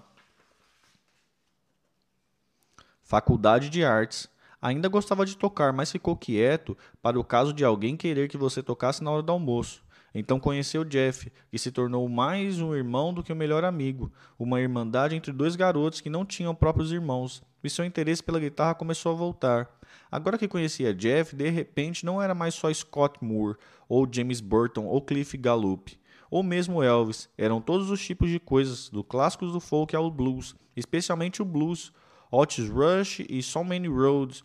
Faculdade 3.02 3.72
de 3.72 3.84
Artes. 3.84 4.30
Ainda 4.62 4.88
gostava 4.88 5.26
de 5.26 5.36
tocar, 5.36 5.74
mas 5.74 5.92
ficou 5.92 6.16
quieto 6.16 6.78
para 7.02 7.20
o 7.20 7.24
caso 7.24 7.52
de 7.52 7.66
alguém 7.66 7.98
querer 7.98 8.30
que 8.30 8.38
você 8.38 8.62
tocasse 8.62 9.04
na 9.04 9.10
hora 9.10 9.24
do 9.24 9.32
almoço. 9.32 9.84
Então 10.14 10.40
conheceu 10.40 10.84
Jeff, 10.84 11.32
que 11.50 11.58
se 11.58 11.72
tornou 11.72 12.08
mais 12.08 12.62
um 12.62 12.76
irmão 12.76 13.12
do 13.12 13.24
que 13.24 13.32
o 13.32 13.36
um 13.36 13.38
melhor 13.40 13.64
amigo, 13.64 14.12
uma 14.38 14.62
irmandade 14.62 15.16
entre 15.16 15.32
dois 15.32 15.56
garotos 15.56 16.02
que 16.02 16.10
não 16.10 16.24
tinham 16.24 16.54
próprios 16.54 16.92
irmãos, 16.92 17.42
e 17.64 17.70
seu 17.70 17.86
interesse 17.86 18.24
pela 18.24 18.40
guitarra 18.40 18.76
começou 18.76 19.12
a 19.12 19.16
voltar. 19.16 19.70
Agora 20.12 20.38
que 20.38 20.48
conhecia 20.48 20.94
Jeff, 20.94 21.36
de 21.36 21.50
repente 21.50 22.06
não 22.06 22.22
era 22.22 22.36
mais 22.36 22.54
só 22.54 22.74
Scott 22.74 23.18
Moore, 23.22 23.58
ou 23.88 24.08
James 24.12 24.42
Burton, 24.42 24.86
ou 24.86 25.02
Cliff 25.02 25.38
Gallup, 25.38 25.98
ou 26.30 26.42
mesmo 26.42 26.82
Elvis, 26.82 27.30
eram 27.38 27.62
todos 27.62 27.90
os 27.90 28.04
tipos 28.06 28.30
de 28.30 28.40
coisas, 28.40 28.90
do 28.90 29.04
clássicos 29.04 29.52
do 29.52 29.60
folk 29.60 29.96
ao 29.96 30.10
blues, 30.10 30.56
especialmente 30.76 31.42
o 31.42 31.46
blues, 31.46 31.92
Otis 32.32 32.70
Rush 32.70 33.20
e 33.30 33.44
So 33.44 33.64
Many 33.64 33.88
Roads, 33.88 34.44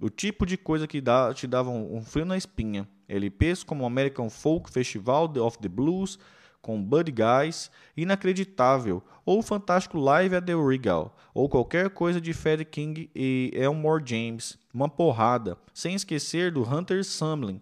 o 0.00 0.08
tipo 0.08 0.46
de 0.46 0.56
coisa 0.56 0.86
que 0.86 1.00
dá, 1.00 1.32
te 1.32 1.46
davam 1.46 1.94
um 1.94 2.02
frio 2.02 2.24
na 2.24 2.36
espinha. 2.36 2.88
LPs 3.08 3.62
como 3.62 3.86
American 3.86 4.28
Folk 4.28 4.70
Festival 4.70 5.32
of 5.38 5.58
the 5.58 5.68
Blues, 5.68 6.18
com 6.66 6.82
Buddy 6.82 7.12
Guys, 7.12 7.70
inacreditável, 7.96 9.00
ou 9.24 9.38
o 9.38 9.42
fantástico 9.42 9.96
Live 9.96 10.34
at 10.34 10.44
the 10.44 10.56
Regal, 10.56 11.16
ou 11.32 11.48
qualquer 11.48 11.90
coisa 11.90 12.20
de 12.20 12.32
Fred 12.32 12.64
King 12.64 13.08
e 13.14 13.52
Elmore 13.54 14.02
James, 14.04 14.58
uma 14.74 14.88
porrada, 14.88 15.56
sem 15.72 15.94
esquecer 15.94 16.50
do 16.50 16.64
Hunter 16.68 17.04
Sumlin, 17.04 17.60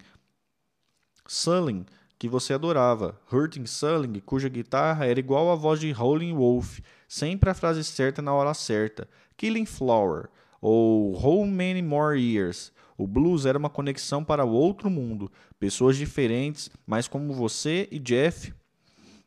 Sulling, 1.27 1.85
que 2.19 2.31
você 2.31 2.55
adorava, 2.55 3.21
Hurting 3.31 3.67
Sulling, 3.67 4.21
cuja 4.21 4.49
guitarra 4.49 5.05
era 5.05 5.21
igual 5.21 5.53
à 5.53 5.55
voz 5.55 5.79
de 5.81 5.93
Howlin' 5.93 6.35
Wolf, 6.35 6.81
sempre 7.07 7.51
a 7.51 7.55
frase 7.55 7.85
certa 7.85 8.23
na 8.23 8.33
hora 8.33 8.55
certa, 8.55 9.07
Killing 9.37 9.67
Flower, 9.67 10.31
ou 10.63 11.15
How 11.15 11.45
Many 11.45 11.83
More 11.83 12.19
Years. 12.19 12.73
O 12.97 13.07
blues 13.07 13.45
era 13.45 13.59
uma 13.59 13.69
conexão 13.69 14.25
para 14.25 14.47
o 14.47 14.53
outro 14.53 14.89
mundo, 14.89 15.31
pessoas 15.61 15.95
diferentes, 15.99 16.71
mas 16.87 17.07
como 17.07 17.35
você 17.35 17.87
e 17.91 17.99
Jeff. 17.99 18.55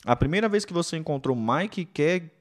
A 0.07 0.15
primeira 0.15 0.47
vez 0.47 0.63
que 0.63 0.71
você 0.71 0.95
encontrou 0.95 1.35
Mike 1.35 1.81
e 1.81 1.85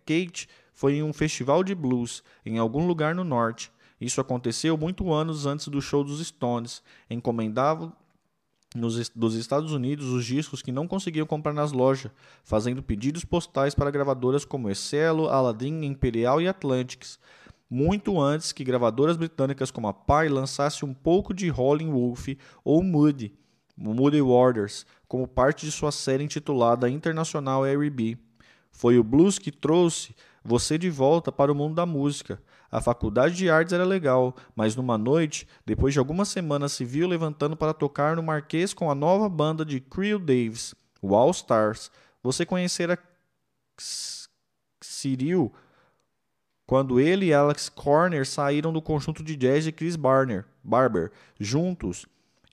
Kate 0.06 0.48
foi 0.72 0.94
em 0.94 1.02
um 1.02 1.12
festival 1.12 1.64
de 1.64 1.74
blues 1.74 2.22
em 2.44 2.58
algum 2.58 2.86
lugar 2.86 3.12
no 3.12 3.24
norte. 3.24 3.72
Isso 4.00 4.20
aconteceu 4.20 4.78
muito 4.78 5.12
anos 5.12 5.46
antes 5.46 5.66
do 5.66 5.82
show 5.82 6.04
dos 6.04 6.24
Stones. 6.24 6.80
Encomendava 7.10 7.92
nos, 8.72 9.08
dos 9.08 9.34
Estados 9.34 9.72
Unidos 9.72 10.06
os 10.06 10.24
discos 10.24 10.62
que 10.62 10.70
não 10.70 10.86
conseguiam 10.86 11.26
comprar 11.26 11.52
nas 11.52 11.72
lojas, 11.72 12.12
fazendo 12.44 12.84
pedidos 12.84 13.24
postais 13.24 13.74
para 13.74 13.90
gravadoras 13.90 14.44
como 14.44 14.70
Excelo, 14.70 15.28
Aladdin, 15.28 15.82
Imperial 15.82 16.40
e 16.40 16.46
Atlantics 16.46 17.18
muito 17.68 18.20
antes 18.20 18.52
que 18.52 18.62
gravadoras 18.62 19.16
britânicas 19.16 19.72
como 19.72 19.88
a 19.88 19.92
Pye 19.92 20.28
lançasse 20.28 20.84
um 20.84 20.94
pouco 20.94 21.34
de 21.34 21.48
Rolling 21.48 21.90
Wolf 21.90 22.28
ou 22.62 22.80
Moody. 22.80 23.34
Moody 23.76 24.22
Waters, 24.22 24.86
como 25.08 25.26
parte 25.26 25.66
de 25.66 25.72
sua 25.72 25.92
série 25.92 26.24
intitulada 26.24 26.88
Internacional 26.88 27.64
R&B. 27.64 28.18
Foi 28.70 28.98
o 28.98 29.04
blues 29.04 29.38
que 29.38 29.50
trouxe 29.50 30.14
você 30.44 30.76
de 30.78 30.90
volta 30.90 31.32
para 31.32 31.50
o 31.50 31.54
mundo 31.54 31.74
da 31.74 31.86
música. 31.86 32.40
A 32.70 32.80
faculdade 32.80 33.36
de 33.36 33.48
artes 33.48 33.72
era 33.72 33.84
legal, 33.84 34.36
mas 34.54 34.76
numa 34.76 34.98
noite, 34.98 35.46
depois 35.64 35.92
de 35.92 35.98
algumas 35.98 36.28
semanas, 36.28 36.72
se 36.72 36.84
viu 36.84 37.08
levantando 37.08 37.56
para 37.56 37.72
tocar 37.72 38.16
no 38.16 38.22
Marquês 38.22 38.74
com 38.74 38.90
a 38.90 38.94
nova 38.94 39.28
banda 39.28 39.64
de 39.64 39.80
Creel 39.80 40.18
Davis, 40.18 40.74
o 41.00 41.14
All 41.14 41.30
Stars. 41.30 41.90
Você 42.22 42.44
conhecera 42.44 42.98
Cyril 44.80 45.52
quando 46.66 46.98
ele 46.98 47.26
e 47.26 47.34
Alex 47.34 47.68
Corner 47.68 48.26
saíram 48.26 48.72
do 48.72 48.82
conjunto 48.82 49.22
de 49.22 49.36
jazz 49.36 49.64
de 49.64 49.70
Chris 49.70 49.94
Barner, 49.94 50.44
Barber. 50.62 51.12
Juntos, 51.38 52.06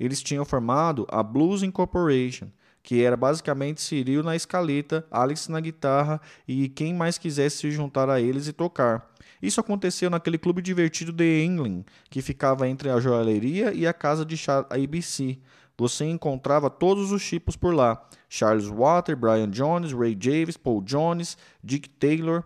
eles 0.04 0.22
tinham 0.22 0.44
formado 0.44 1.08
a 1.10 1.24
Blues 1.24 1.64
Incorporation, 1.64 2.50
que 2.84 3.02
era 3.02 3.16
basicamente 3.16 3.80
Cyril 3.80 4.22
na 4.22 4.36
escaleta, 4.36 5.08
Alex 5.10 5.48
na 5.48 5.62
guitarra 5.62 6.20
e 6.46 6.68
quem 6.68 6.94
mais 6.94 7.18
quisesse 7.18 7.58
se 7.58 7.72
juntar 7.72 8.10
a 8.10 8.20
eles 8.20 8.46
e 8.48 8.52
tocar. 8.52 9.10
Isso 9.42 9.62
aconteceu 9.62 10.10
naquele 10.10 10.38
clube 10.38 10.62
divertido 10.62 11.14
de 11.14 11.42
England, 11.42 11.86
que 12.10 12.22
ficava 12.22 12.68
entre 12.68 12.90
a 12.90 13.00
joalheria 13.00 13.74
e 13.74 13.88
a 13.88 13.94
casa 13.94 14.26
de 14.26 14.36
ABC. 14.70 15.40
Você 15.78 16.04
encontrava 16.04 16.70
todos 16.70 17.14
os 17.14 17.26
tipos 17.26 17.56
por 17.56 17.74
lá: 17.74 18.06
Charles 18.28 18.68
Water, 18.68 19.16
Brian 19.16 19.50
Jones, 19.50 19.94
Ray 19.94 20.18
James, 20.20 20.58
Paul 20.58 20.82
Jones, 20.82 21.38
Dick 21.64 21.88
Taylor. 21.88 22.44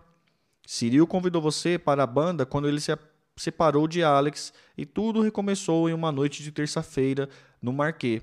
Cyril 0.64 1.08
convidou 1.08 1.42
você 1.42 1.76
para 1.76 2.04
a 2.04 2.06
banda 2.06 2.46
quando 2.46 2.68
ele 2.68 2.80
se 2.80 2.96
separou 3.36 3.86
de 3.86 4.02
Alex 4.02 4.52
e 4.76 4.84
tudo 4.84 5.22
recomeçou 5.22 5.88
em 5.88 5.92
uma 5.92 6.12
noite 6.12 6.42
de 6.42 6.52
terça-feira 6.52 7.28
no 7.60 7.72
Marquês. 7.72 8.22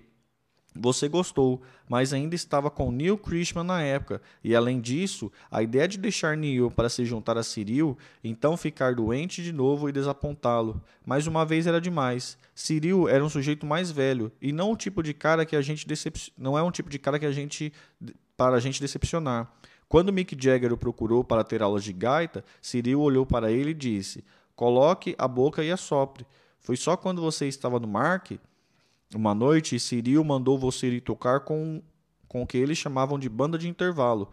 Você 0.78 1.08
gostou, 1.08 1.62
mas 1.88 2.12
ainda 2.12 2.36
estava 2.36 2.70
com 2.70 2.92
Neil 2.92 3.18
Christman 3.18 3.64
na 3.64 3.82
época, 3.82 4.22
e 4.44 4.54
além 4.54 4.82
disso, 4.82 5.32
a 5.50 5.64
ideia 5.64 5.88
de 5.88 5.98
deixar 5.98 6.36
Neil 6.36 6.70
para 6.70 6.90
se 6.90 7.06
juntar 7.06 7.38
a 7.38 7.44
Cyril, 7.44 7.98
então 8.22 8.58
ficar 8.58 8.94
doente 8.94 9.42
de 9.42 9.54
novo 9.54 9.88
e 9.88 9.94
desapontá-lo. 9.94 10.82
Mais 11.06 11.28
uma 11.28 11.46
vez 11.46 11.66
era 11.66 11.80
demais. 11.80 12.38
Cyril 12.54 13.08
era 13.08 13.24
um 13.24 13.30
sujeito 13.30 13.66
mais 13.66 13.90
velho, 13.90 14.30
e 14.42 14.52
não 14.52 14.74
o 14.74 14.76
tipo 14.76 15.02
de 15.02 15.14
cara 15.14 15.46
que 15.46 15.56
a 15.56 15.62
gente 15.62 15.88
decep... 15.88 16.34
não 16.38 16.58
é 16.58 16.64
um 16.64 16.72
tipo 16.72 16.90
de 16.90 17.00
cara 17.00 17.18
que 17.18 17.26
a 17.26 17.32
gente 17.32 17.72
para 18.36 18.58
a 18.58 18.60
gente 18.60 18.82
decepcionar. 18.82 19.50
Quando 19.88 20.12
Mick 20.12 20.36
Jagger 20.38 20.74
o 20.74 20.78
procurou 20.78 21.24
para 21.24 21.44
ter 21.44 21.62
aulas 21.62 21.86
de 21.86 21.94
gaita, 21.94 22.44
Cyril 22.62 23.00
olhou 23.00 23.26
para 23.26 23.50
ele 23.50 23.70
e 23.70 23.74
disse: 23.74 24.26
Coloque 24.58 25.16
a 25.18 25.26
boca 25.26 25.64
e 25.64 25.72
assopre. 25.72 26.26
Foi 26.60 26.76
só 26.76 26.98
quando 26.98 27.22
você 27.22 27.48
estava 27.48 27.80
no 27.80 27.88
Mark, 27.88 28.32
uma 29.14 29.36
noite, 29.36 29.80
Cyril 29.80 30.24
mandou 30.24 30.58
você 30.58 30.88
ir 30.88 31.02
tocar 31.02 31.42
com, 31.42 31.82
com 32.28 32.42
o 32.42 32.48
que 32.48 32.58
eles 32.58 32.78
chamavam 32.78 33.20
de 33.20 33.30
banda 33.30 33.58
de 33.58 33.68
intervalo. 33.68 34.32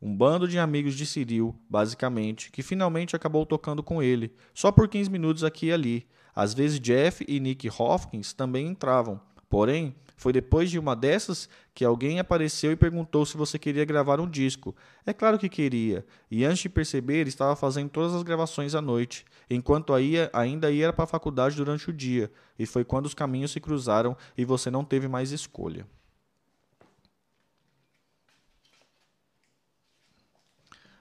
Um 0.00 0.14
bando 0.14 0.46
de 0.46 0.58
amigos 0.58 0.94
de 0.94 1.06
Cyril, 1.06 1.54
basicamente, 1.68 2.50
que 2.50 2.62
finalmente 2.62 3.16
acabou 3.16 3.46
tocando 3.46 3.82
com 3.82 4.02
ele, 4.02 4.34
só 4.52 4.70
por 4.70 4.88
15 4.88 5.10
minutos 5.10 5.42
aqui 5.42 5.66
e 5.66 5.72
ali. 5.72 6.06
Às 6.34 6.52
vezes 6.52 6.78
Jeff 6.78 7.24
e 7.26 7.40
Nick 7.40 7.68
Hopkins 7.78 8.34
também 8.34 8.66
entravam. 8.66 9.18
Porém, 9.48 9.94
foi 10.16 10.32
depois 10.32 10.70
de 10.70 10.78
uma 10.78 10.96
dessas 10.96 11.48
que 11.74 11.84
alguém 11.84 12.18
apareceu 12.18 12.72
e 12.72 12.76
perguntou 12.76 13.26
se 13.26 13.36
você 13.36 13.58
queria 13.58 13.84
gravar 13.84 14.18
um 14.18 14.28
disco. 14.28 14.74
É 15.04 15.12
claro 15.12 15.38
que 15.38 15.48
queria, 15.48 16.04
e 16.30 16.44
antes 16.44 16.60
de 16.60 16.68
perceber, 16.70 17.28
estava 17.28 17.54
fazendo 17.54 17.90
todas 17.90 18.14
as 18.14 18.22
gravações 18.22 18.74
à 18.74 18.80
noite, 18.80 19.24
enquanto 19.48 19.92
ainda 20.32 20.70
ia 20.70 20.92
para 20.92 21.04
a 21.04 21.06
faculdade 21.06 21.54
durante 21.54 21.90
o 21.90 21.92
dia, 21.92 22.32
e 22.58 22.64
foi 22.64 22.82
quando 22.82 23.06
os 23.06 23.14
caminhos 23.14 23.52
se 23.52 23.60
cruzaram 23.60 24.16
e 24.36 24.44
você 24.44 24.70
não 24.70 24.84
teve 24.84 25.06
mais 25.06 25.30
escolha. 25.32 25.86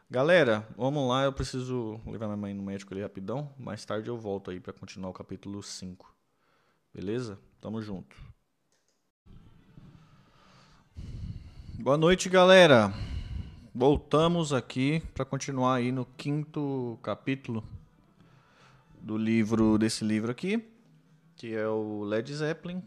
Galera, 0.07 0.67
vamos 0.77 1.09
lá, 1.09 1.23
eu 1.23 1.33
preciso 1.33 1.99
levar 2.05 2.27
minha 2.27 2.37
mãe 2.37 2.53
no 2.53 2.61
médico 2.61 2.93
ali 2.93 3.01
rapidão. 3.01 3.51
Mais 3.57 3.83
tarde 3.83 4.07
eu 4.07 4.17
volto 4.17 4.51
aí 4.51 4.59
para 4.59 4.71
continuar 4.71 5.09
o 5.09 5.13
capítulo 5.13 5.63
5. 5.63 6.13
Beleza? 6.93 7.39
Tamo 7.59 7.81
junto. 7.81 8.15
Boa 11.79 11.97
noite, 11.97 12.29
galera. 12.29 12.91
Voltamos 13.73 14.53
aqui 14.53 15.03
para 15.13 15.25
continuar 15.25 15.75
aí 15.75 15.91
no 15.91 16.05
quinto 16.05 16.97
capítulo 17.03 17.63
do 18.99 19.17
livro 19.17 19.77
desse 19.77 20.03
livro 20.03 20.31
aqui, 20.31 20.65
que 21.35 21.53
é 21.53 21.67
o 21.67 22.03
Led 22.03 22.33
Zeppelin, 22.33 22.81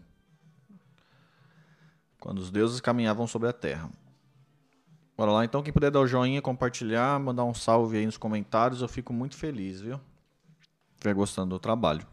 quando 2.19 2.39
os 2.39 2.51
deuses 2.51 2.81
caminhavam 2.81 3.27
sobre 3.27 3.49
a 3.49 3.53
terra. 3.53 3.91
Bora 5.17 5.33
lá, 5.33 5.45
então, 5.45 5.63
quem 5.63 5.73
puder 5.73 5.91
dar 5.91 6.01
o 6.01 6.07
joinha, 6.07 6.43
compartilhar, 6.43 7.21
mandar 7.21 7.45
um 7.45 7.55
salve 7.55 7.99
aí 7.99 8.07
nos 8.07 8.17
comentários, 8.17 8.81
eu 8.81 8.89
fico 8.89 9.13
muito 9.13 9.37
feliz, 9.37 9.81
viu? 9.81 10.01
Estiver 10.95 11.15
gostando 11.15 11.51
do 11.51 11.59
trabalho. 11.61 12.05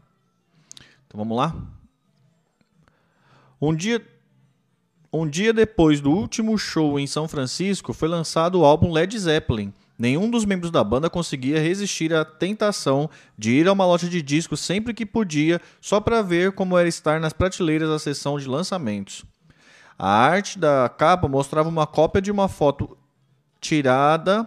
Então 1.08 1.18
vamos 1.18 1.36
lá? 1.36 1.56
Um 3.60 3.74
dia 3.74 4.15
um 5.22 5.28
dia 5.28 5.54
depois 5.54 6.02
do 6.02 6.12
último 6.12 6.58
show 6.58 7.00
em 7.00 7.08
São 7.08 7.28
Francisco, 7.28 7.94
foi 7.94 8.08
lançado 8.08 8.60
o 8.60 8.66
álbum 8.66 8.92
Led 8.92 9.18
Zeppelin. 9.18 9.74
Nenhum 9.98 10.30
dos 10.30 10.44
membros 10.44 10.72
da 10.72 10.84
banda 10.84 11.10
conseguia 11.10 11.60
resistir 11.60 12.14
à 12.14 12.26
tentação 12.26 13.10
de 13.38 13.52
ir 13.52 13.68
a 13.68 13.72
uma 13.72 13.86
loja 13.86 14.10
de 14.10 14.22
discos 14.22 14.60
sempre 14.60 14.94
que 14.94 15.06
podia, 15.06 15.62
só 15.80 16.02
para 16.02 16.22
ver 16.22 16.52
como 16.52 16.78
era 16.78 16.90
estar 16.90 17.20
nas 17.20 17.32
prateleiras 17.32 17.88
da 17.88 17.98
seção 17.98 18.38
de 18.38 18.48
lançamentos. 18.48 19.24
A 19.98 20.10
arte 20.10 20.60
da 20.60 20.90
capa 20.90 21.30
mostrava 21.30 21.70
uma 21.70 21.88
cópia 21.88 22.22
de 22.22 22.30
uma 22.30 22.50
foto 22.50 22.98
tirada 23.62 24.46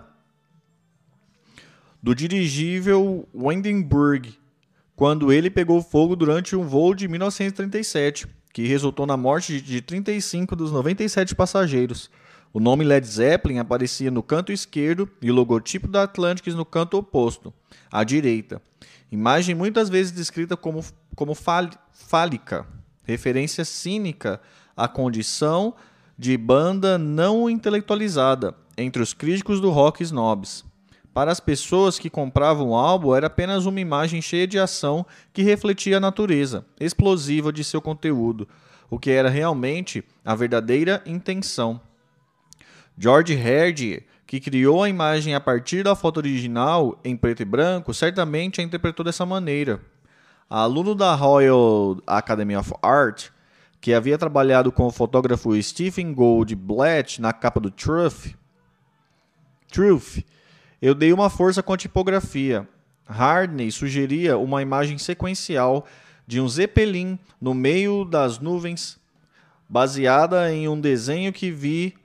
do 2.03 2.15
dirigível 2.15 3.27
Wendenburg, 3.35 4.39
quando 4.95 5.33
ele 5.33 5.49
pegou 5.49 5.81
fogo 5.81 6.15
durante 6.15 6.55
um 6.55 6.65
voo 6.65 6.95
de 6.95 7.09
1937 7.09 8.29
que 8.59 8.67
resultou 8.67 9.07
na 9.07 9.17
morte 9.17 9.61
de 9.61 9.81
35 9.81 10.57
dos 10.57 10.73
97 10.73 11.33
passageiros. 11.33 12.11
O 12.53 12.59
nome 12.59 12.85
Led 12.85 13.07
Zeppelin 13.07 13.61
aparecia 13.61 14.11
no 14.11 14.21
canto 14.21 14.51
esquerdo 14.51 15.09
e 15.23 15.31
o 15.31 15.35
logotipo 15.35 15.87
da 15.87 16.03
Atlantis 16.03 16.57
no 16.57 16.65
canto 16.65 16.99
oposto, 16.99 17.55
à 17.89 18.03
direita. 18.03 18.61
Imagem 19.13 19.55
muitas 19.55 19.89
vezes 19.89 20.11
descrita 20.11 20.57
como, 20.57 20.85
como 21.15 21.37
fálica, 21.37 22.67
referência 23.05 23.65
cínica 23.65 24.41
à 24.77 24.89
condição 24.89 25.73
de 26.19 26.37
banda 26.37 26.99
não 26.99 27.49
intelectualizada 27.49 28.57
entre 28.77 29.01
os 29.01 29.15
críticos 29.15 29.61
do 29.61 29.71
rock 29.71 30.03
snobs. 30.03 30.65
Para 31.13 31.33
as 31.33 31.41
pessoas 31.41 31.99
que 31.99 32.11
compravam 32.11 32.69
o 32.69 32.77
álbum, 32.77 33.15
era 33.15 33.27
apenas 33.27 33.67
uma 33.67 33.81
imagem 33.81 34.23
cheia 34.23 34.47
de 34.47 34.59
ação 34.59 35.05
que 35.33 35.43
refletia 35.43 35.97
a 35.97 36.01
natureza 36.01 36.65
explosiva 36.79 37.53
de 37.53 37.65
seu 37.65 37.81
conteúdo, 37.81 38.49
o 38.89 38.99
que 38.99 39.11
era 39.11 39.29
realmente 39.29 40.05
a 40.25 40.35
verdadeira 40.35 41.03
intenção. 41.05 41.81
George 42.97 43.35
Herdier, 43.35 44.05
que 44.27 44.41
criou 44.41 44.83
a 44.83 44.89
imagem 44.89 45.35
a 45.35 45.41
partir 45.41 45.83
da 45.83 45.97
foto 45.97 46.19
original 46.19 46.99
em 47.05 47.17
preto 47.17 47.43
e 47.43 47.45
branco, 47.45 47.95
certamente 47.95 48.61
a 48.61 48.65
interpretou 48.65 49.05
dessa 49.05 49.25
maneira. 49.25 49.81
A 50.51 50.61
aluno 50.61 50.95
da 50.95 51.15
Royal 51.15 51.99
Academy 52.07 52.57
of 52.57 52.73
Art, 52.83 53.31
que 53.81 53.95
havia 53.95 54.19
trabalhado 54.19 54.73
com 54.73 54.87
o 54.87 54.91
fotógrafo 54.91 55.61
Stephen 55.63 56.13
Goldblatt 56.13 57.21
na 57.21 57.33
capa 57.33 57.61
do 57.61 57.71
Truth, 57.71 58.35
Truth 59.71 60.25
eu 60.81 60.95
dei 60.95 61.13
uma 61.13 61.29
força 61.29 61.63
com 61.63 61.73
a 61.73 61.77
tipografia. 61.77 62.69
Hardney 63.07 63.71
sugeria 63.73 64.39
uma 64.39 64.63
imagem 64.63 64.99
sequencial 64.99 65.87
de 66.27 66.41
um 66.41 66.49
Zeppelin 66.49 67.19
no 67.41 67.55
meio 67.55 68.05
das 68.05 68.39
nuvens, 68.39 68.99
baseada 69.69 70.53
em 70.53 70.69
um 70.69 70.81
desenho 70.81 71.33
que 71.33 71.51
vi 71.51 71.97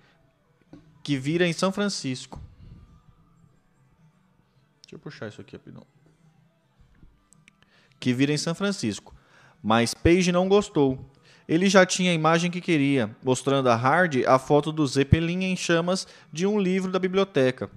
que 1.04 1.18
vira 1.18 1.46
em 1.46 1.52
São 1.52 1.72
Francisco. 1.72 2.42
Deixa 4.84 4.96
eu 4.96 5.00
puxar 5.00 5.28
isso 5.28 5.42
aqui 5.42 5.58
rapidão. 5.58 5.86
Que 8.00 8.14
vira 8.14 8.32
em 8.32 8.38
São 8.38 8.56
Francisco. 8.56 9.14
Mas 9.62 9.94
Page 9.94 10.32
não 10.32 10.48
gostou. 10.48 11.12
Ele 11.46 11.70
já 11.70 11.86
tinha 11.86 12.12
a 12.12 12.14
imagem 12.14 12.50
que 12.50 12.62
queria, 12.62 13.14
mostrando 13.22 13.68
a 13.68 13.76
Hardy 13.76 14.26
a 14.26 14.40
foto 14.40 14.72
do 14.72 14.88
Zeppelin 14.88 15.44
em 15.44 15.58
chamas 15.58 16.08
de 16.32 16.48
um 16.48 16.58
livro 16.58 16.90
da 16.90 17.00
biblioteca 17.00 17.70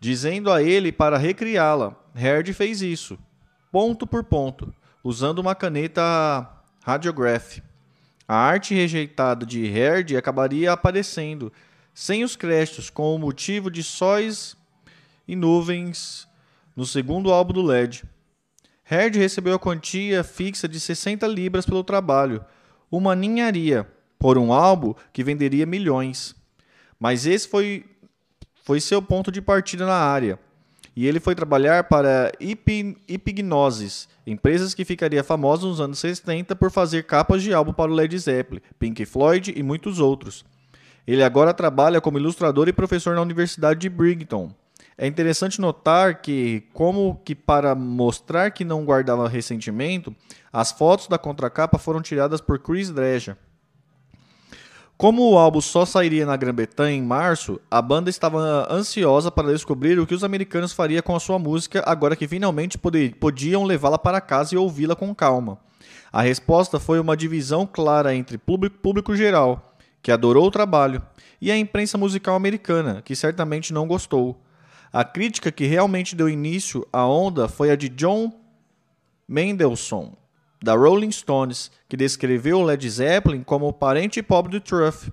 dizendo 0.00 0.50
a 0.50 0.62
ele 0.62 0.90
para 0.90 1.18
recriá-la. 1.18 1.94
Herd 2.16 2.52
fez 2.54 2.80
isso, 2.82 3.18
ponto 3.70 4.06
por 4.06 4.24
ponto, 4.24 4.74
usando 5.04 5.38
uma 5.38 5.54
caneta 5.54 6.50
radiograph. 6.82 7.58
A 8.26 8.34
arte 8.34 8.74
rejeitada 8.74 9.44
de 9.44 9.66
Herd 9.66 10.16
acabaria 10.16 10.72
aparecendo, 10.72 11.52
sem 11.92 12.24
os 12.24 12.34
créditos, 12.34 12.88
com 12.88 13.14
o 13.14 13.18
motivo 13.18 13.70
de 13.70 13.82
sóis 13.82 14.56
e 15.28 15.36
nuvens 15.36 16.26
no 16.74 16.86
segundo 16.86 17.30
álbum 17.32 17.52
do 17.52 17.62
LED. 17.62 18.04
Herd 18.88 19.18
recebeu 19.18 19.54
a 19.54 19.58
quantia 19.58 20.24
fixa 20.24 20.66
de 20.66 20.80
60 20.80 21.26
libras 21.26 21.66
pelo 21.66 21.84
trabalho, 21.84 22.44
uma 22.90 23.14
ninharia, 23.14 23.86
por 24.18 24.36
um 24.36 24.52
álbum 24.52 24.94
que 25.12 25.22
venderia 25.22 25.66
milhões. 25.66 26.34
Mas 26.98 27.26
esse 27.26 27.48
foi, 27.48 27.84
foi 28.62 28.80
seu 28.80 29.00
ponto 29.00 29.30
de 29.30 29.40
partida 29.40 29.86
na 29.86 29.96
área. 29.96 30.38
E 30.94 31.06
ele 31.06 31.20
foi 31.20 31.34
trabalhar 31.34 31.84
para 31.84 32.32
Hipgnosis, 32.40 34.08
empresas 34.26 34.74
que 34.74 34.84
ficaria 34.84 35.22
famosa 35.22 35.66
nos 35.66 35.80
anos 35.80 35.98
60 35.98 36.54
por 36.56 36.70
fazer 36.70 37.04
capas 37.04 37.42
de 37.42 37.54
álbum 37.54 37.72
para 37.72 37.90
o 37.90 37.94
Led 37.94 38.18
Zeppelin, 38.18 38.60
Pink 38.78 39.04
Floyd 39.06 39.52
e 39.56 39.62
muitos 39.62 39.98
outros. 39.98 40.44
Ele 41.06 41.22
agora 41.22 41.54
trabalha 41.54 42.00
como 42.00 42.18
ilustrador 42.18 42.68
e 42.68 42.72
professor 42.72 43.14
na 43.14 43.22
Universidade 43.22 43.80
de 43.80 43.88
Brighton. 43.88 44.52
É 44.98 45.06
interessante 45.06 45.60
notar 45.60 46.20
que, 46.20 46.64
como 46.74 47.20
que 47.24 47.34
para 47.34 47.74
mostrar 47.74 48.50
que 48.50 48.64
não 48.64 48.84
guardava 48.84 49.26
ressentimento, 49.28 50.14
as 50.52 50.72
fotos 50.72 51.08
da 51.08 51.16
contracapa 51.16 51.78
foram 51.78 52.02
tiradas 52.02 52.40
por 52.40 52.58
Chris 52.58 52.90
Dreja. 52.90 53.38
Como 55.00 55.30
o 55.30 55.38
álbum 55.38 55.62
só 55.62 55.86
sairia 55.86 56.26
na 56.26 56.36
Grã-Bretanha 56.36 56.94
em 56.94 57.00
março, 57.00 57.58
a 57.70 57.80
banda 57.80 58.10
estava 58.10 58.70
ansiosa 58.70 59.30
para 59.30 59.50
descobrir 59.50 59.98
o 59.98 60.06
que 60.06 60.14
os 60.14 60.22
americanos 60.22 60.74
fariam 60.74 61.00
com 61.00 61.16
a 61.16 61.18
sua 61.18 61.38
música 61.38 61.82
agora 61.86 62.14
que 62.14 62.28
finalmente 62.28 62.76
podiam 63.18 63.64
levá-la 63.64 63.96
para 63.96 64.20
casa 64.20 64.54
e 64.54 64.58
ouvi-la 64.58 64.94
com 64.94 65.14
calma. 65.14 65.58
A 66.12 66.20
resposta 66.20 66.78
foi 66.78 67.00
uma 67.00 67.16
divisão 67.16 67.66
clara 67.66 68.14
entre 68.14 68.36
público, 68.36 68.76
público 68.76 69.16
geral, 69.16 69.74
que 70.02 70.12
adorou 70.12 70.46
o 70.46 70.50
trabalho, 70.50 71.00
e 71.40 71.50
a 71.50 71.56
imprensa 71.56 71.96
musical 71.96 72.34
americana, 72.34 73.00
que 73.02 73.16
certamente 73.16 73.72
não 73.72 73.88
gostou. 73.88 74.38
A 74.92 75.02
crítica 75.02 75.50
que 75.50 75.64
realmente 75.64 76.14
deu 76.14 76.28
início 76.28 76.86
à 76.92 77.06
onda 77.06 77.48
foi 77.48 77.70
a 77.70 77.74
de 77.74 77.88
John 77.88 78.38
Mendelssohn, 79.26 80.12
da 80.62 80.74
Rolling 80.74 81.10
Stones, 81.10 81.70
que 81.88 81.96
descreveu 81.96 82.62
Led 82.62 82.88
Zeppelin 82.88 83.42
como 83.42 83.68
o 83.68 83.72
parente 83.72 84.22
pobre 84.22 84.52
do 84.52 84.60
Truff, 84.60 85.10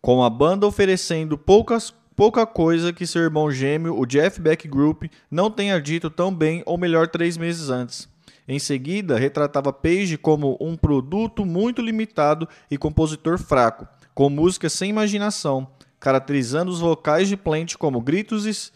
com 0.00 0.22
a 0.22 0.30
banda 0.30 0.66
oferecendo 0.66 1.36
poucas, 1.36 1.92
pouca 2.14 2.46
coisa 2.46 2.92
que 2.92 3.06
seu 3.06 3.22
irmão 3.22 3.50
gêmeo, 3.50 3.98
o 3.98 4.06
Jeff 4.06 4.40
Beck 4.40 4.68
Group, 4.68 5.04
não 5.30 5.50
tenha 5.50 5.80
dito 5.80 6.08
tão 6.08 6.32
bem 6.32 6.62
ou 6.64 6.78
melhor 6.78 7.08
três 7.08 7.36
meses 7.36 7.68
antes. 7.68 8.08
Em 8.46 8.58
seguida, 8.58 9.18
retratava 9.18 9.72
Page 9.72 10.16
como 10.16 10.56
um 10.60 10.76
produto 10.76 11.44
muito 11.44 11.82
limitado 11.82 12.48
e 12.70 12.78
compositor 12.78 13.38
fraco, 13.38 13.86
com 14.14 14.30
músicas 14.30 14.72
sem 14.72 14.88
imaginação, 14.88 15.68
caracterizando 16.00 16.70
os 16.70 16.80
vocais 16.80 17.28
de 17.28 17.36
Plant 17.36 17.74
como 17.76 18.00
gritos 18.00 18.72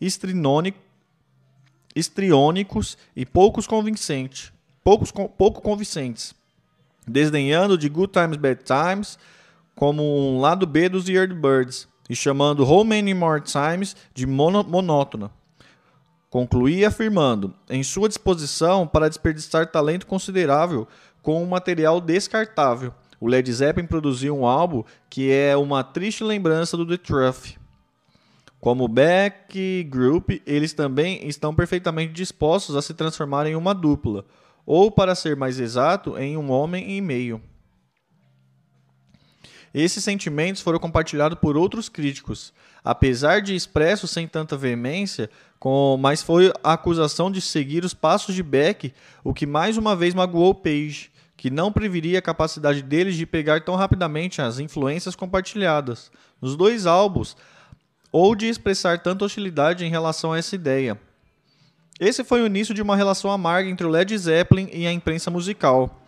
estrinônicos 0.00 0.83
estriônicos 1.94 2.98
e 3.14 3.24
poucos 3.24 3.66
convincentes, 3.66 4.52
poucos, 4.82 5.10
pouco 5.10 5.60
convincentes, 5.60 6.34
desdenhando 7.06 7.78
de 7.78 7.88
Good 7.88 8.12
Times 8.12 8.36
Bad 8.36 8.62
Times 8.64 9.18
como 9.74 10.02
um 10.02 10.40
lado 10.40 10.66
B 10.66 10.88
dos 10.88 11.08
Yardbirds 11.08 11.88
e 12.08 12.14
chamando 12.14 12.64
How 12.64 12.84
Many 12.84 13.14
More 13.14 13.40
Times 13.40 13.96
de 14.12 14.26
mono, 14.26 14.62
monótona. 14.64 15.30
Concluía 16.28 16.88
afirmando, 16.88 17.54
em 17.70 17.82
sua 17.82 18.08
disposição 18.08 18.86
para 18.86 19.08
desperdiçar 19.08 19.70
talento 19.70 20.06
considerável 20.06 20.86
com 21.22 21.42
um 21.42 21.46
material 21.46 22.00
descartável. 22.00 22.92
O 23.20 23.28
Led 23.28 23.50
Zeppelin 23.50 23.86
produziu 23.86 24.36
um 24.36 24.44
álbum 24.44 24.82
que 25.08 25.30
é 25.30 25.56
uma 25.56 25.82
triste 25.82 26.24
lembrança 26.24 26.76
do 26.76 26.86
The 26.86 26.96
Truth. 26.96 27.56
Como 28.64 28.88
Beck 28.88 29.84
Group, 29.90 30.40
eles 30.46 30.72
também 30.72 31.28
estão 31.28 31.54
perfeitamente 31.54 32.14
dispostos 32.14 32.74
a 32.74 32.80
se 32.80 32.94
transformar 32.94 33.46
em 33.46 33.54
uma 33.54 33.74
dupla, 33.74 34.24
ou, 34.64 34.90
para 34.90 35.14
ser 35.14 35.36
mais 35.36 35.60
exato, 35.60 36.16
em 36.16 36.34
um 36.38 36.50
homem 36.50 36.96
e 36.96 37.00
meio. 37.02 37.42
Esses 39.74 40.02
sentimentos 40.02 40.62
foram 40.62 40.78
compartilhados 40.78 41.38
por 41.38 41.58
outros 41.58 41.90
críticos, 41.90 42.54
apesar 42.82 43.42
de 43.42 43.54
expressos 43.54 44.10
sem 44.10 44.26
tanta 44.26 44.56
veemência, 44.56 45.28
com, 45.58 45.98
mas 46.00 46.22
foi 46.22 46.50
a 46.64 46.72
acusação 46.72 47.30
de 47.30 47.42
seguir 47.42 47.84
os 47.84 47.92
passos 47.92 48.34
de 48.34 48.42
Beck 48.42 48.94
o 49.22 49.34
que 49.34 49.44
mais 49.44 49.76
uma 49.76 49.94
vez 49.94 50.14
magoou 50.14 50.54
Page, 50.54 51.12
que 51.36 51.50
não 51.50 51.70
previria 51.70 52.18
a 52.18 52.22
capacidade 52.22 52.80
deles 52.80 53.14
de 53.14 53.26
pegar 53.26 53.62
tão 53.62 53.76
rapidamente 53.76 54.40
as 54.40 54.58
influências 54.58 55.14
compartilhadas. 55.14 56.10
Nos 56.40 56.56
dois 56.56 56.86
álbuns, 56.86 57.36
ou 58.14 58.36
de 58.36 58.46
expressar 58.46 59.00
tanta 59.00 59.24
hostilidade 59.24 59.84
em 59.84 59.90
relação 59.90 60.32
a 60.32 60.38
essa 60.38 60.54
ideia. 60.54 60.96
Esse 61.98 62.22
foi 62.22 62.42
o 62.42 62.46
início 62.46 62.72
de 62.72 62.80
uma 62.80 62.94
relação 62.94 63.28
amarga 63.28 63.68
entre 63.68 63.84
o 63.84 63.90
Led 63.90 64.16
Zeppelin 64.16 64.68
e 64.72 64.86
a 64.86 64.92
imprensa 64.92 65.32
musical, 65.32 66.00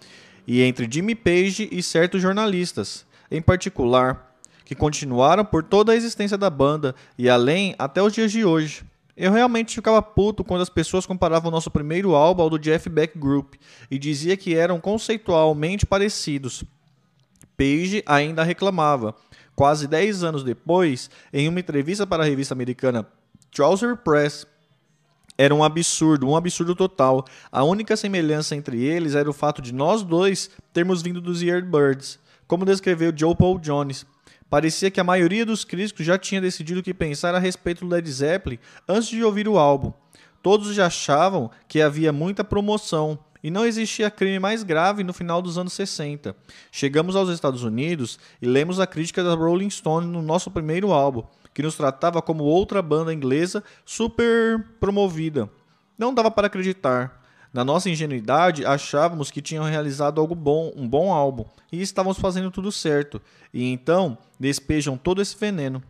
e 0.47 0.63
entre 0.63 0.87
Jimmy 0.89 1.17
Page 1.17 1.69
e 1.73 1.83
certos 1.83 2.23
jornalistas, 2.23 3.05
em 3.29 3.43
particular, 3.43 4.37
que 4.65 4.73
continuaram 4.73 5.45
por 5.45 5.65
toda 5.65 5.91
a 5.91 5.97
existência 5.97 6.39
da 6.39 6.49
banda 6.49 6.95
e 7.19 7.29
além 7.29 7.75
até 7.77 8.01
os 8.01 8.13
dias 8.13 8.31
de 8.31 8.45
hoje. 8.45 8.85
Eu 9.17 9.33
realmente 9.33 9.75
ficava 9.75 10.01
puto 10.01 10.45
quando 10.45 10.63
as 10.63 10.71
pessoas 10.71 11.07
comparavam 11.07 11.49
o 11.49 11.53
nosso 11.53 11.73
primeiro 11.73 12.15
álbum 12.15 12.43
ao 12.43 12.51
do 12.51 12.59
Jeff 12.59 12.89
Beck 12.89 13.19
Group 13.19 13.55
e 13.91 13.99
dizia 13.99 14.37
que 14.37 14.55
eram 14.55 14.79
conceitualmente 14.79 15.85
parecidos. 15.85 16.63
Page 17.57 18.05
ainda 18.07 18.45
reclamava, 18.45 19.13
Quase 19.57 19.89
10 19.89 20.23
anos 20.23 20.45
depois, 20.45 21.11
em 21.33 21.49
uma 21.49 21.59
entrevista 21.59 22.07
para 22.07 22.23
a 22.23 22.27
revista 22.27 22.53
americana 22.53 23.09
Trouser 23.51 23.97
Press, 23.97 24.47
era 25.39 25.55
um 25.55 25.65
absurdo, 25.65 26.29
um 26.29 26.37
absurdo 26.37 26.75
total. 26.75 27.25
A 27.51 27.65
única 27.65 27.97
semelhança 27.97 28.55
entre 28.55 28.85
eles 28.85 29.15
era 29.15 29.29
o 29.29 29.33
fato 29.33 29.63
de 29.63 29.73
nós 29.73 30.03
dois 30.03 30.51
termos 30.75 31.01
vindo 31.01 31.23
dos 31.23 31.43
Yardbirds, 31.43 32.19
como 32.47 32.67
descreveu 32.67 33.13
Joe 33.17 33.35
Paul 33.35 33.59
Jones. 33.59 34.07
Parecia 34.49 34.91
que 34.91 35.01
a 35.01 35.05
maioria 35.05 35.45
dos 35.45 35.65
críticos 35.65 36.05
já 36.05 36.19
tinha 36.19 36.41
decidido 36.41 36.81
o 36.81 36.83
que 36.83 36.95
pensar 36.95 37.35
a 37.35 37.39
respeito 37.39 37.85
do 37.85 37.91
Led 37.91 38.11
Zeppelin 38.11 38.59
antes 38.87 39.09
de 39.09 39.25
ouvir 39.25 39.49
o 39.49 39.59
álbum. 39.59 39.93
Todos 40.43 40.75
já 40.75 40.87
achavam 40.87 41.51
que 41.67 41.81
havia 41.81 42.13
muita 42.13 42.45
promoção, 42.45 43.19
e 43.47 43.51
não 43.51 43.65
existia 43.65 44.11
crime 44.11 44.41
mais 44.41 44.65
grave 44.65 45.05
no 45.05 45.13
final 45.13 45.41
dos 45.41 45.57
anos 45.57 45.73
60. 45.75 46.35
Chegamos 46.73 47.15
aos 47.15 47.29
Estados 47.29 47.63
Unidos 47.63 48.19
e 48.43 48.45
lemos 48.45 48.81
a 48.81 48.89
crítica 48.89 49.23
da 49.23 49.37
Rolling 49.37 49.71
Stone 49.71 50.05
no 50.05 50.21
nosso 50.21 50.51
primeiro 50.51 50.91
álbum, 50.93 51.23
que 51.55 51.63
nos 51.63 51.77
tratava 51.77 52.21
como 52.21 52.43
outra 52.43 52.83
banda 52.83 53.15
inglesa 53.15 53.63
super 53.85 54.67
promovida. 54.81 55.49
Não 55.97 56.13
dava 56.13 56.29
para 56.29 56.49
acreditar. 56.49 57.23
Na 57.55 57.65
nossa 57.65 57.89
ingenuidade, 57.89 58.67
achávamos 58.67 59.31
que 59.31 59.41
tinham 59.41 59.63
realizado 59.63 60.21
algo 60.21 60.35
bom, 60.35 60.73
um 60.75 60.89
bom 60.89 61.13
álbum, 61.13 61.45
e 61.71 61.81
estávamos 61.81 62.19
fazendo 62.19 62.51
tudo 62.51 62.73
certo. 62.73 63.23
E 63.55 63.71
então 63.71 64.19
despejam 64.41 64.99
todo 64.99 65.23
esse 65.23 65.39
veneno. 65.39 65.81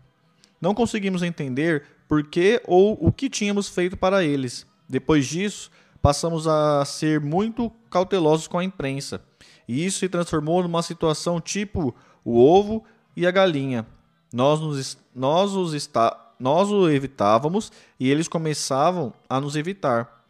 Não 0.61 0.75
conseguimos 0.75 1.23
entender 1.23 1.85
por 2.07 2.23
que 2.23 2.61
ou 2.67 2.99
o 3.01 3.11
que 3.11 3.31
tínhamos 3.31 3.67
feito 3.67 3.97
para 3.97 4.23
eles. 4.23 4.67
Depois 4.87 5.25
disso, 5.25 5.71
passamos 6.01 6.47
a 6.47 6.85
ser 6.85 7.21
muito 7.21 7.71
cautelosos 7.91 8.47
com 8.47 8.59
a 8.59 8.65
imprensa. 8.65 9.21
E 9.69 9.85
isso 9.85 9.99
se 9.99 10.09
transformou 10.09 10.63
numa 10.63 10.83
situação 10.83 11.41
tipo 11.41 11.95
o 12.25 12.39
ovo 12.39 12.85
e 13.17 13.27
a 13.27 13.31
galinha. 13.31 13.87
Nós, 14.33 14.61
nos, 14.61 14.99
nós, 15.15 15.53
os 15.53 15.75
está, 15.75 16.35
nós 16.39 16.71
o 16.71 16.89
evitávamos 16.89 17.73
e 17.99 18.11
eles 18.11 18.29
começavam 18.29 19.13
a 19.29 19.41
nos 19.41 19.57
evitar. 19.57 20.25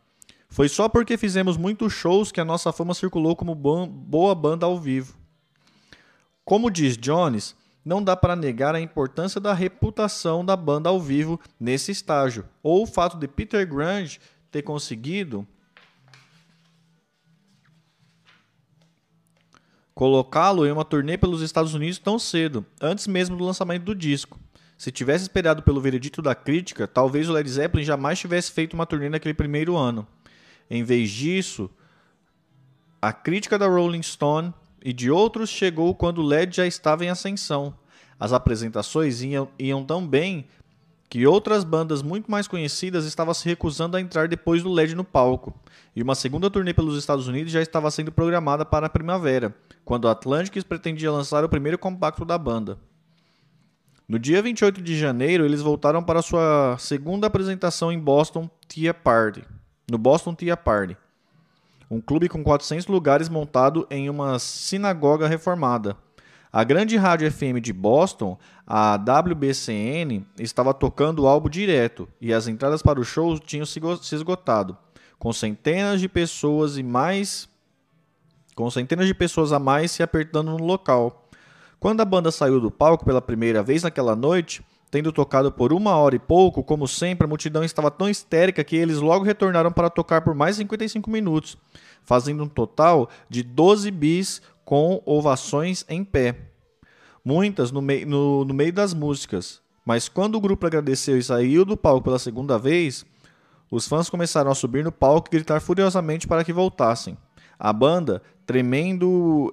Foi 0.49 0.69
só 0.69 0.89
porque 0.89 1.17
fizemos 1.17 1.57
muitos 1.57 1.93
shows 1.93 2.31
que 2.31 2.41
a 2.41 2.45
nossa 2.45 2.73
fama 2.73 2.95
circulou 2.95 3.35
como 3.35 3.55
boa 3.55 4.35
banda 4.35 4.65
ao 4.65 4.79
vivo. 4.79 5.15
Como 6.45 6.71
diz 6.71 6.97
Jones, 6.97 7.57
não 7.85 8.03
dá 8.03 8.17
para 8.17 8.37
negar 8.37 8.75
a 8.75 8.81
importância 8.81 9.41
da 9.41 9.53
reputação 9.53 10.45
da 10.45 10.57
banda 10.57 10.89
ao 10.89 11.01
vivo 11.01 11.41
nesse 11.59 11.93
estágio, 11.93 12.45
ou 12.63 12.83
o 12.83 12.87
fato 12.87 13.17
de 13.17 13.29
Peter 13.29 13.67
Grunge 13.67 14.21
ter 14.51 14.63
conseguido 14.63 15.47
colocá-lo 19.97 20.67
em 20.67 20.71
uma 20.71 20.85
turnê 20.85 21.17
pelos 21.17 21.41
Estados 21.41 21.73
Unidos 21.73 21.97
tão 21.97 22.19
cedo, 22.19 22.67
antes 22.83 23.07
mesmo 23.07 23.35
do 23.35 23.43
lançamento 23.43 23.83
do 23.83 23.95
disco. 23.95 24.39
Se 24.77 24.93
tivesse 24.93 25.23
esperado 25.23 25.63
pelo 25.63 25.81
veredito 25.81 26.21
da 26.21 26.35
crítica, 26.35 26.87
talvez 26.87 27.31
o 27.31 27.33
Led 27.33 27.49
Zeppelin 27.49 27.83
jamais 27.83 28.19
tivesse 28.19 28.53
feito 28.53 28.75
uma 28.75 28.85
turnê 28.85 29.09
naquele 29.09 29.33
primeiro 29.33 29.75
ano. 29.75 30.07
Em 30.69 30.85
vez 30.85 31.11
disso, 31.11 31.71
a 33.01 33.11
crítica 33.11 33.59
da 33.59 33.67
Rolling 33.67 34.03
Stone 34.03 34.53
e 34.85 34.93
de 34.93 35.11
outros 35.11 35.49
chegou 35.49 35.95
quando 35.95 36.19
o 36.19 36.27
Led 36.27 36.55
já 36.55 36.67
estava 36.67 37.03
em 37.03 37.09
ascensão. 37.09 37.75
As 38.21 38.35
apresentações 38.35 39.23
iam, 39.23 39.49
iam 39.59 39.83
tão 39.83 40.07
bem 40.07 40.47
que 41.09 41.27
outras 41.27 41.63
bandas 41.63 42.03
muito 42.03 42.31
mais 42.31 42.49
conhecidas 42.49 43.05
estavam 43.05 43.33
se 43.33 43.49
recusando 43.49 43.97
a 43.97 44.01
entrar 44.01 44.29
depois 44.29 44.63
do 44.63 44.73
LED 44.73 44.95
no 44.95 45.05
palco, 45.05 45.55
e 45.95 46.03
uma 46.03 46.15
segunda 46.15 46.51
turnê 46.51 46.75
pelos 46.75 46.99
Estados 46.99 47.29
Unidos 47.29 47.53
já 47.53 47.63
estava 47.63 47.91
sendo 47.91 48.11
programada 48.11 48.65
para 48.65 48.87
a 48.87 48.91
primavera, 48.91 49.55
quando 49.85 50.09
a 50.09 50.11
Atlantic 50.11 50.63
pretendia 50.65 51.13
lançar 51.13 51.45
o 51.45 51.49
primeiro 51.49 51.79
compacto 51.79 52.25
da 52.25 52.37
banda. 52.37 52.79
No 54.09 54.19
dia 54.19 54.41
28 54.41 54.83
de 54.83 54.97
janeiro, 54.97 55.45
eles 55.45 55.61
voltaram 55.61 56.03
para 56.03 56.23
sua 56.23 56.77
segunda 56.79 57.27
apresentação 57.27 57.91
em 57.91 57.99
Boston 57.99 58.49
Tea 58.69 58.95
Party, 58.95 59.45
no 59.91 59.99
Boston 59.99 60.35
Tea 60.35 60.57
Party. 60.57 60.97
um 61.89 62.01
clube 62.01 62.29
com 62.29 62.43
400 62.43 62.87
lugares 62.89 63.29
montado 63.29 63.87
em 63.91 64.11
uma 64.11 64.41
sinagoga 64.41 65.29
reformada. 65.29 65.97
A 66.57 66.65
grande 66.65 66.97
rádio 66.97 67.31
FM 67.31 67.61
de 67.61 67.71
Boston, 67.71 68.39
a 68.67 68.97
WBCN, 68.97 70.25
estava 70.39 70.73
tocando 70.73 71.25
o 71.25 71.27
álbum 71.27 71.51
direto 71.51 72.09
e 72.19 72.33
as 72.33 72.49
entradas 72.49 72.81
para 72.81 72.99
o 72.99 73.05
show 73.05 73.39
tinham 73.39 73.67
se 73.67 73.79
esgotado, 74.15 74.75
com 75.19 75.35
centenas 75.35 76.01
de 76.01 76.09
pessoas 76.09 76.79
e 76.79 76.83
mais 76.83 77.47
com 78.55 78.71
centenas 78.71 79.07
de 79.07 79.13
pessoas 79.13 79.53
a 79.53 79.59
mais 79.59 79.91
se 79.91 80.03
apertando 80.03 80.53
no 80.53 80.65
local. 80.65 81.29
Quando 81.79 82.01
a 82.01 82.07
banda 82.07 82.31
saiu 82.31 82.59
do 82.59 82.71
palco 82.71 83.05
pela 83.05 83.21
primeira 83.21 83.63
vez 83.63 83.83
naquela 83.83 84.17
noite, 84.17 84.65
tendo 84.91 85.13
tocado 85.13 85.53
por 85.53 85.75
uma 85.75 85.95
hora 85.97 86.17
e 86.17 86.19
pouco, 86.19 86.65
como 86.65 86.89
sempre, 86.89 87.27
a 87.27 87.29
multidão 87.29 87.65
estava 87.65 87.91
tão 87.91 88.09
histérica 88.09 88.65
que 88.65 88.77
eles 88.77 88.97
logo 88.97 89.27
retornaram 89.27 89.71
para 89.71 89.91
tocar 89.91 90.23
por 90.23 90.35
mais 90.35 90.57
55 90.57 91.11
minutos, 91.11 91.59
fazendo 92.03 92.45
um 92.45 92.49
total 92.49 93.11
de 93.29 93.43
12 93.43 93.91
bis 93.91 94.41
com 94.67 95.01
ovações 95.07 95.85
em 95.89 96.05
pé. 96.05 96.37
Muitas 97.25 97.71
no, 97.71 97.81
mei 97.81 98.05
no, 98.05 98.45
no 98.45 98.53
meio 98.53 98.73
das 98.73 98.93
músicas. 98.93 99.63
Mas 99.85 100.09
quando 100.09 100.35
o 100.35 100.41
grupo 100.41 100.67
agradeceu 100.67 101.17
e 101.17 101.23
saiu 101.23 101.65
do 101.65 101.77
palco 101.77 102.03
pela 102.03 102.19
segunda 102.19 102.59
vez, 102.59 103.07
os 103.71 103.87
fãs 103.87 104.11
começaram 104.11 104.51
a 104.51 104.55
subir 104.55 104.83
no 104.83 104.91
palco 104.91 105.29
e 105.29 105.37
gritar 105.37 105.61
furiosamente 105.61 106.27
para 106.27 106.45
que 106.45 106.53
voltassem. 106.53 107.17
A 107.57 107.73
banda, 107.73 108.21
tremendo, 108.45 109.53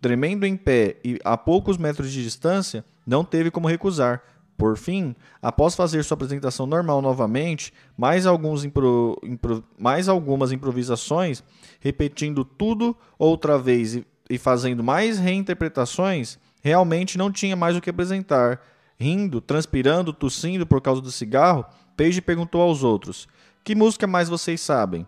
tremendo 0.00 0.46
em 0.46 0.56
pé 0.56 0.96
e 1.04 1.18
a 1.22 1.36
poucos 1.36 1.76
metros 1.76 2.10
de 2.10 2.22
distância, 2.22 2.82
não 3.06 3.22
teve 3.22 3.50
como 3.50 3.68
recusar. 3.68 4.22
Por 4.56 4.76
fim, 4.76 5.14
após 5.40 5.74
fazer 5.74 6.02
sua 6.02 6.14
apresentação 6.14 6.66
normal 6.66 7.00
novamente, 7.00 7.72
mais, 7.96 8.26
alguns 8.26 8.64
impro, 8.64 9.18
impro, 9.22 9.64
mais 9.78 10.06
algumas 10.08 10.52
improvisações, 10.52 11.42
repetindo 11.78 12.44
tudo 12.44 12.94
outra 13.18 13.58
vez 13.58 13.94
e, 13.94 14.06
e 14.30 14.38
fazendo 14.38 14.82
mais 14.82 15.18
reinterpretações, 15.18 16.38
realmente 16.62 17.18
não 17.18 17.32
tinha 17.32 17.56
mais 17.56 17.76
o 17.76 17.80
que 17.80 17.90
apresentar. 17.90 18.62
Rindo, 18.96 19.40
transpirando, 19.40 20.12
tossindo 20.12 20.64
por 20.64 20.80
causa 20.80 21.00
do 21.02 21.10
cigarro, 21.10 21.66
Page 21.96 22.22
perguntou 22.22 22.62
aos 22.62 22.84
outros: 22.84 23.26
Que 23.64 23.74
música 23.74 24.06
mais 24.06 24.28
vocês 24.28 24.60
sabem? 24.60 25.04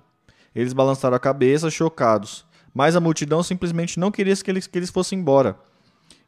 Eles 0.54 0.72
balançaram 0.72 1.16
a 1.16 1.20
cabeça, 1.20 1.70
chocados, 1.70 2.44
mas 2.74 2.96
a 2.96 3.00
multidão 3.00 3.42
simplesmente 3.42 4.00
não 4.00 4.10
queria 4.10 4.34
que 4.36 4.50
eles, 4.50 4.66
que 4.66 4.78
eles 4.78 4.90
fossem 4.90 5.20
embora. 5.20 5.56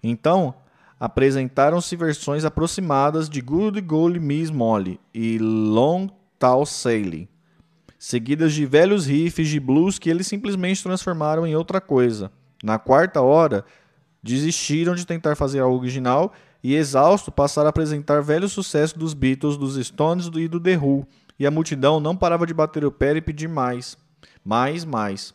Então, 0.03 0.55
apresentaram-se 1.01 1.97
versões 1.97 2.45
aproximadas 2.45 3.29
de 3.29 3.41
Good 3.41 3.81
Golly 3.81 4.21
Miss 4.21 4.51
Molly 4.51 5.01
e 5.13 5.39
Long 5.39 6.09
Tall 6.39 6.65
Sally, 6.65 7.29
seguidas 7.99 8.53
de 8.53 8.65
velhos 8.65 9.07
riffs 9.07 9.49
de 9.49 9.59
blues 9.59 9.99
que 9.99 10.09
eles 10.09 10.27
simplesmente 10.27 10.83
transformaram 10.83 11.47
em 11.47 11.57
outra 11.57 11.81
coisa. 11.81 12.31
Na 12.65 12.79
quarta 12.79 13.21
hora, 13.21 13.63
desistiram 14.23 14.95
de 14.95 15.07
tentar 15.07 15.37
fazer 15.37 15.61
algo 15.61 15.77
original 15.77 16.33
e, 16.63 16.75
exausto, 16.75 17.31
passaram 17.31 17.67
a 17.67 17.69
apresentar 17.69 18.23
velhos 18.23 18.53
sucessos 18.53 18.97
dos 18.97 19.13
Beatles, 19.13 19.59
dos 19.59 19.77
Stones 19.87 20.31
e 20.35 20.49
do 20.49 20.59
The 20.59 20.79
Who, 20.79 21.07
e 21.39 21.47
a 21.47 21.51
multidão 21.51 22.01
não 22.01 22.17
parava 22.17 22.47
de 22.47 22.55
bater 22.55 22.83
o 22.87 22.91
pé 22.91 23.15
e 23.15 23.21
pedir 23.21 23.51
mais, 23.51 23.99
mais, 24.43 24.83
mais. 24.83 25.35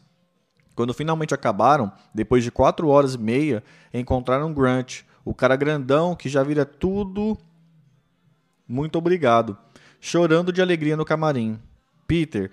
Quando 0.74 0.92
finalmente 0.92 1.32
acabaram, 1.32 1.92
depois 2.16 2.44
de 2.44 2.50
quatro 2.50 2.88
horas 2.88 3.14
e 3.14 3.20
meia, 3.20 3.64
encontraram 3.94 4.52
Grant, 4.52 5.02
o 5.24 5.32
cara 5.32 5.56
grandão 5.56 6.16
que 6.16 6.30
já 6.30 6.42
vira 6.42 6.66
tudo. 6.66 7.38
Muito 8.68 8.98
obrigado. 8.98 9.56
Chorando 10.02 10.52
de 10.52 10.64
alegria 10.64 10.98
no 10.98 11.06
camarim. 11.06 11.60
Peter 12.08 12.50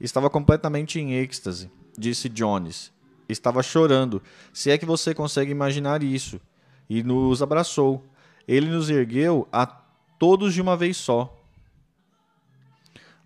estava 0.00 0.30
completamente 0.30 1.00
em 1.00 1.12
êxtase, 1.14 1.68
disse 1.98 2.28
Jones. 2.28 2.92
Estava 3.28 3.62
chorando, 3.62 4.22
se 4.52 4.70
é 4.70 4.78
que 4.78 4.86
você 4.86 5.14
consegue 5.14 5.50
imaginar 5.50 6.02
isso. 6.02 6.40
E 6.88 7.02
nos 7.02 7.42
abraçou. 7.42 8.04
Ele 8.46 8.68
nos 8.68 8.90
ergueu 8.90 9.48
a 9.52 9.66
todos 9.66 10.52
de 10.54 10.60
uma 10.60 10.76
vez 10.76 10.96
só. 10.96 11.34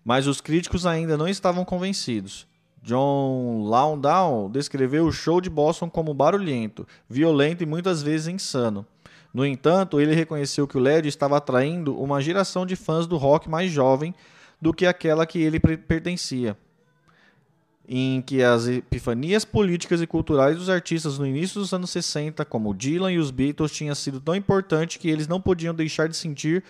Mas 0.03 0.27
os 0.27 0.39
críticos 0.39 0.85
ainda 0.85 1.17
não 1.17 1.27
estavam 1.27 1.65
convencidos. 1.65 2.47
John 2.81 3.63
Lowndown 3.65 4.49
descreveu 4.49 5.05
o 5.05 5.11
show 5.11 5.41
de 5.41 5.49
Boston 5.49 5.89
como 5.89 6.13
barulhento, 6.13 6.87
violento 7.09 7.61
e 7.61 7.65
muitas 7.65 8.01
vezes 8.01 8.27
insano. 8.27 8.85
No 9.33 9.45
entanto, 9.45 9.99
ele 9.99 10.15
reconheceu 10.15 10.67
que 10.67 10.77
o 10.77 10.79
LED 10.79 11.07
estava 11.07 11.37
atraindo 11.37 11.99
uma 11.99 12.21
geração 12.21 12.65
de 12.65 12.75
fãs 12.75 13.05
do 13.05 13.17
rock 13.17 13.49
mais 13.49 13.69
jovem 13.69 14.15
do 14.61 14.73
que 14.73 14.85
aquela 14.85 15.25
que 15.25 15.39
ele 15.39 15.59
pertencia, 15.59 16.57
em 17.87 18.21
que 18.21 18.43
as 18.43 18.67
epifanias 18.67 19.45
políticas 19.45 20.01
e 20.01 20.07
culturais 20.07 20.57
dos 20.57 20.69
artistas 20.69 21.17
no 21.17 21.25
início 21.25 21.61
dos 21.61 21.71
anos 21.73 21.89
60, 21.89 22.43
como 22.43 22.73
Dylan 22.73 23.13
e 23.13 23.17
os 23.17 23.31
Beatles, 23.31 23.71
tinha 23.71 23.95
sido 23.95 24.19
tão 24.19 24.35
importante 24.35 24.99
que 24.99 25.09
eles 25.09 25.27
não 25.27 25.39
podiam 25.39 25.73
deixar 25.73 26.09
de 26.09 26.17
sentir 26.17 26.63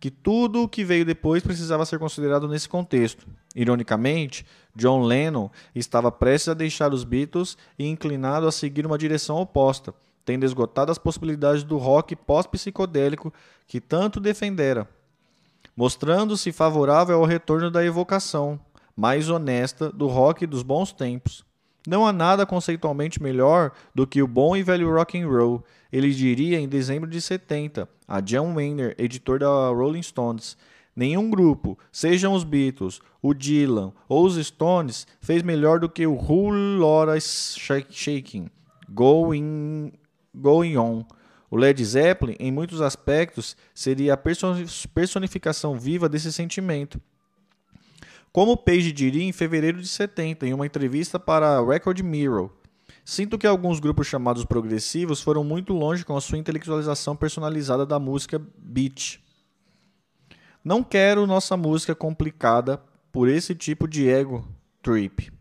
que 0.00 0.10
tudo 0.10 0.62
o 0.62 0.68
que 0.68 0.84
veio 0.84 1.04
depois 1.04 1.42
precisava 1.42 1.86
ser 1.86 1.98
considerado 1.98 2.48
nesse 2.48 2.68
contexto. 2.68 3.26
Ironicamente, 3.54 4.44
John 4.74 5.02
Lennon 5.02 5.48
estava 5.74 6.10
prestes 6.10 6.48
a 6.48 6.54
deixar 6.54 6.92
os 6.92 7.04
Beatles 7.04 7.56
e 7.78 7.86
inclinado 7.86 8.46
a 8.46 8.52
seguir 8.52 8.84
uma 8.84 8.98
direção 8.98 9.36
oposta, 9.36 9.94
tendo 10.24 10.44
esgotado 10.44 10.90
as 10.90 10.98
possibilidades 10.98 11.62
do 11.62 11.78
rock 11.78 12.16
pós-psicodélico 12.16 13.32
que 13.66 13.80
tanto 13.80 14.20
defendera, 14.20 14.86
mostrando-se 15.76 16.50
favorável 16.52 17.18
ao 17.18 17.24
retorno 17.24 17.70
da 17.70 17.84
evocação 17.84 18.60
mais 18.96 19.28
honesta 19.28 19.90
do 19.92 20.06
rock 20.06 20.46
dos 20.46 20.62
bons 20.62 20.92
tempos. 20.92 21.44
Não 21.86 22.04
há 22.04 22.12
nada 22.12 22.44
conceitualmente 22.44 23.22
melhor 23.22 23.70
do 23.94 24.06
que 24.06 24.20
o 24.22 24.26
bom 24.26 24.56
e 24.56 24.62
velho 24.62 24.92
rock 24.92 25.20
and 25.20 25.28
roll, 25.28 25.62
ele 25.92 26.10
diria 26.10 26.58
em 26.58 26.68
dezembro 26.68 27.08
de 27.08 27.20
70, 27.20 27.88
a 28.08 28.20
John 28.20 28.54
Wayner, 28.54 28.96
editor 28.98 29.38
da 29.38 29.68
Rolling 29.68 30.02
Stones. 30.02 30.56
Nenhum 30.96 31.30
grupo, 31.30 31.78
sejam 31.92 32.32
os 32.32 32.42
Beatles, 32.42 33.00
o 33.22 33.32
Dylan 33.32 33.92
ou 34.08 34.24
os 34.24 34.34
Stones, 34.44 35.06
fez 35.20 35.42
melhor 35.42 35.78
do 35.78 35.88
que 35.88 36.06
o 36.06 36.14
Who 36.14 36.50
Lotta 36.78 37.20
Shaking, 37.20 38.50
Going, 38.88 39.92
Going 40.34 40.76
On. 40.76 41.04
O 41.48 41.56
Led 41.56 41.84
Zeppelin, 41.84 42.34
em 42.40 42.50
muitos 42.50 42.80
aspectos, 42.80 43.56
seria 43.72 44.14
a 44.14 44.16
personificação 44.94 45.78
viva 45.78 46.08
desse 46.08 46.32
sentimento. 46.32 47.00
Como 48.36 48.54
Page 48.54 48.92
diria 48.92 49.22
em 49.24 49.32
fevereiro 49.32 49.80
de 49.80 49.88
70, 49.88 50.46
em 50.46 50.52
uma 50.52 50.66
entrevista 50.66 51.18
para 51.18 51.58
Record 51.64 52.00
Mirror, 52.00 52.50
sinto 53.02 53.38
que 53.38 53.46
alguns 53.46 53.80
grupos 53.80 54.08
chamados 54.08 54.44
progressivos 54.44 55.22
foram 55.22 55.42
muito 55.42 55.72
longe 55.72 56.04
com 56.04 56.14
a 56.14 56.20
sua 56.20 56.36
intelectualização 56.36 57.16
personalizada 57.16 57.86
da 57.86 57.98
música 57.98 58.38
beat. 58.58 59.20
Não 60.62 60.82
quero 60.82 61.26
nossa 61.26 61.56
música 61.56 61.94
complicada 61.94 62.78
por 63.10 63.26
esse 63.26 63.54
tipo 63.54 63.88
de 63.88 64.06
ego 64.06 64.46
trip. 64.82 65.32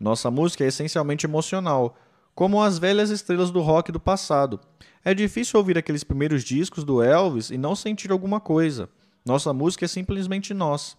Nossa 0.00 0.30
música 0.30 0.64
é 0.64 0.68
essencialmente 0.68 1.26
emocional, 1.26 1.98
como 2.34 2.62
as 2.62 2.78
velhas 2.78 3.10
estrelas 3.10 3.50
do 3.50 3.60
rock 3.60 3.92
do 3.92 4.00
passado. 4.00 4.58
É 5.04 5.12
difícil 5.12 5.60
ouvir 5.60 5.76
aqueles 5.76 6.02
primeiros 6.02 6.42
discos 6.42 6.82
do 6.82 7.02
Elvis 7.02 7.50
e 7.50 7.58
não 7.58 7.76
sentir 7.76 8.10
alguma 8.10 8.40
coisa. 8.40 8.88
Nossa 9.22 9.52
música 9.52 9.84
é 9.84 9.88
simplesmente 9.88 10.54
nós. 10.54 10.96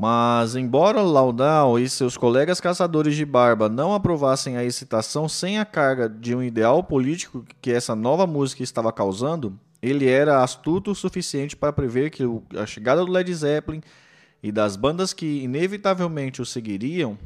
Mas, 0.00 0.54
embora 0.54 1.02
Laudal 1.02 1.76
e 1.76 1.88
seus 1.88 2.16
colegas 2.16 2.60
caçadores 2.60 3.16
de 3.16 3.24
barba 3.24 3.68
não 3.68 3.92
aprovassem 3.92 4.56
a 4.56 4.62
excitação 4.62 5.28
sem 5.28 5.58
a 5.58 5.64
carga 5.64 6.08
de 6.08 6.36
um 6.36 6.40
ideal 6.40 6.84
político 6.84 7.44
que 7.60 7.72
essa 7.72 7.96
nova 7.96 8.24
música 8.24 8.62
estava 8.62 8.92
causando, 8.92 9.58
ele 9.82 10.08
era 10.08 10.40
astuto 10.40 10.92
o 10.92 10.94
suficiente 10.94 11.56
para 11.56 11.72
prever 11.72 12.10
que 12.10 12.22
a 12.56 12.64
chegada 12.64 13.04
do 13.04 13.10
Led 13.10 13.34
Zeppelin 13.34 13.82
e 14.40 14.52
das 14.52 14.76
bandas 14.76 15.12
que 15.12 15.42
inevitavelmente 15.42 16.40
o 16.40 16.46
seguiriam 16.46 17.18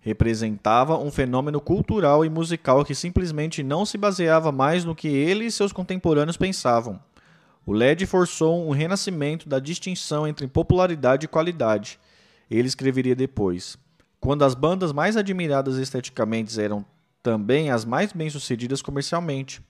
representava 0.00 0.96
um 0.96 1.10
fenômeno 1.10 1.60
cultural 1.60 2.24
e 2.24 2.30
musical 2.30 2.84
que 2.84 2.94
simplesmente 2.94 3.64
não 3.64 3.84
se 3.84 3.98
baseava 3.98 4.52
mais 4.52 4.84
no 4.84 4.94
que 4.94 5.08
ele 5.08 5.46
e 5.46 5.50
seus 5.50 5.72
contemporâneos 5.72 6.36
pensavam 6.36 7.09
o 7.70 7.72
LED 7.72 8.04
forçou 8.04 8.68
um 8.68 8.72
renascimento 8.72 9.48
da 9.48 9.60
distinção 9.60 10.26
entre 10.26 10.48
popularidade 10.48 11.26
e 11.26 11.28
qualidade. 11.28 12.00
Ele 12.50 12.66
escreveria 12.66 13.14
depois: 13.14 13.78
Quando 14.18 14.44
as 14.44 14.56
bandas 14.56 14.92
mais 14.92 15.16
admiradas 15.16 15.76
esteticamente 15.76 16.60
eram 16.60 16.84
também 17.22 17.70
as 17.70 17.84
mais 17.84 18.12
bem-sucedidas 18.12 18.82
comercialmente. 18.82 19.62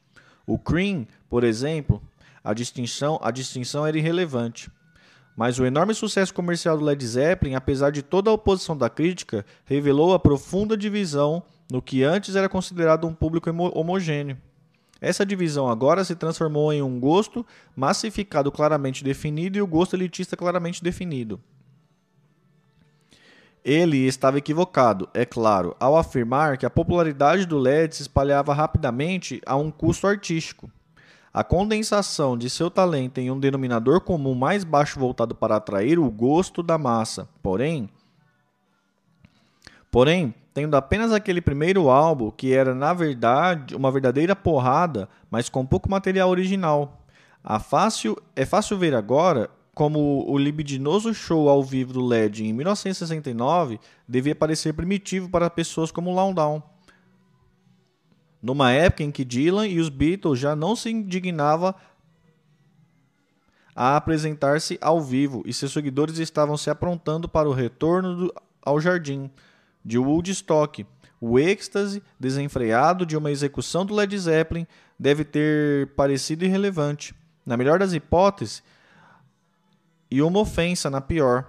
O 0.46 0.58
Cream, 0.58 1.06
por 1.28 1.44
exemplo, 1.44 2.02
a 2.42 2.54
distinção, 2.54 3.20
a 3.22 3.30
distinção 3.30 3.86
era 3.86 3.98
irrelevante. 3.98 4.70
Mas 5.36 5.58
o 5.58 5.66
enorme 5.66 5.92
sucesso 5.92 6.32
comercial 6.32 6.78
do 6.78 6.84
Led 6.86 7.06
Zeppelin, 7.06 7.54
apesar 7.54 7.90
de 7.90 8.00
toda 8.00 8.30
a 8.30 8.32
oposição 8.32 8.78
da 8.78 8.88
crítica, 8.88 9.44
revelou 9.66 10.14
a 10.14 10.18
profunda 10.18 10.74
divisão 10.74 11.42
no 11.70 11.82
que 11.82 12.02
antes 12.02 12.34
era 12.34 12.48
considerado 12.48 13.06
um 13.06 13.12
público 13.12 13.50
homogêneo. 13.50 14.38
Essa 15.00 15.24
divisão 15.24 15.68
agora 15.68 16.04
se 16.04 16.14
transformou 16.14 16.72
em 16.72 16.82
um 16.82 17.00
gosto 17.00 17.44
massificado 17.74 18.52
claramente 18.52 19.02
definido 19.02 19.56
e 19.56 19.62
o 19.62 19.66
gosto 19.66 19.96
elitista 19.96 20.36
claramente 20.36 20.84
definido. 20.84 21.40
Ele 23.64 24.06
estava 24.06 24.38
equivocado, 24.38 25.08
é 25.12 25.24
claro, 25.24 25.76
ao 25.78 25.96
afirmar 25.96 26.56
que 26.56 26.64
a 26.64 26.70
popularidade 26.70 27.46
do 27.46 27.58
LED 27.58 27.96
se 27.96 28.02
espalhava 28.02 28.54
rapidamente 28.54 29.40
a 29.44 29.56
um 29.56 29.70
custo 29.70 30.06
artístico. 30.06 30.70
A 31.32 31.44
condensação 31.44 32.36
de 32.36 32.50
seu 32.50 32.70
talento 32.70 33.18
em 33.18 33.30
um 33.30 33.38
denominador 33.38 34.00
comum 34.00 34.34
mais 34.34 34.64
baixo 34.64 34.98
voltado 34.98 35.34
para 35.34 35.56
atrair 35.56 35.98
o 35.98 36.10
gosto 36.10 36.62
da 36.62 36.76
massa. 36.76 37.28
Porém, 37.42 37.88
porém, 39.90 40.34
tendo 40.52 40.76
apenas 40.76 41.12
aquele 41.12 41.40
primeiro 41.40 41.90
álbum 41.90 42.30
que 42.30 42.52
era 42.52 42.74
na 42.74 42.92
verdade 42.92 43.74
uma 43.74 43.90
verdadeira 43.90 44.34
porrada, 44.34 45.08
mas 45.30 45.48
com 45.48 45.64
pouco 45.64 45.90
material 45.90 46.28
original. 46.28 47.04
A 47.42 47.58
fácil, 47.58 48.16
é 48.36 48.44
fácil 48.44 48.76
ver 48.76 48.94
agora 48.94 49.48
como 49.74 50.24
o 50.28 50.36
libidinoso 50.36 51.14
show 51.14 51.48
ao 51.48 51.62
vivo 51.62 51.92
do 51.92 52.04
LED 52.04 52.44
em 52.44 52.52
1969 52.52 53.80
devia 54.06 54.34
parecer 54.34 54.74
primitivo 54.74 55.30
para 55.30 55.48
pessoas 55.48 55.90
como 55.90 56.12
Loundown 56.12 56.62
numa 58.42 58.72
época 58.72 59.02
em 59.02 59.10
que 59.10 59.24
Dylan 59.24 59.66
e 59.66 59.78
os 59.78 59.88
Beatles 59.88 60.38
já 60.38 60.56
não 60.56 60.74
se 60.74 60.90
indignavam 60.90 61.74
a 63.74 63.96
apresentar-se 63.96 64.78
ao 64.80 65.00
vivo 65.00 65.42
e 65.44 65.52
seus 65.52 65.72
seguidores 65.72 66.18
estavam 66.18 66.56
se 66.56 66.70
aprontando 66.70 67.28
para 67.28 67.48
o 67.48 67.52
retorno 67.52 68.16
do, 68.16 68.34
ao 68.62 68.80
jardim 68.80 69.30
de 69.84 69.98
Woodstock. 69.98 70.86
O 71.20 71.38
êxtase 71.38 72.02
desenfreado 72.18 73.04
de 73.04 73.16
uma 73.16 73.30
execução 73.30 73.84
do 73.84 73.94
Led 73.94 74.16
Zeppelin 74.18 74.66
deve 74.98 75.24
ter 75.24 75.88
parecido 75.94 76.44
irrelevante, 76.44 77.14
na 77.44 77.56
melhor 77.56 77.78
das 77.78 77.92
hipóteses, 77.92 78.62
e 80.10 80.22
uma 80.22 80.40
ofensa 80.40 80.88
na 80.90 81.00
pior. 81.00 81.46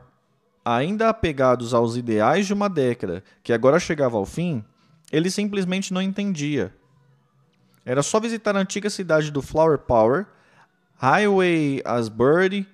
Ainda 0.63 1.09
apegados 1.09 1.73
aos 1.73 1.95
ideais 1.95 2.45
de 2.45 2.53
uma 2.53 2.69
década 2.69 3.23
que 3.41 3.51
agora 3.51 3.79
chegava 3.79 4.17
ao 4.17 4.25
fim, 4.25 4.63
ele 5.11 5.31
simplesmente 5.31 5.93
não 5.93 6.01
entendia 6.01 6.73
era 7.85 8.03
só 8.03 8.19
visitar 8.19 8.55
a 8.55 8.59
antiga 8.59 8.89
cidade 8.89 9.31
do 9.31 9.41
Flower 9.41 9.77
Power, 9.77 10.25
Highway 10.97 11.81
Asbury, 11.83 12.67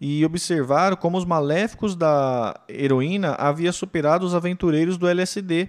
e 0.00 0.24
observar 0.24 0.96
como 0.96 1.16
os 1.16 1.24
maléficos 1.24 1.96
da 1.96 2.58
heroína 2.68 3.34
haviam 3.34 3.72
superado 3.72 4.26
os 4.26 4.34
aventureiros 4.34 4.98
do 4.98 5.08
LSD, 5.08 5.68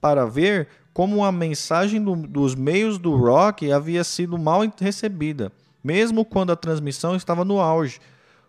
para 0.00 0.26
ver 0.26 0.68
como 0.92 1.24
a 1.24 1.32
mensagem 1.32 2.02
do, 2.02 2.14
dos 2.14 2.54
meios 2.54 2.98
do 2.98 3.16
rock 3.16 3.72
havia 3.72 4.04
sido 4.04 4.38
mal 4.38 4.60
recebida, 4.80 5.50
mesmo 5.82 6.24
quando 6.24 6.52
a 6.52 6.56
transmissão 6.56 7.16
estava 7.16 7.44
no 7.44 7.60
auge, 7.60 8.00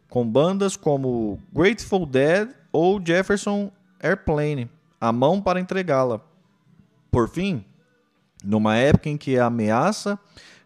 com 0.09 0.25
bandas 0.25 0.77
como 0.77 1.39
Grateful 1.51 2.05
Dead 2.05 2.49
ou 2.71 3.01
Jefferson 3.03 3.71
Airplane, 3.99 4.69
a 5.01 5.11
mão 5.11 5.41
para 5.41 5.59
entregá-la. 5.59 6.21
Por 7.09 7.27
fim, 7.27 7.65
numa 8.43 8.75
época 8.75 9.09
em 9.09 9.17
que 9.17 9.39
a 9.39 9.47
ameaça 9.47 10.19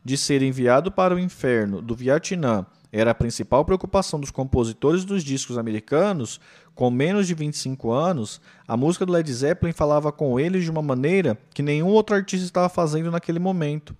de 0.03 0.17
ser 0.17 0.41
enviado 0.41 0.91
para 0.91 1.15
o 1.15 1.19
inferno 1.19 1.81
do 1.81 1.95
Vietnã 1.95 2.65
era 2.91 3.11
a 3.11 3.15
principal 3.15 3.63
preocupação 3.63 4.19
dos 4.19 4.31
compositores 4.31 5.05
dos 5.05 5.23
discos 5.23 5.57
americanos, 5.57 6.39
com 6.73 6.89
menos 6.89 7.27
de 7.27 7.33
25 7.33 7.91
anos, 7.91 8.41
a 8.67 8.75
música 8.75 9.05
do 9.05 9.11
Led 9.11 9.31
Zeppelin 9.31 9.73
falava 9.73 10.11
com 10.11 10.39
eles 10.39 10.63
de 10.63 10.71
uma 10.71 10.81
maneira 10.81 11.37
que 11.53 11.61
nenhum 11.61 11.87
outro 11.87 12.15
artista 12.15 12.45
estava 12.45 12.69
fazendo 12.69 13.11
naquele 13.11 13.39
momento. 13.39 13.95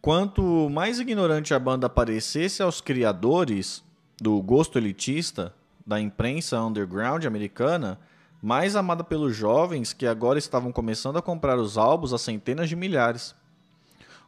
Quanto 0.00 0.70
mais 0.70 0.98
ignorante 1.00 1.52
a 1.52 1.58
banda 1.58 1.88
parecesse 1.88 2.62
aos 2.62 2.80
criadores, 2.80 3.84
do 4.20 4.40
gosto 4.42 4.78
elitista 4.78 5.54
da 5.86 6.00
imprensa 6.00 6.60
underground 6.60 7.24
americana, 7.24 7.98
mais 8.40 8.76
amada 8.76 9.02
pelos 9.02 9.34
jovens 9.34 9.92
que 9.92 10.06
agora 10.06 10.38
estavam 10.38 10.70
começando 10.70 11.16
a 11.16 11.22
comprar 11.22 11.58
os 11.58 11.76
álbuns 11.76 12.12
a 12.12 12.18
centenas 12.18 12.68
de 12.68 12.76
milhares. 12.76 13.34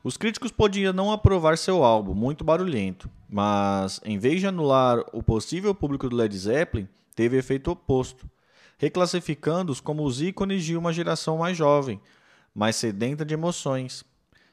Os 0.03 0.17
críticos 0.17 0.51
podiam 0.51 0.93
não 0.93 1.13
aprovar 1.13 1.59
seu 1.59 1.85
álbum, 1.85 2.15
muito 2.15 2.43
barulhento, 2.43 3.11
mas 3.29 4.01
em 4.05 4.19
vez 4.19 4.41
de 4.41 4.47
anular 4.47 5.05
o 5.13 5.23
possível 5.23 5.75
público 5.75 6.09
do 6.09 6.17
Led 6.17 6.37
Zeppelin, 6.37 6.89
teve 7.15 7.37
efeito 7.37 7.71
oposto, 7.71 8.29
reclassificando-os 8.79 9.79
como 9.79 10.05
os 10.05 10.23
ícones 10.23 10.65
de 10.65 10.77
uma 10.77 10.93
geração 10.93 11.39
mais 11.39 11.57
jovem, 11.57 12.01
mais 12.55 12.77
sedenta 12.77 13.25
de 13.25 13.35
emoções. 13.35 14.03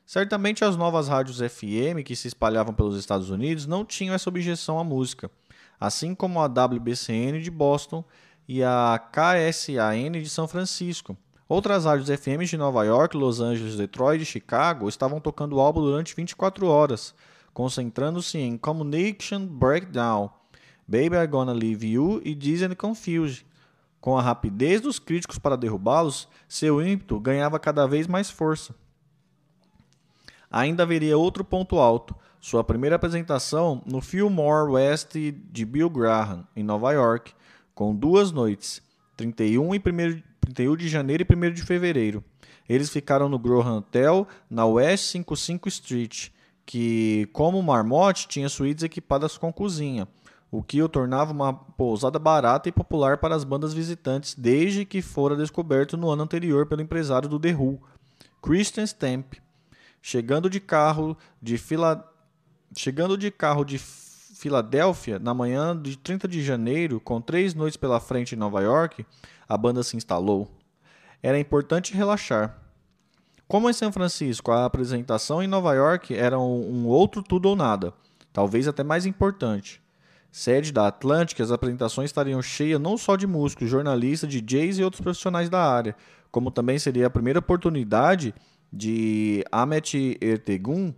Certamente 0.05 0.65
as 0.65 0.75
novas 0.75 1.07
rádios 1.07 1.39
FM 1.39 2.03
que 2.05 2.15
se 2.15 2.27
espalhavam 2.27 2.73
pelos 2.73 2.97
Estados 2.97 3.29
Unidos 3.29 3.65
não 3.65 3.85
tinham 3.85 4.13
essa 4.13 4.29
objeção 4.29 4.77
à 4.79 4.83
música, 4.83 5.31
assim 5.79 6.13
como 6.13 6.41
a 6.41 6.45
WBCN 6.45 7.41
de 7.41 7.51
Boston 7.51 8.03
e 8.47 8.63
a 8.63 8.99
KSAN 9.11 10.11
de 10.11 10.29
São 10.29 10.47
Francisco. 10.47 11.17
Outras 11.49 11.85
rádios 11.85 12.09
FM 12.09 12.43
de 12.45 12.57
Nova 12.57 12.83
York, 12.83 13.15
Los 13.15 13.39
Angeles, 13.39 13.75
Detroit 13.75 14.21
e 14.21 14.25
Chicago 14.25 14.87
estavam 14.87 15.19
tocando 15.19 15.55
o 15.55 15.59
álbum 15.59 15.81
durante 15.81 16.15
24 16.15 16.67
horas, 16.67 17.13
concentrando-se 17.53 18.37
em 18.37 18.57
Communication 18.57 19.45
Breakdown, 19.45 20.29
Baby 20.87 21.15
I 21.15 21.27
Gonna 21.27 21.53
Leave 21.53 21.87
You 21.87 22.21
e 22.23 22.35
Disney 22.35 22.75
Confused. 22.75 23.45
Com 23.99 24.17
a 24.17 24.21
rapidez 24.21 24.81
dos 24.81 24.99
críticos 24.99 25.37
para 25.37 25.57
derrubá-los, 25.57 26.27
seu 26.47 26.81
ímpeto 26.81 27.19
ganhava 27.19 27.59
cada 27.59 27.87
vez 27.87 28.07
mais 28.07 28.29
força 28.29 28.73
ainda 30.49 30.83
haveria 30.83 31.17
outro 31.17 31.43
ponto 31.43 31.77
alto, 31.77 32.15
sua 32.39 32.63
primeira 32.63 32.95
apresentação 32.95 33.81
no 33.85 34.01
Fillmore 34.01 34.71
West 34.71 35.13
de 35.15 35.65
Bill 35.65 35.89
Graham, 35.89 36.47
em 36.55 36.63
Nova 36.63 36.91
York, 36.91 37.33
com 37.77 37.95
duas 37.95 38.31
noites, 38.31 38.81
31, 39.15 39.75
e 39.75 39.77
1, 39.77 40.23
31 40.41 40.75
de 40.75 40.89
janeiro 40.89 41.23
e 41.23 41.35
1 41.35 41.53
de 41.53 41.61
fevereiro. 41.61 42.23
Eles 42.67 42.89
ficaram 42.89 43.29
no 43.29 43.37
Graham 43.37 43.77
Hotel, 43.77 44.27
na 44.49 44.65
West 44.65 45.11
55 45.11 45.69
Street, 45.69 46.29
que, 46.65 47.29
como 47.31 47.61
Marmot, 47.61 48.27
tinha 48.27 48.49
suítes 48.49 48.83
equipadas 48.83 49.37
com 49.37 49.53
cozinha, 49.53 50.07
o 50.49 50.63
que 50.63 50.81
o 50.81 50.89
tornava 50.89 51.31
uma 51.31 51.53
pousada 51.53 52.17
barata 52.17 52.67
e 52.67 52.71
popular 52.71 53.19
para 53.19 53.35
as 53.35 53.43
bandas 53.43 53.75
visitantes 53.75 54.33
desde 54.33 54.83
que 54.83 54.99
fora 54.99 55.35
descoberto 55.35 55.95
no 55.95 56.09
ano 56.09 56.23
anterior 56.23 56.65
pelo 56.65 56.81
empresário 56.81 57.29
do 57.29 57.39
The 57.39 57.53
Who, 57.53 57.79
Christian 58.41 58.87
Stamp. 58.87 59.35
Chegando 60.01 60.49
de 60.49 60.59
carro 60.59 61.15
de 61.39 61.59
Fila... 61.59 62.11
Chegando 62.75 63.15
de 63.15 63.29
carro 63.29 63.63
de 63.63 63.77
Filadélfia 64.37 65.17
na 65.17 65.33
manhã 65.33 65.75
de 65.75 65.97
30 65.97 66.27
de 66.27 66.43
janeiro, 66.43 66.99
com 66.99 67.19
três 67.19 67.55
noites 67.55 67.75
pela 67.75 67.99
frente 67.99 68.35
em 68.35 68.37
Nova 68.37 68.61
York, 68.61 69.05
a 69.49 69.57
banda 69.57 69.81
se 69.81 69.97
instalou. 69.97 70.47
Era 71.23 71.39
importante 71.39 71.95
relaxar. 71.95 72.55
Como 73.47 73.69
em 73.69 73.73
São 73.73 73.91
Francisco, 73.91 74.51
a 74.51 74.65
apresentação 74.65 75.41
em 75.41 75.47
Nova 75.47 75.73
York 75.73 76.13
era 76.13 76.37
um, 76.37 76.83
um 76.83 76.85
outro 76.85 77.23
tudo 77.23 77.49
ou 77.49 77.55
nada, 77.55 77.93
talvez 78.31 78.67
até 78.67 78.83
mais 78.83 79.05
importante. 79.05 79.81
Sede 80.31 80.71
da 80.71 80.87
Atlântica, 80.87 81.41
as 81.41 81.51
apresentações 81.51 82.09
estariam 82.09 82.41
cheias 82.41 82.79
não 82.79 82.97
só 82.97 83.15
de 83.15 83.25
músicos, 83.25 83.69
jornalistas, 83.69 84.29
DJs 84.29 84.77
e 84.77 84.83
outros 84.83 85.01
profissionais 85.01 85.49
da 85.49 85.63
área, 85.63 85.95
como 86.29 86.51
também 86.51 86.77
seria 86.77 87.07
a 87.07 87.09
primeira 87.09 87.39
oportunidade 87.39 88.35
de 88.71 89.43
Amit 89.51 90.17
Ertegun 90.21 90.93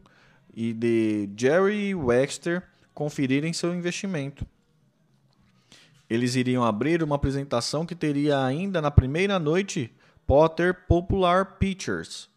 e 0.53 0.73
de 0.73 1.29
Jerry 1.37 1.95
Wexter 1.95 2.63
conferirem 2.99 3.53
seu 3.53 3.73
investimento. 3.73 4.45
Eles 6.09 6.35
iriam 6.35 6.65
abrir 6.65 7.01
uma 7.01 7.15
apresentação 7.15 7.85
que 7.85 7.95
teria 7.95 8.43
ainda 8.43 8.81
na 8.81 8.91
primeira 8.91 9.39
noite 9.39 9.89
Potter 10.27 10.85
Popular 10.85 11.57
Pictures, 11.57 12.29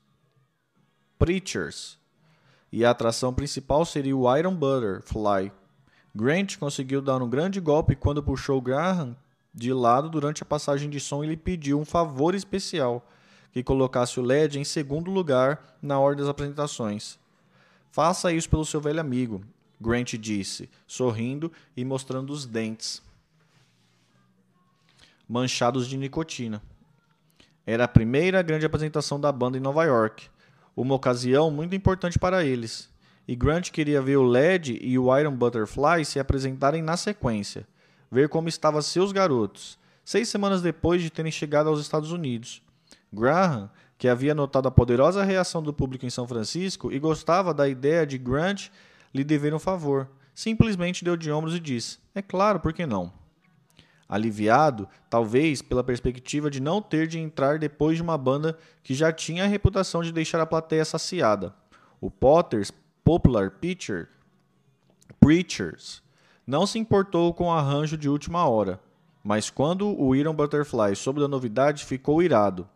Preachers, 1.18 1.98
e 2.70 2.84
a 2.84 2.90
atração 2.90 3.34
principal 3.34 3.84
seria 3.84 4.16
o 4.16 4.36
Iron 4.36 4.54
Butterfly. 4.54 5.50
Grant 6.14 6.56
conseguiu 6.58 7.02
dar 7.02 7.20
um 7.20 7.28
grande 7.28 7.58
golpe 7.58 7.96
quando 7.96 8.22
puxou 8.22 8.60
Graham 8.60 9.16
de 9.52 9.72
lado 9.72 10.08
durante 10.08 10.44
a 10.44 10.46
passagem 10.46 10.88
de 10.88 11.00
som 11.00 11.24
e 11.24 11.26
lhe 11.26 11.36
pediu 11.36 11.80
um 11.80 11.84
favor 11.84 12.36
especial 12.36 13.04
que 13.50 13.64
colocasse 13.64 14.20
o 14.20 14.22
LED 14.22 14.60
em 14.60 14.64
segundo 14.64 15.10
lugar 15.10 15.76
na 15.82 15.98
ordem 15.98 16.20
das 16.20 16.30
apresentações. 16.30 17.18
Faça 17.90 18.32
isso 18.32 18.48
pelo 18.48 18.64
seu 18.64 18.80
velho 18.80 19.00
amigo, 19.00 19.42
Grant 19.82 20.14
disse, 20.14 20.70
sorrindo 20.86 21.50
e 21.76 21.84
mostrando 21.84 22.32
os 22.32 22.46
dentes 22.46 23.02
manchados 25.28 25.88
de 25.88 25.96
nicotina. 25.96 26.62
Era 27.66 27.84
a 27.84 27.88
primeira 27.88 28.42
grande 28.42 28.66
apresentação 28.66 29.18
da 29.18 29.32
banda 29.32 29.56
em 29.56 29.60
Nova 29.60 29.84
York, 29.84 30.28
uma 30.76 30.94
ocasião 30.94 31.50
muito 31.50 31.74
importante 31.74 32.18
para 32.18 32.44
eles, 32.44 32.90
e 33.26 33.34
Grant 33.34 33.70
queria 33.70 34.02
ver 34.02 34.16
o 34.16 34.22
LED 34.22 34.78
e 34.82 34.98
o 34.98 35.16
Iron 35.16 35.34
Butterfly 35.34 36.04
se 36.04 36.20
apresentarem 36.20 36.82
na 36.82 36.96
sequência. 36.96 37.66
ver 38.10 38.28
como 38.28 38.46
estavam 38.46 38.82
seus 38.82 39.10
garotos, 39.10 39.78
seis 40.04 40.28
semanas 40.28 40.60
depois 40.60 41.00
de 41.00 41.08
terem 41.08 41.32
chegado 41.32 41.68
aos 41.70 41.80
Estados 41.80 42.12
Unidos. 42.12 42.62
Graham, 43.10 43.70
que 43.96 44.06
havia 44.06 44.34
notado 44.34 44.68
a 44.68 44.70
poderosa 44.70 45.24
reação 45.24 45.62
do 45.62 45.72
público 45.72 46.04
em 46.04 46.10
São 46.10 46.28
Francisco 46.28 46.92
e 46.92 46.98
gostava 46.98 47.54
da 47.54 47.66
ideia 47.66 48.06
de 48.06 48.18
Grant 48.18 48.68
lhe 49.14 49.24
dever 49.24 49.54
um 49.54 49.58
favor, 49.58 50.08
simplesmente 50.34 51.04
deu 51.04 51.16
de 51.16 51.30
ombros 51.30 51.54
e 51.54 51.60
disse: 51.60 51.98
É 52.14 52.22
claro, 52.22 52.60
por 52.60 52.72
que 52.72 52.86
não? 52.86 53.12
aliviado, 54.12 54.86
talvez 55.08 55.62
pela 55.62 55.82
perspectiva 55.82 56.50
de 56.50 56.60
não 56.60 56.82
ter 56.82 57.06
de 57.06 57.18
entrar 57.18 57.58
depois 57.58 57.96
de 57.96 58.02
uma 58.02 58.18
banda 58.18 58.58
que 58.82 58.92
já 58.92 59.10
tinha 59.10 59.44
a 59.44 59.46
reputação 59.46 60.02
de 60.02 60.12
deixar 60.12 60.38
a 60.38 60.44
plateia 60.44 60.84
saciada. 60.84 61.54
O 61.98 62.10
Potter's 62.10 62.70
Popular 63.02 63.52
Pitcher, 63.52 64.10
Preachers 65.18 66.02
não 66.46 66.66
se 66.66 66.78
importou 66.78 67.32
com 67.32 67.46
o 67.46 67.50
arranjo 67.52 67.96
de 67.96 68.06
última 68.06 68.46
hora, 68.46 68.78
mas 69.24 69.48
quando 69.48 69.98
o 69.98 70.14
Iron 70.14 70.34
Butterfly 70.34 70.94
soube 70.94 71.18
da 71.18 71.26
novidade, 71.26 71.86
ficou 71.86 72.22
irado. 72.22 72.68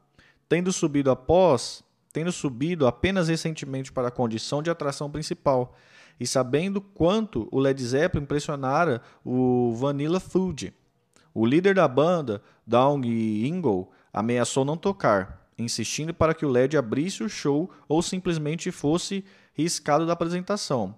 Tendo 0.49 0.73
subido 0.73 1.11
após, 1.11 1.85
tendo 2.15 2.33
subido 2.33 2.87
apenas 2.87 3.29
recentemente 3.29 3.93
para 3.93 4.09
a 4.09 4.13
condição 4.13 4.63
de 4.63 4.71
atração 4.71 5.11
principal, 5.11 5.77
e 6.19 6.27
sabendo 6.27 6.81
quanto 6.81 7.49
o 7.51 7.59
Led 7.59 7.83
Zeppelin 7.83 8.25
impressionara 8.25 9.03
o 9.25 9.75
Vanilla 9.75 10.21
Food. 10.21 10.75
O 11.35 11.45
líder 11.45 11.75
da 11.75 11.87
banda, 11.87 12.43
Down 12.67 13.05
Ingle, 13.05 13.91
ameaçou 14.13 14.65
não 14.65 14.77
tocar, 14.77 15.47
insistindo 15.59 16.15
para 16.15 16.35
que 16.35 16.47
o 16.47 16.51
LED 16.51 16.77
abrisse 16.77 17.23
o 17.23 17.29
show 17.29 17.71
ou 17.89 18.03
simplesmente 18.03 18.71
fosse 18.71 19.25
riscado 19.53 20.07
da 20.07 20.15
apresentação. 20.15 20.95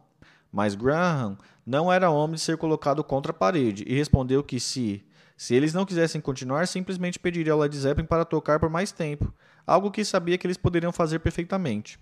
Mas 0.52 0.74
Graham 0.74 1.36
não 1.66 1.92
era 1.92 2.10
homem 2.10 2.36
de 2.36 2.40
ser 2.40 2.56
colocado 2.56 3.02
contra 3.04 3.32
a 3.32 3.34
parede 3.34 3.84
e 3.86 3.94
respondeu 3.94 4.42
que 4.42 4.58
se 4.58 5.04
se 5.38 5.54
eles 5.54 5.72
não 5.72 5.86
quisessem 5.86 6.20
continuar, 6.20 6.66
simplesmente 6.66 7.16
pediria 7.16 7.52
ao 7.52 7.60
Led 7.60 7.76
Zeppelin 7.76 8.08
para 8.08 8.24
tocar 8.24 8.58
por 8.58 8.68
mais 8.68 8.90
tempo, 8.90 9.32
algo 9.64 9.88
que 9.88 10.04
sabia 10.04 10.36
que 10.36 10.44
eles 10.44 10.56
poderiam 10.56 10.90
fazer 10.90 11.20
perfeitamente. 11.20 11.96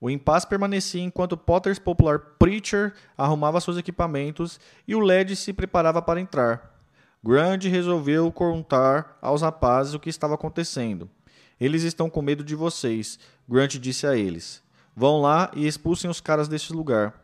O 0.00 0.08
impasse 0.08 0.46
permanecia 0.46 1.02
enquanto 1.02 1.36
Potter's 1.36 1.78
Popular 1.78 2.18
Preacher 2.38 2.94
arrumava 3.18 3.60
seus 3.60 3.76
equipamentos 3.76 4.58
e 4.88 4.94
o 4.94 5.00
LED 5.00 5.36
se 5.36 5.52
preparava 5.52 6.00
para 6.00 6.20
entrar. 6.20 6.80
Grant 7.22 7.64
resolveu 7.64 8.32
contar 8.32 9.18
aos 9.20 9.42
rapazes 9.42 9.92
o 9.92 10.00
que 10.00 10.08
estava 10.08 10.34
acontecendo. 10.34 11.10
Eles 11.60 11.82
estão 11.82 12.08
com 12.08 12.22
medo 12.22 12.42
de 12.42 12.54
vocês, 12.54 13.18
Grant 13.46 13.74
disse 13.76 14.06
a 14.06 14.16
eles. 14.16 14.62
Vão 14.96 15.20
lá 15.20 15.50
e 15.54 15.66
expulsem 15.66 16.10
os 16.10 16.20
caras 16.20 16.48
deste 16.48 16.72
lugar. 16.72 17.14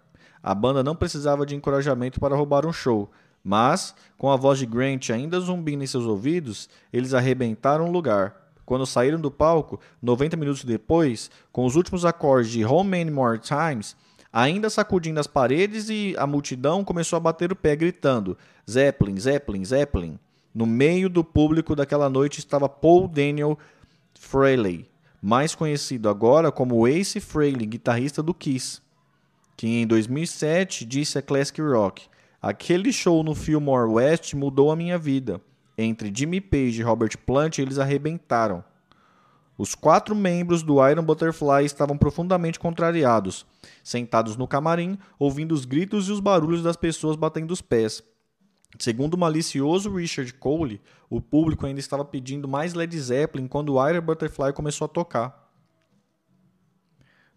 A 0.43 0.55
banda 0.55 0.85
não 0.85 0.95
precisava 0.95 1.47
de 1.47 1.57
encorajamento 1.57 2.20
para 2.20 2.37
roubar 2.37 2.66
um 2.66 2.72
show, 2.72 3.11
mas, 3.43 3.95
com 4.18 4.31
a 4.31 4.37
voz 4.37 4.59
de 4.59 4.66
Grant 4.66 5.09
ainda 5.09 5.41
zumbindo 5.41 5.83
em 5.83 5.87
seus 5.87 6.05
ouvidos, 6.05 6.68
eles 6.93 7.14
arrebentaram 7.14 7.89
o 7.89 7.93
lugar. 7.93 8.45
Quando 8.67 8.85
saíram 8.85 9.21
do 9.21 9.31
palco, 9.31 9.79
90 10.03 10.37
minutos 10.37 10.64
depois, 10.64 11.31
com 11.53 11.64
os 11.64 11.77
últimos 11.77 12.05
acordes 12.05 12.51
de 12.51 12.64
Home 12.64 12.91
Many 12.91 13.12
More 13.12 13.39
Times, 13.39 13.97
ainda 14.33 14.69
sacudindo 14.69 15.21
as 15.21 15.29
paredes 15.29 15.89
e 15.89 16.17
a 16.19 16.27
multidão 16.27 16.85
começou 16.85 17.17
a 17.17 17.21
bater 17.21 17.53
o 17.53 17.57
pé, 17.57 17.77
gritando: 17.77 18.37
Zeppelin, 18.69 19.17
Zeppelin, 19.19 19.64
Zeppelin. 19.64 20.19
No 20.53 20.67
meio 20.67 21.09
do 21.09 21.23
público 21.23 21.77
daquela 21.77 22.11
noite 22.11 22.41
estava 22.41 22.69
Paul 22.69 23.07
Daniel 23.07 23.57
Frehley, 24.19 24.91
mais 25.23 25.55
conhecido 25.55 26.09
agora 26.09 26.51
como 26.51 26.89
Ace 26.89 27.21
Frehley, 27.21 27.67
guitarrista 27.67 28.21
do 28.21 28.35
Kiss, 28.35 28.81
que 29.57 29.69
em 29.69 29.87
2007 29.87 30.85
disse 30.85 31.19
a 31.19 31.23
Classic 31.23 31.61
Rock: 31.62 32.07
Aquele 32.43 32.93
show 32.93 33.23
no 33.23 33.35
Fillmore 33.35 33.89
West 33.93 34.35
mudou 34.35 34.73
a 34.73 34.77
minha 34.77 34.99
vida. 34.99 35.41
Entre 35.79 36.12
Jimmy 36.14 36.41
Page 36.41 36.81
e 36.81 36.83
Robert 36.83 37.18
Plant, 37.18 37.59
eles 37.59 37.79
arrebentaram. 37.79 38.64
Os 39.59 39.74
quatro 39.74 40.14
membros 40.14 40.62
do 40.62 40.87
Iron 40.87 41.03
Butterfly 41.03 41.64
estavam 41.64 41.97
profundamente 41.97 42.59
contrariados, 42.59 43.47
sentados 43.83 44.37
no 44.37 44.47
camarim, 44.47 44.99
ouvindo 45.18 45.53
os 45.53 45.64
gritos 45.64 46.09
e 46.09 46.12
os 46.12 46.20
barulhos 46.20 46.62
das 46.62 46.77
pessoas 46.77 47.16
batendo 47.16 47.53
os 47.53 47.62
pés. 47.62 48.03
Segundo 48.79 49.14
o 49.14 49.18
malicioso 49.18 49.95
Richard 49.95 50.33
Cole, 50.35 50.81
o 51.09 51.20
público 51.20 51.64
ainda 51.64 51.81
estava 51.81 52.05
pedindo 52.05 52.47
mais 52.47 52.74
Led 52.74 52.99
Zeppelin 52.99 53.47
quando 53.47 53.74
o 53.74 53.89
Iron 53.89 54.03
Butterfly 54.03 54.53
começou 54.53 54.85
a 54.85 54.89
tocar. 54.89 55.45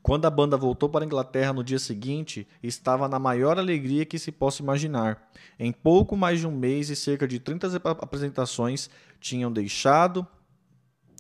Quando 0.02 0.26
a 0.26 0.30
banda 0.30 0.56
voltou 0.56 0.88
para 0.88 1.04
a 1.04 1.06
Inglaterra 1.06 1.52
no 1.52 1.64
dia 1.64 1.78
seguinte, 1.78 2.48
estava 2.64 3.08
na 3.08 3.20
maior 3.20 3.60
alegria 3.60 4.06
que 4.06 4.18
se 4.18 4.32
possa 4.32 4.64
imaginar. 4.64 5.30
Em 5.60 5.72
pouco 5.72 6.16
mais 6.16 6.40
de 6.40 6.48
um 6.48 6.52
mês 6.52 6.90
e 6.90 6.96
cerca 6.96 7.28
de 7.28 7.40
30 7.40 7.82
apresentações, 8.02 8.90
tinham 9.20 9.52
deixado 9.52 10.26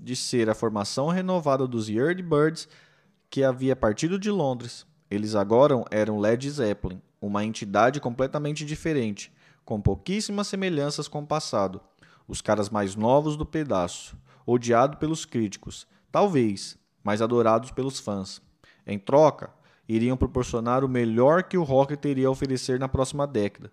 de 0.01 0.15
ser 0.15 0.49
a 0.49 0.55
formação 0.55 1.09
renovada 1.09 1.67
dos 1.67 1.89
Yardbirds 1.89 2.69
que 3.29 3.43
havia 3.43 3.75
partido 3.75 4.17
de 4.17 4.31
Londres. 4.31 4.87
Eles 5.11 5.35
agora 5.35 5.83
eram 5.91 6.19
Led 6.19 6.49
Zeppelin, 6.49 7.01
uma 7.21 7.43
entidade 7.43 7.99
completamente 7.99 8.63
diferente, 8.63 9.31
com 9.65 9.81
pouquíssimas 9.81 10.47
semelhanças 10.47 11.07
com 11.07 11.19
o 11.19 11.27
passado. 11.27 11.81
Os 12.27 12.41
caras 12.41 12.69
mais 12.69 12.95
novos 12.95 13.35
do 13.35 13.45
pedaço, 13.45 14.17
odiado 14.45 14.97
pelos 14.97 15.25
críticos, 15.25 15.85
talvez, 16.11 16.77
mas 17.03 17.21
adorados 17.21 17.71
pelos 17.71 17.99
fãs. 17.99 18.41
Em 18.89 18.97
troca, 18.97 19.51
iriam 19.87 20.17
proporcionar 20.17 20.83
o 20.83 20.89
melhor 20.89 21.43
que 21.43 21.59
o 21.59 21.63
rock 21.63 21.95
teria 21.95 22.27
a 22.27 22.31
oferecer 22.31 22.79
na 22.79 22.89
próxima 22.89 23.27
década. 23.27 23.71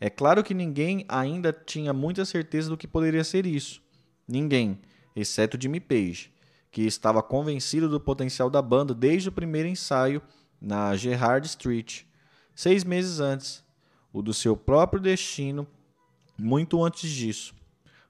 É 0.00 0.08
claro 0.08 0.42
que 0.42 0.54
ninguém 0.54 1.04
ainda 1.06 1.52
tinha 1.52 1.92
muita 1.92 2.24
certeza 2.24 2.70
do 2.70 2.76
que 2.76 2.88
poderia 2.88 3.22
ser 3.22 3.44
isso. 3.44 3.82
Ninguém, 4.26 4.80
exceto 5.14 5.60
Jimmy 5.60 5.78
Page, 5.78 6.32
que 6.70 6.86
estava 6.86 7.22
convencido 7.22 7.86
do 7.86 8.00
potencial 8.00 8.48
da 8.48 8.62
banda 8.62 8.94
desde 8.94 9.28
o 9.28 9.32
primeiro 9.32 9.68
ensaio 9.68 10.22
na 10.58 10.96
Gerrard 10.96 11.46
Street, 11.46 12.04
seis 12.54 12.82
meses 12.82 13.20
antes, 13.20 13.62
o 14.10 14.22
do 14.22 14.32
seu 14.32 14.56
próprio 14.56 15.02
destino 15.02 15.66
muito 16.38 16.82
antes 16.82 17.10
disso. 17.10 17.54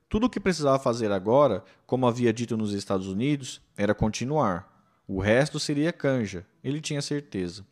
Tudo 0.09 0.26
o 0.26 0.31
que 0.31 0.39
precisava 0.39 0.78
fazer 0.78 1.11
agora, 1.11 1.64
como 1.87 2.07
havia 2.07 2.33
dito 2.33 2.57
nos 2.57 2.72
Estados 2.72 3.09
Unidos, 3.09 3.61
era 3.76 3.95
continuar. 3.95 4.70
O 5.13 5.19
resto 5.19 5.59
seria 5.59 5.93
canja, 5.93 6.47
ele 6.63 6.81
tinha 6.81 7.03
certeza. 7.03 7.67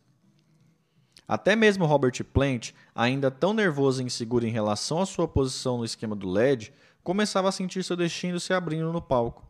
Até 1.27 1.55
mesmo 1.55 1.87
Robert 1.87 2.25
Plant, 2.25 2.73
ainda 2.93 3.31
tão 3.31 3.55
nervoso 3.55 4.03
e 4.03 4.05
inseguro 4.05 4.45
em 4.45 4.51
relação 4.51 5.01
à 5.01 5.07
sua 5.07 5.29
posição 5.29 5.79
no 5.79 5.85
esquema 5.85 6.17
do 6.17 6.29
LED, 6.29 6.73
começava 7.05 7.49
a 7.49 7.53
sentir 7.53 7.85
seu 7.85 7.95
destino 7.95 8.41
se 8.41 8.53
abrindo 8.53 8.93
no 8.93 9.01
palco. 9.01 9.47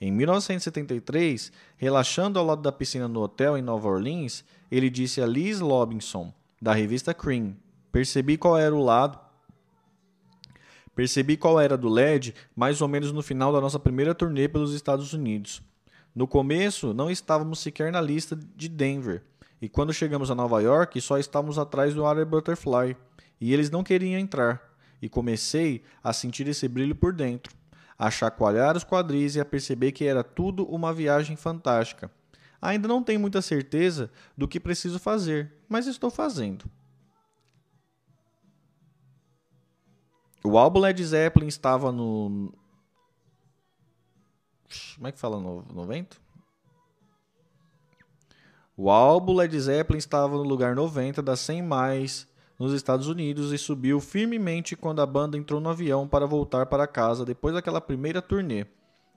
Em 0.00 0.10
1973, 0.10 1.52
relaxando 1.76 2.38
ao 2.38 2.46
lado 2.46 2.62
da 2.62 2.72
piscina 2.72 3.06
no 3.06 3.20
hotel 3.20 3.58
em 3.58 3.62
Nova 3.62 3.86
Orleans, 3.86 4.42
ele 4.70 4.88
disse 4.88 5.20
a 5.20 5.26
Liz 5.26 5.60
Robinson, 5.60 6.32
da 6.58 6.72
revista 6.72 7.12
Cream: 7.12 7.54
Percebi 7.92 8.38
qual 8.38 8.56
era 8.56 8.74
o 8.74 8.82
lado. 8.82 9.20
Percebi 10.94 11.36
qual 11.36 11.60
era 11.60 11.76
do 11.76 11.90
LED 11.90 12.34
mais 12.56 12.80
ou 12.80 12.88
menos 12.88 13.12
no 13.12 13.20
final 13.20 13.52
da 13.52 13.60
nossa 13.60 13.78
primeira 13.78 14.14
turnê 14.14 14.48
pelos 14.48 14.72
Estados 14.72 15.12
Unidos. 15.12 15.62
No 16.16 16.26
começo, 16.26 16.94
não 16.94 17.10
estávamos 17.10 17.58
sequer 17.58 17.92
na 17.92 18.00
lista 18.00 18.34
de 18.34 18.70
Denver, 18.70 19.22
e 19.60 19.68
quando 19.68 19.92
chegamos 19.92 20.30
a 20.30 20.34
Nova 20.34 20.62
York, 20.62 20.98
só 20.98 21.18
estávamos 21.18 21.58
atrás 21.58 21.92
do 21.92 22.06
Air 22.06 22.24
Butterfly, 22.24 22.96
e 23.38 23.52
eles 23.52 23.68
não 23.68 23.84
queriam 23.84 24.18
entrar 24.18 24.62
e 25.02 25.10
comecei 25.10 25.82
a 26.02 26.14
sentir 26.14 26.48
esse 26.48 26.66
brilho 26.68 26.94
por 26.94 27.12
dentro, 27.12 27.54
a 27.98 28.10
chacoalhar 28.10 28.78
os 28.78 28.82
quadris 28.82 29.36
e 29.36 29.40
a 29.40 29.44
perceber 29.44 29.92
que 29.92 30.06
era 30.06 30.24
tudo 30.24 30.64
uma 30.64 30.90
viagem 30.90 31.36
fantástica. 31.36 32.10
Ainda 32.62 32.88
não 32.88 33.02
tenho 33.02 33.20
muita 33.20 33.42
certeza 33.42 34.10
do 34.34 34.48
que 34.48 34.58
preciso 34.58 34.98
fazer, 34.98 35.52
mas 35.68 35.86
estou 35.86 36.10
fazendo. 36.10 36.64
O 40.42 40.56
álbum 40.56 40.80
Led 40.80 41.04
Zeppelin 41.04 41.48
estava 41.48 41.92
no. 41.92 42.54
Como 44.96 45.08
é 45.08 45.12
que 45.12 45.18
fala 45.18 45.40
no, 45.40 45.62
no 45.62 45.84
vento? 45.84 46.20
O 48.76 48.90
álbum 48.90 49.34
Led 49.34 49.58
Zeppelin 49.58 49.98
estava 49.98 50.36
no 50.36 50.42
lugar 50.42 50.74
90 50.74 51.22
das 51.22 51.40
100 51.40 51.62
mais 51.62 52.28
nos 52.58 52.72
Estados 52.72 53.08
Unidos 53.08 53.52
e 53.52 53.58
subiu 53.58 54.00
firmemente 54.00 54.76
quando 54.76 55.00
a 55.00 55.06
banda 55.06 55.36
entrou 55.36 55.60
no 55.60 55.68
avião 55.68 56.06
para 56.06 56.26
voltar 56.26 56.66
para 56.66 56.86
casa 56.86 57.24
depois 57.24 57.54
daquela 57.54 57.80
primeira 57.80 58.20
turnê, 58.20 58.66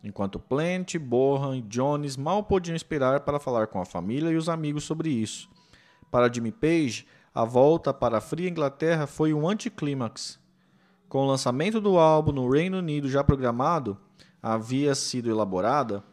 enquanto 0.04 0.40
Plant, 0.40 0.96
Bohan 0.98 1.58
e 1.58 1.62
Jones 1.62 2.16
mal 2.18 2.44
podiam 2.44 2.76
esperar 2.76 3.22
para 3.22 3.40
falar 3.40 3.68
com 3.68 3.82
a 3.82 3.86
família 3.86 4.30
e 4.30 4.38
os 4.38 4.50
amigos 4.50 4.84
sobre 4.84 5.10
isso. 5.10 5.50
Para 6.12 6.32
Jimmy 6.32 6.52
Page, 6.52 7.06
a 7.34 7.46
volta 7.46 7.94
para 7.94 8.18
a 8.18 8.22
fria 8.22 8.50
Inglaterra 8.50 9.08
foi 9.08 9.34
um 9.34 9.48
anticlímax. 9.48 10.40
Com 11.08 11.20
o 11.20 11.28
lançamento 11.28 11.80
do 11.82 11.98
álbum 11.98 12.32
no 12.32 12.50
Reino 12.50 12.78
Unido 12.78 13.10
já 13.10 13.24
programado, 13.24 13.98
havia 14.42 14.96
sido 14.96 15.30
elaborada 15.30 16.04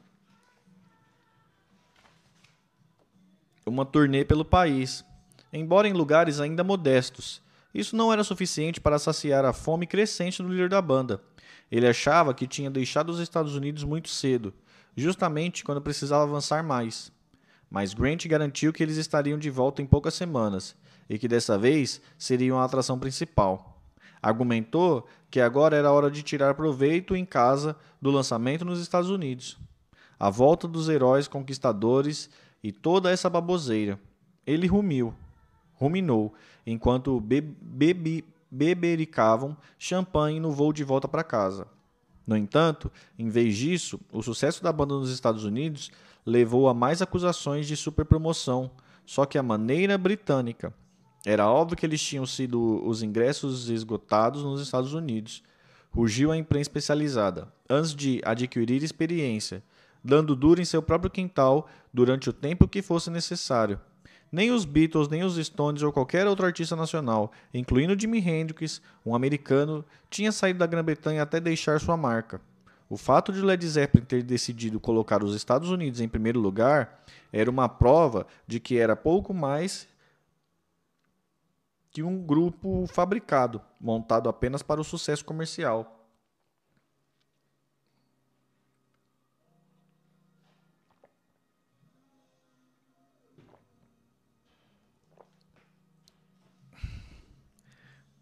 uma 3.67 3.85
turnê 3.85 4.25
pelo 4.25 4.45
país, 4.45 5.05
embora 5.53 5.89
em 5.89 5.93
lugares 5.93 6.39
ainda 6.39 6.63
modestos, 6.63 7.43
Isso 7.77 7.95
não 7.95 8.11
era 8.11 8.25
suficiente 8.25 8.81
para 8.81 8.99
saciar 8.99 9.45
a 9.45 9.53
fome 9.53 9.87
crescente 9.87 10.43
do 10.43 10.49
líder 10.49 10.71
da 10.71 10.81
banda. 10.81 11.21
Ele 11.71 11.87
achava 11.87 12.33
que 12.33 12.47
tinha 12.47 12.71
deixado 12.71 13.11
os 13.11 13.21
Estados 13.21 13.55
Unidos 13.55 13.85
muito 13.85 14.09
cedo, 14.09 14.55
justamente 14.97 15.63
quando 15.63 15.83
precisava 15.83 16.23
avançar 16.23 16.65
mais. 16.65 17.13
Mas 17.69 17.93
Grant 17.93 18.27
garantiu 18.27 18.73
que 18.73 18.83
eles 18.83 18.97
estariam 18.97 19.39
de 19.39 19.51
volta 19.51 19.83
em 19.83 19.87
poucas 19.87 20.15
semanas 20.15 20.75
e 21.07 21.19
que 21.19 21.29
dessa 21.29 21.59
vez 21.59 22.01
seriam 22.17 22.59
a 22.59 22.65
atração 22.65 22.99
principal. 22.99 23.76
Argumentou 24.23 25.07
que 25.31 25.41
agora 25.41 25.77
era 25.77 25.93
hora 25.93 26.11
de 26.11 26.23
tirar 26.23 26.55
proveito 26.55 27.15
em 27.15 27.25
casa 27.25 27.77
do 28.01 28.11
lançamento 28.11 28.65
nos 28.65 28.81
Estados 28.81 29.11
Unidos. 29.11 29.59
A 30.19 30.31
volta 30.31 30.67
dos 30.67 30.89
heróis 30.89 31.29
conquistadores 31.29 32.31
e 32.63 32.73
toda 32.73 33.11
essa 33.11 33.29
baboseira. 33.29 34.01
Ele 34.47 34.67
rumiu, 34.67 35.15
ruminou, 35.75 36.35
enquanto 36.67 37.21
be 37.21 37.41
bebi 37.41 38.25
bebericavam 38.51 39.57
champanhe 39.79 40.41
no 40.41 40.53
voo 40.53 40.73
de 40.73 40.85
volta 40.85 41.07
para 41.09 41.25
casa. 41.25 41.67
No 42.27 42.37
entanto, 42.37 42.91
em 43.19 43.29
vez 43.29 43.57
disso, 43.57 44.01
o 44.13 44.23
sucesso 44.23 44.63
da 44.63 44.73
banda 44.73 44.95
nos 44.95 45.11
Estados 45.11 45.45
Unidos 45.45 45.91
levou 46.25 46.69
a 46.69 46.75
mais 46.75 47.01
acusações 47.01 47.67
de 47.67 47.77
superpromoção, 47.77 48.71
só 49.05 49.25
que 49.25 49.39
a 49.39 49.43
maneira 49.43 49.97
britânica. 49.97 50.75
Era 51.29 51.51
óbvio 51.51 51.77
que 51.77 51.85
eles 51.85 52.01
tinham 52.01 52.25
sido 52.25 52.81
os 52.87 53.03
ingressos 53.03 53.69
esgotados 53.69 54.45
nos 54.45 54.61
Estados 54.61 54.95
Unidos. 54.95 55.43
Rugiu 55.91 56.31
a 56.31 56.37
imprensa 56.37 56.69
especializada, 56.71 57.53
antes 57.69 57.97
de 57.97 58.21
adquirir 58.25 58.81
experiência, 58.85 59.61
dando 60.05 60.37
duro 60.37 60.63
em 60.63 60.65
seu 60.65 60.81
próprio 60.81 61.11
quintal 61.11 61.69
durante 61.93 62.31
o 62.31 62.33
tempo 62.33 62.69
que 62.69 62.81
fosse 62.81 63.11
necessário. 63.11 63.81
Nem 64.31 64.53
os 64.53 64.65
Beatles, 64.65 65.09
nem 65.09 65.25
os 65.25 65.35
Stones 65.35 65.83
ou 65.83 65.93
qualquer 65.93 66.29
outro 66.29 66.47
artista 66.47 66.77
nacional, 66.77 67.33
incluindo 67.53 67.99
Jimi 67.99 68.21
Hendrix, 68.21 68.81
um 69.05 69.13
americano, 69.13 69.85
tinha 70.09 70.31
saído 70.31 70.61
da 70.61 70.67
Grã-Bretanha 70.67 71.25
até 71.25 71.41
deixar 71.41 71.81
sua 71.81 71.97
marca. 71.97 72.41
O 72.89 72.97
fato 72.97 73.33
de 73.33 73.41
Led 73.41 73.67
Zeppelin 73.67 74.05
ter 74.05 74.23
decidido 74.23 74.79
colocar 74.79 75.25
os 75.25 75.35
Estados 75.35 75.71
Unidos 75.71 76.01
em 76.01 76.07
primeiro 76.07 76.39
lugar 76.39 77.03
era 77.33 77.51
uma 77.51 77.69
prova 77.69 78.29
de 78.47 78.61
que 78.61 78.79
era 78.79 78.95
pouco 78.95 79.35
mais 79.35 79.89
que 81.97 82.03
um 82.03 82.19
grupo 82.19 82.87
fabricado, 82.89 83.59
montado 83.81 84.29
apenas 84.29 84.63
para 84.63 84.79
o 84.79 84.85
sucesso 84.85 85.25
comercial. 85.25 86.07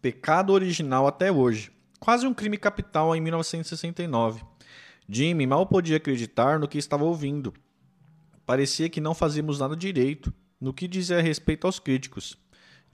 Pecado 0.01 0.53
original 0.53 1.05
até 1.05 1.29
hoje. 1.29 1.69
Quase 1.99 2.25
um 2.25 2.33
crime 2.33 2.57
capital 2.57 3.13
em 3.13 3.19
1969. 3.19 4.41
Jimmy 5.09 5.45
mal 5.45 5.65
podia 5.65 5.97
acreditar 5.97 6.59
no 6.59 6.67
que 6.69 6.77
estava 6.77 7.03
ouvindo. 7.03 7.53
Parecia 8.45 8.89
que 8.89 9.01
não 9.01 9.13
fazíamos 9.13 9.59
nada 9.59 9.75
direito, 9.75 10.33
no 10.61 10.73
que 10.73 10.87
dizia 10.87 11.21
respeito 11.21 11.67
aos 11.67 11.77
críticos, 11.77 12.37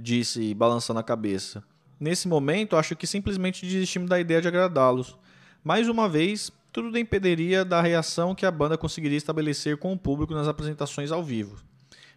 disse, 0.02 0.54
balançando 0.54 1.00
a 1.00 1.04
cabeça. 1.04 1.64
Nesse 2.00 2.28
momento, 2.28 2.76
acho 2.76 2.96
que 2.96 3.06
simplesmente 3.06 3.66
desistimos 3.66 4.10
da 4.10 4.20
ideia 4.20 4.42
de 4.42 4.48
agradá-los. 4.48 5.16
Mais 5.64 5.88
uma 5.88 6.10
vez, 6.10 6.52
tudo 6.72 6.92
dependeria 6.92 7.64
da 7.64 7.82
reação 7.82 8.34
que 8.34 8.46
a 8.46 8.52
banda 8.52 8.78
conseguiria 8.78 9.18
estabelecer 9.18 9.78
com 9.78 9.94
o 9.94 9.98
público 9.98 10.34
nas 10.34 10.48
apresentações 10.48 11.12
ao 11.12 11.24
vivo. 11.24 11.58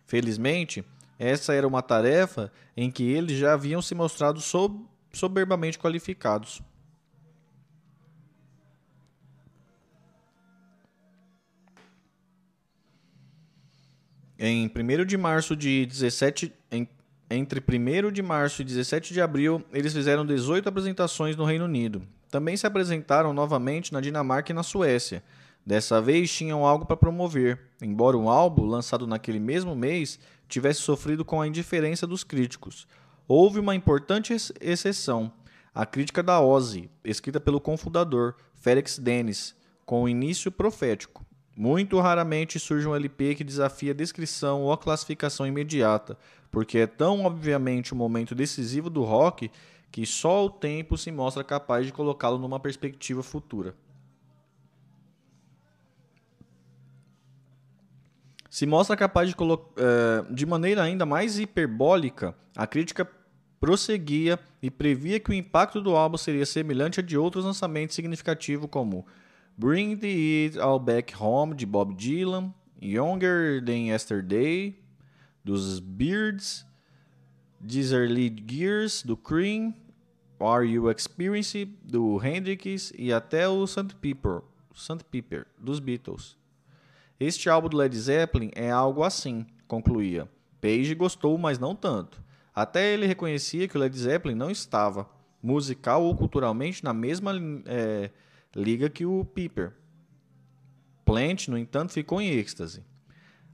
Felizmente, 0.06 0.84
essa 1.18 1.52
era 1.52 1.66
uma 1.66 1.82
tarefa 1.82 2.50
em 2.76 2.90
que 2.90 3.02
eles 3.02 3.36
já 3.38 3.52
haviam 3.52 3.82
se 3.82 3.94
mostrado 3.94 4.40
sob, 4.40 4.80
soberbamente 5.12 5.78
qualificados. 5.78 6.62
Em 14.38 14.66
1 14.66 15.04
de 15.04 15.16
março 15.16 15.54
de 15.54 15.86
17 15.86 16.52
em, 16.70 16.88
entre 17.34 17.60
1 17.60 18.12
de 18.12 18.22
março 18.22 18.62
e 18.62 18.64
17 18.64 19.12
de 19.12 19.20
abril, 19.20 19.62
eles 19.72 19.92
fizeram 19.92 20.24
18 20.24 20.68
apresentações 20.68 21.36
no 21.36 21.44
Reino 21.44 21.64
Unido. 21.64 22.02
Também 22.30 22.56
se 22.56 22.66
apresentaram 22.66 23.32
novamente 23.32 23.92
na 23.92 24.00
Dinamarca 24.00 24.52
e 24.52 24.54
na 24.54 24.62
Suécia. 24.62 25.22
Dessa 25.64 26.00
vez 26.00 26.30
tinham 26.32 26.66
algo 26.66 26.84
para 26.84 26.96
promover, 26.96 27.58
embora 27.80 28.16
o 28.16 28.28
álbum, 28.28 28.66
lançado 28.66 29.06
naquele 29.06 29.40
mesmo 29.40 29.74
mês, 29.74 30.18
tivesse 30.48 30.80
sofrido 30.80 31.24
com 31.24 31.40
a 31.40 31.46
indiferença 31.46 32.06
dos 32.06 32.22
críticos. 32.22 32.86
Houve 33.26 33.58
uma 33.58 33.74
importante 33.74 34.32
ex 34.32 34.52
exceção, 34.60 35.32
a 35.74 35.86
crítica 35.86 36.22
da 36.22 36.40
Ozzy, 36.40 36.90
escrita 37.04 37.40
pelo 37.40 37.60
cofundador, 37.60 38.34
Félix 38.54 38.98
Dennis, 38.98 39.54
com 39.84 40.08
início 40.08 40.52
profético. 40.52 41.24
Muito 41.56 42.00
raramente 42.00 42.58
surge 42.58 42.86
um 42.86 42.94
LP 42.94 43.36
que 43.36 43.44
desafia 43.44 43.92
a 43.92 43.94
descrição 43.94 44.62
ou 44.62 44.72
a 44.72 44.78
classificação 44.78 45.46
imediata, 45.46 46.18
porque 46.50 46.78
é 46.78 46.86
tão 46.86 47.24
obviamente 47.24 47.92
o 47.92 47.96
um 47.96 47.98
momento 47.98 48.34
decisivo 48.34 48.90
do 48.90 49.02
rock 49.02 49.50
que 49.90 50.04
só 50.04 50.44
o 50.44 50.50
tempo 50.50 50.98
se 50.98 51.12
mostra 51.12 51.44
capaz 51.44 51.86
de 51.86 51.92
colocá-lo 51.92 52.38
numa 52.38 52.58
perspectiva 52.58 53.22
futura. 53.22 53.74
se 58.54 58.66
mostra 58.66 58.96
capaz 58.96 59.28
de 59.28 59.34
colocar, 59.34 59.82
uh, 59.82 60.32
de 60.32 60.46
maneira 60.46 60.80
ainda 60.80 61.04
mais 61.04 61.40
hiperbólica, 61.40 62.36
a 62.56 62.68
crítica 62.68 63.04
prosseguia 63.58 64.38
e 64.62 64.70
previa 64.70 65.18
que 65.18 65.30
o 65.30 65.34
impacto 65.34 65.80
do 65.80 65.96
álbum 65.96 66.16
seria 66.16 66.46
semelhante 66.46 67.00
a 67.00 67.02
de 67.02 67.18
outros 67.18 67.44
lançamentos 67.44 67.96
significativos 67.96 68.70
como 68.70 69.04
Bring 69.56 70.00
It 70.02 70.58
All 70.58 70.80
Back 70.80 71.14
Home, 71.20 71.54
de 71.54 71.64
Bob 71.64 71.96
Dylan, 71.96 72.52
Younger 72.80 73.64
Than 73.64 73.86
Yesterday, 73.86 74.76
dos 75.44 75.78
Beards, 75.78 76.66
These 77.60 77.94
Lead 77.94 78.44
Gears, 78.46 79.02
do 79.02 79.16
Cream, 79.16 79.74
Are 80.40 80.64
You 80.64 80.90
Experience, 80.90 81.64
do 81.84 82.20
Hendrix 82.22 82.92
e 82.98 83.12
até 83.12 83.48
o 83.48 83.64
St. 83.66 83.94
Piper, 84.00 84.42
St. 84.74 85.04
Piper, 85.04 85.46
dos 85.58 85.78
Beatles. 85.78 86.36
Este 87.18 87.48
álbum 87.48 87.68
do 87.68 87.76
Led 87.76 87.96
Zeppelin 87.96 88.50
é 88.56 88.70
algo 88.70 89.04
assim, 89.04 89.46
concluía. 89.68 90.28
Page 90.60 90.94
gostou, 90.96 91.38
mas 91.38 91.60
não 91.60 91.76
tanto. 91.76 92.20
Até 92.52 92.92
ele 92.92 93.06
reconhecia 93.06 93.68
que 93.68 93.76
o 93.76 93.80
Led 93.80 93.96
Zeppelin 93.96 94.34
não 94.34 94.50
estava, 94.50 95.08
musical 95.40 96.02
ou 96.02 96.16
culturalmente, 96.16 96.82
na 96.82 96.92
mesma 96.92 97.32
é, 97.66 98.10
liga 98.54 98.88
que 98.88 99.04
o 99.04 99.24
Piper. 99.24 99.72
Plant, 101.04 101.48
no 101.48 101.58
entanto, 101.58 101.92
ficou 101.92 102.20
em 102.20 102.28
êxtase. 102.28 102.82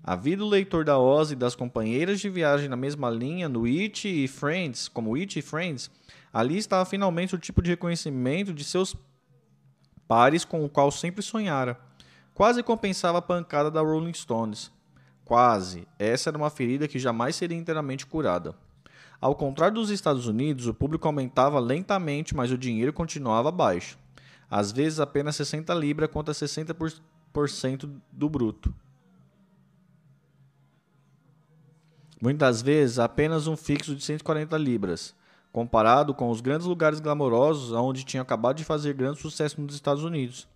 Havia 0.02 0.42
o 0.42 0.48
leitor 0.48 0.84
da 0.84 0.98
Oz 0.98 1.30
e 1.30 1.36
das 1.36 1.54
companheiras 1.54 2.20
de 2.20 2.30
viagem 2.30 2.68
na 2.68 2.76
mesma 2.76 3.10
linha 3.10 3.48
no 3.48 3.64
It 3.64 4.08
e 4.08 4.26
Friends, 4.28 4.88
como 4.88 5.14
It 5.14 5.38
e 5.38 5.42
Friends, 5.42 5.90
ali 6.32 6.56
estava 6.56 6.84
finalmente 6.84 7.34
o 7.34 7.38
tipo 7.38 7.60
de 7.60 7.70
reconhecimento 7.70 8.54
de 8.54 8.64
seus 8.64 8.96
pares 10.08 10.44
com 10.44 10.64
o 10.64 10.68
qual 10.68 10.90
sempre 10.90 11.22
sonhara. 11.22 11.78
Quase 12.32 12.62
compensava 12.62 13.18
a 13.18 13.22
pancada 13.22 13.70
da 13.70 13.80
Rolling 13.80 14.14
Stones. 14.14 14.72
Quase. 15.24 15.86
Essa 15.98 16.30
era 16.30 16.38
uma 16.38 16.50
ferida 16.50 16.88
que 16.88 16.98
jamais 16.98 17.36
seria 17.36 17.56
inteiramente 17.56 18.06
curada. 18.06 18.54
Ao 19.20 19.34
contrário 19.34 19.74
dos 19.74 19.90
Estados 19.90 20.26
Unidos, 20.26 20.66
o 20.66 20.72
público 20.72 21.06
aumentava 21.06 21.60
lentamente, 21.60 22.34
mas 22.34 22.50
o 22.50 22.56
dinheiro 22.56 22.92
continuava 22.92 23.50
baixo. 23.52 23.98
Às 24.50 24.72
vezes 24.72 24.98
apenas 24.98 25.36
60 25.36 25.72
libras 25.74 26.10
contra 26.10 26.34
60% 26.34 28.00
do 28.10 28.28
bruto. 28.28 28.74
Muitas 32.20 32.60
vezes 32.60 32.98
apenas 32.98 33.46
um 33.46 33.56
fixo 33.56 33.94
de 33.94 34.04
140 34.04 34.58
libras, 34.58 35.14
comparado 35.52 36.12
com 36.12 36.28
os 36.28 36.40
grandes 36.40 36.66
lugares 36.66 37.00
glamourosos 37.00 37.72
onde 37.72 38.04
tinha 38.04 38.22
acabado 38.22 38.56
de 38.56 38.64
fazer 38.64 38.92
grande 38.92 39.20
sucesso 39.20 39.60
nos 39.60 39.74
Estados 39.74 40.04
Unidos. 40.04 40.46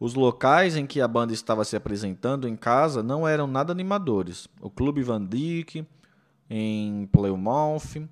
Os 0.00 0.14
locais 0.14 0.76
em 0.76 0.86
que 0.86 1.00
a 1.00 1.08
banda 1.08 1.32
estava 1.32 1.64
se 1.64 1.76
apresentando 1.76 2.48
em 2.48 2.56
casa 2.56 3.02
não 3.02 3.26
eram 3.26 3.46
nada 3.46 3.72
animadores. 3.72 4.48
O 4.60 4.70
Clube 4.70 5.02
Van 5.02 5.22
Dyck, 5.22 5.86
em 6.48 7.06
Plymouth, 7.06 8.08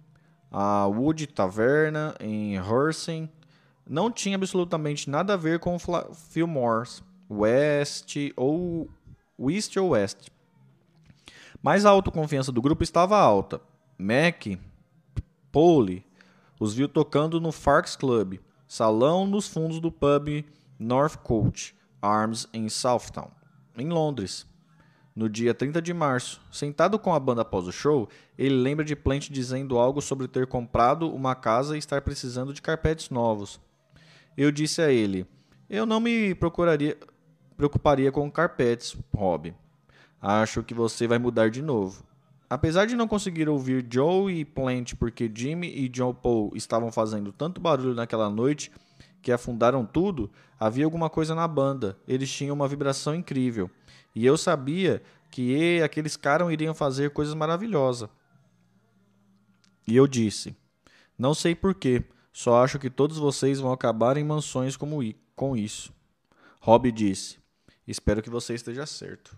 a 0.51 0.87
Wood 0.87 1.27
Taverna, 1.29 2.15
em 2.21 2.55
Hersing, 2.55 3.29
não 3.89 4.11
tinha 4.11 4.37
absolutamente 4.37 5.11
nada 5.11 5.35
a 5.35 5.37
ver 5.37 5.59
com 5.59 5.77
Fillmore's, 5.79 7.03
West 7.31 8.17
ou 8.37 8.89
East 9.39 9.77
ou 9.77 9.91
West. 9.91 10.29
Mas 11.63 11.85
a 11.85 11.91
autoconfiança 11.91 12.51
do 12.51 12.63
grupo 12.63 12.83
estava 12.83 13.19
alta. 13.19 13.61
Mac, 13.99 14.47
Pole, 15.51 16.05
os 16.59 16.75
viu 16.75 16.89
tocando 16.89 17.41
no 17.41 17.53
Farks 17.53 17.97
Club, 17.97 18.39
salão 18.67 19.27
nos 19.27 19.49
fundos 19.49 19.81
do 19.81 19.93
pub 19.93 20.45
Northcote, 20.79 21.77
Arms 22.01 22.49
em 22.53 22.69
Southtown, 22.69 23.31
em 23.77 23.89
Londres. 23.89 24.47
no 25.15 25.29
dia 25.29 25.53
30 25.53 25.81
de 25.83 25.93
março. 25.93 26.41
Sentado 26.51 26.99
com 26.99 27.15
a 27.15 27.21
banda 27.21 27.43
após 27.43 27.67
o 27.67 27.73
show, 27.73 28.09
ele 28.39 28.55
lembra 28.55 28.85
de 28.85 28.97
Plant 28.97 29.29
dizendo 29.29 29.79
algo 29.79 30.01
sobre 30.01 30.27
ter 30.27 30.47
comprado 30.47 31.13
uma 31.13 31.35
casa 31.35 31.77
e 31.77 31.79
estar 31.79 32.01
precisando 32.01 32.53
de 32.53 32.63
carpetes 32.63 33.11
novos. 33.11 33.61
Eu 34.37 34.51
disse 34.51 34.81
a 34.81 34.91
ele: 34.91 35.27
Eu 35.69 35.85
não 35.87 36.01
me 36.01 36.35
procuraria, 36.35 36.97
preocuparia 37.57 38.11
com 38.11 38.31
carpetes, 38.31 38.97
Rob. 39.15 39.55
Acho 40.21 40.63
que 40.63 40.75
você 40.75 41.07
vai 41.07 41.19
mudar 41.19 41.51
de 41.51 41.63
novo. 41.63 42.05
Apesar 42.49 42.87
de 42.87 42.95
não 42.95 43.09
conseguir 43.09 43.49
ouvir 43.49 43.87
Joe 43.91 44.33
e 44.33 44.45
Plant 44.45 44.95
porque 44.95 45.31
Jimmy 45.35 45.69
e 45.69 45.89
John 45.89 46.13
Paul 46.13 46.53
estavam 46.55 46.93
fazendo 46.93 47.33
tanto 47.33 47.61
barulho 47.61 47.95
naquela 47.95 48.29
noite 48.29 48.71
que 49.23 49.33
afundaram 49.33 49.87
tudo, 49.87 50.31
havia 50.61 50.85
alguma 50.85 51.09
coisa 51.09 51.35
na 51.35 51.49
banda. 51.49 51.97
Eles 52.07 52.31
tinham 52.31 52.55
uma 52.55 52.69
vibração 52.69 53.15
incrível. 53.15 53.71
E 54.15 54.27
eu 54.27 54.37
sabia 54.37 55.03
que 55.31 55.81
aqueles 55.81 56.17
caras 56.17 56.51
iriam 56.53 56.75
fazer 56.75 57.11
coisas 57.11 57.33
maravilhosas. 57.33 58.11
E 59.89 59.97
eu 59.97 60.07
disse: 60.07 60.55
Não 61.19 61.35
sei 61.35 61.55
porquê, 61.55 62.05
só 62.33 62.65
acho 62.65 62.79
que 62.79 62.89
todos 62.89 63.19
vocês 63.19 63.61
vão 63.61 63.73
acabar 63.73 64.17
em 64.17 64.25
mansões 64.25 64.77
como 64.77 65.01
com 65.37 65.57
isso. 65.57 65.93
Rob 66.61 66.91
disse: 66.91 67.39
Espero 67.87 68.23
que 68.23 68.31
você 68.31 68.55
esteja 68.55 68.87
certo. 68.87 69.37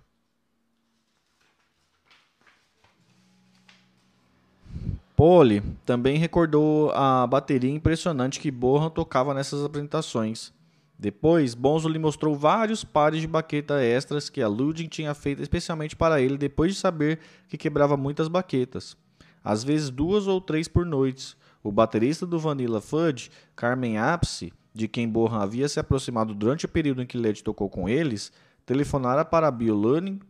Pole 5.17 5.63
também 5.87 6.19
recordou 6.19 6.91
a 6.91 7.27
bateria 7.27 7.71
impressionante 7.71 8.41
que 8.41 8.51
Bohan 8.51 8.91
tocava 8.91 9.33
nessas 9.33 9.65
apresentações. 9.65 10.53
Depois, 10.99 11.55
Bonzo 11.55 11.89
lhe 11.89 11.99
mostrou 11.99 12.37
vários 12.37 12.85
pares 12.85 13.21
de 13.21 13.27
baqueta 13.27 13.83
extras 13.83 14.29
que 14.29 14.41
a 14.41 14.49
Ludwig 14.49 14.89
tinha 14.89 15.15
feito 15.15 15.43
especialmente 15.43 15.97
para 15.97 16.21
ele 16.21 16.37
depois 16.37 16.73
de 16.73 16.79
saber 16.79 17.21
que 17.49 17.59
quebrava 17.59 17.97
muitas 17.97 18.29
baquetas. 18.29 18.97
Às 19.43 19.63
vezes 19.63 19.91
duas 19.91 20.27
ou 20.27 20.41
três 20.41 20.69
por 20.69 20.87
noite. 20.87 21.37
O 21.65 21.73
baterista 21.73 22.27
do 22.27 22.39
Vanilla 22.39 22.81
Fudge, 22.81 23.31
Carmen 23.57 23.97
Apse, 23.97 24.53
de 24.75 24.87
quem 24.87 25.09
Bohan 25.09 25.39
havia 25.39 25.67
se 25.67 25.81
aproximado 25.81 26.35
durante 26.35 26.67
o 26.67 26.69
período 26.69 27.01
em 27.01 27.07
que 27.07 27.17
Led 27.17 27.43
tocou 27.43 27.71
com 27.71 27.89
eles, 27.89 28.31
telefonara 28.67 29.25
para 29.25 29.51
Bill 29.51 29.81
Learning 29.81 30.21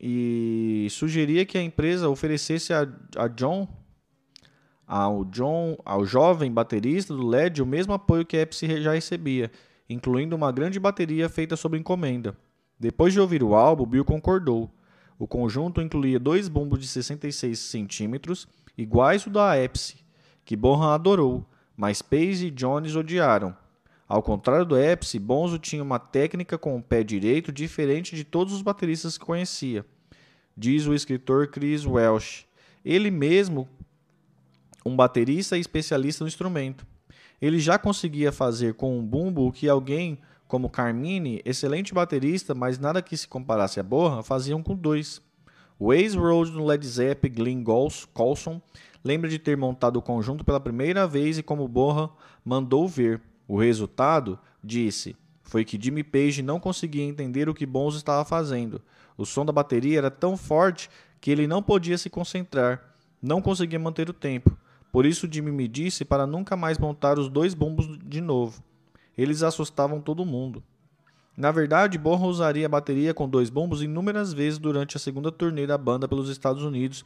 e 0.00 0.88
sugeria 0.90 1.44
que 1.44 1.58
a 1.58 1.62
empresa 1.62 2.08
oferecesse 2.08 2.72
a, 2.72 2.88
a 3.16 3.28
John 3.28 3.68
ao 4.90 5.24
John, 5.24 5.76
ao 5.84 6.04
jovem 6.04 6.50
baterista 6.50 7.14
do 7.14 7.24
LED 7.24 7.62
o 7.62 7.66
mesmo 7.66 7.92
apoio 7.92 8.26
que 8.26 8.36
Epsi 8.36 8.82
já 8.82 8.92
recebia, 8.92 9.48
incluindo 9.88 10.34
uma 10.34 10.50
grande 10.50 10.80
bateria 10.80 11.28
feita 11.28 11.54
sob 11.54 11.78
encomenda. 11.78 12.36
Depois 12.78 13.12
de 13.12 13.20
ouvir 13.20 13.40
o 13.42 13.54
álbum, 13.54 13.86
Bill 13.86 14.04
concordou. 14.04 14.68
O 15.16 15.28
conjunto 15.28 15.80
incluía 15.80 16.18
dois 16.18 16.48
bumbos 16.48 16.80
de 16.80 16.88
66 16.88 17.56
centímetros, 17.56 18.48
iguais 18.76 19.24
ao 19.24 19.32
da 19.32 19.56
Epsi, 19.56 19.98
que 20.44 20.56
Bonham 20.56 20.90
adorou, 20.90 21.46
mas 21.76 22.02
Pace 22.02 22.46
e 22.46 22.50
Jones 22.50 22.96
odiaram. 22.96 23.56
Ao 24.08 24.22
contrário 24.22 24.66
do 24.66 24.76
Epsi, 24.76 25.18
Bonzo 25.18 25.58
tinha 25.58 25.82
uma 25.82 25.98
técnica 25.98 26.58
com 26.58 26.76
o 26.76 26.82
pé 26.82 27.04
direito 27.04 27.52
diferente 27.52 28.16
de 28.16 28.24
todos 28.24 28.52
os 28.52 28.60
bateristas 28.60 29.16
que 29.16 29.24
conhecia, 29.24 29.86
diz 30.56 30.86
o 30.86 30.94
escritor 30.94 31.46
Chris 31.46 31.86
Welsh. 31.86 32.44
Ele 32.84 33.10
mesmo, 33.10 33.68
um 34.84 34.96
baterista 34.96 35.56
e 35.56 35.60
especialista 35.60 36.24
no 36.24 36.28
instrumento. 36.28 36.84
Ele 37.40 37.60
já 37.60 37.78
conseguia 37.78 38.32
fazer 38.32 38.74
com 38.74 38.98
um 38.98 39.06
bumbo 39.06 39.46
o 39.46 39.52
que 39.52 39.68
alguém 39.68 40.18
como 40.50 40.68
Carmine, 40.68 41.40
excelente 41.44 41.94
baterista, 41.94 42.52
mas 42.52 42.76
nada 42.76 43.00
que 43.00 43.16
se 43.16 43.28
comparasse 43.28 43.78
a 43.78 43.84
Borra, 43.84 44.20
faziam 44.20 44.60
com 44.60 44.74
dois. 44.74 45.22
O 45.78 45.94
ex-Rhodes 45.94 46.52
no 46.52 46.66
Led 46.66 46.84
Zeppelin, 46.84 47.62
Glenn 47.62 47.64
Colson, 48.12 48.60
lembra 49.04 49.28
de 49.28 49.38
ter 49.38 49.56
montado 49.56 49.96
o 49.96 50.02
conjunto 50.02 50.44
pela 50.44 50.60
primeira 50.60 51.06
vez 51.06 51.38
e 51.38 51.42
como 51.42 51.66
Borra 51.68 52.10
mandou 52.44 52.86
ver. 52.88 53.20
O 53.46 53.58
resultado, 53.58 54.38
disse, 54.62 55.16
foi 55.42 55.64
que 55.64 55.80
Jimmy 55.80 56.04
Page 56.04 56.42
não 56.42 56.60
conseguia 56.60 57.02
entender 57.02 57.48
o 57.48 57.54
que 57.54 57.66
Bonzo 57.66 57.96
estava 57.96 58.24
fazendo. 58.24 58.80
O 59.16 59.26
som 59.26 59.44
da 59.44 59.52
bateria 59.52 59.98
era 59.98 60.10
tão 60.10 60.36
forte 60.36 60.88
que 61.20 61.30
ele 61.30 61.46
não 61.46 61.62
podia 61.62 61.98
se 61.98 62.08
concentrar, 62.08 62.94
não 63.20 63.42
conseguia 63.42 63.78
manter 63.78 64.08
o 64.08 64.14
tempo. 64.14 64.56
Por 64.92 65.04
isso 65.04 65.28
Jimmy 65.30 65.50
me 65.50 65.68
disse 65.68 66.04
para 66.04 66.26
nunca 66.26 66.56
mais 66.56 66.78
montar 66.78 67.18
os 67.18 67.28
dois 67.28 67.54
bombos 67.54 67.98
de 68.04 68.20
novo. 68.20 68.62
Eles 69.16 69.42
assustavam 69.42 70.00
todo 70.00 70.24
mundo. 70.24 70.62
Na 71.36 71.50
verdade, 71.50 71.98
Bonham 71.98 72.24
usaria 72.24 72.66
a 72.66 72.68
bateria 72.68 73.14
com 73.14 73.28
dois 73.28 73.50
bombos 73.50 73.82
inúmeras 73.82 74.32
vezes 74.32 74.58
durante 74.58 74.96
a 74.96 75.00
segunda 75.00 75.32
turnê 75.32 75.66
da 75.66 75.78
banda 75.78 76.06
pelos 76.06 76.28
Estados 76.28 76.62
Unidos, 76.62 77.04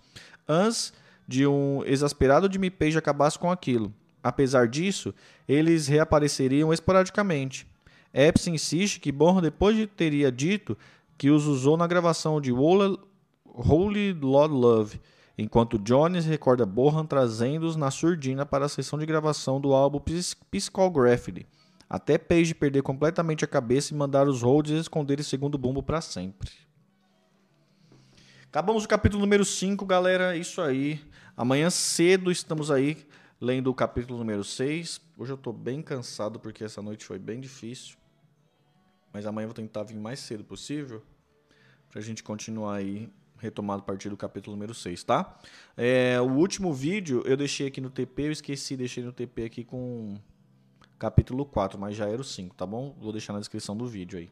antes 0.49 0.93
de 1.27 1.47
um 1.47 1.83
exasperado 1.85 2.53
Jimmy 2.53 2.71
Page 2.71 2.99
acabasse 2.99 3.39
com 3.39 3.51
aquilo. 3.51 3.93
Apesar 4.23 4.69
disso, 4.69 5.15
eles 5.47 5.87
reapareceriam 5.87 6.73
esporadicamente. 6.73 7.67
Epps 8.13 8.47
insiste 8.47 9.01
que 9.01 9.13
Bonham 9.13 9.41
depois 9.41 9.77
de 9.77 9.87
teria 9.87 10.31
dito 10.31 10.77
que 11.19 11.31
os 11.31 11.47
usou 11.47 11.77
na 11.77 11.87
gravação 11.87 12.41
de 12.41 12.53
Holy 12.53 14.13
Lord 14.15 14.55
Love, 14.55 15.01
enquanto 15.37 15.79
Jones 15.79 16.25
recorda 16.25 16.65
Bohan 16.65 17.05
trazendo-os 17.05 17.77
na 17.77 17.91
surdina 17.91 18.47
para 18.47 18.67
a 18.67 18.69
sessão 18.69 18.99
de 18.99 19.07
gravação 19.07 19.61
do 19.61 19.73
álbum 19.73 20.01
Psychography, 20.51 21.47
até 21.89 22.17
Page 22.17 22.55
perder 22.55 22.83
completamente 22.83 23.45
a 23.45 23.49
cabeça 23.49 23.93
e 23.93 23.97
mandar 23.97 24.27
os 24.27 24.43
Rhodes 24.43 24.81
esconder 24.81 25.21
o 25.21 25.25
segundo 25.25 25.59
bumbo 25.59 25.83
para 25.83 26.01
sempre. 26.01 26.51
Acabamos 28.47 28.85
o 28.85 28.89
capítulo 28.89 29.21
número 29.21 29.45
5, 29.45 29.85
galera. 29.85 30.37
É 30.37 30.39
isso 30.39 30.63
aí. 30.63 31.01
Amanhã 31.37 31.69
cedo 31.69 32.31
estamos 32.31 32.71
aí 32.71 33.05
lendo 33.41 33.69
o 33.69 33.75
capítulo 33.75 34.17
número 34.17 34.45
6. 34.45 35.01
Hoje 35.19 35.33
eu 35.33 35.35
estou 35.35 35.53
bem 35.53 35.83
cansado 35.83 36.39
porque 36.39 36.63
essa 36.63 36.81
noite 36.81 37.05
foi 37.05 37.19
bem 37.19 37.41
difícil. 37.41 37.97
Mas 39.13 39.27
amanhã 39.27 39.47
eu 39.47 39.49
vou 39.49 39.55
tentar 39.55 39.83
vir 39.83 39.97
mais 39.97 40.21
cedo 40.21 40.45
possível 40.45 41.03
para 41.91 41.99
a 41.99 42.03
gente 42.05 42.23
continuar 42.23 42.77
aí 42.77 43.11
retomado 43.37 43.83
a 43.83 43.85
partir 43.85 44.11
do 44.11 44.17
capítulo 44.17 44.55
número 44.55 44.73
6, 44.73 45.03
tá? 45.03 45.37
É, 45.77 46.21
o 46.21 46.31
último 46.35 46.73
vídeo 46.73 47.21
eu 47.27 47.37
deixei 47.37 47.67
aqui 47.67 47.81
no 47.81 47.91
TP, 47.91 48.27
eu 48.27 48.33
esqueci, 48.33 48.77
deixei 48.77 49.03
no 49.03 49.13
TP 49.13 49.47
aqui 49.47 49.65
com 49.65 50.15
capítulo 51.01 51.45
4, 51.45 51.77
mas 51.81 51.97
já 51.97 52.07
era 52.07 52.21
o 52.21 52.25
5, 52.25 52.55
tá 52.55 52.65
bom? 52.65 52.95
Vou 53.01 53.11
deixar 53.11 53.33
na 53.33 53.41
descrição 53.41 53.77
do 53.77 53.89
vídeo 53.89 54.21
aí. 54.21 54.31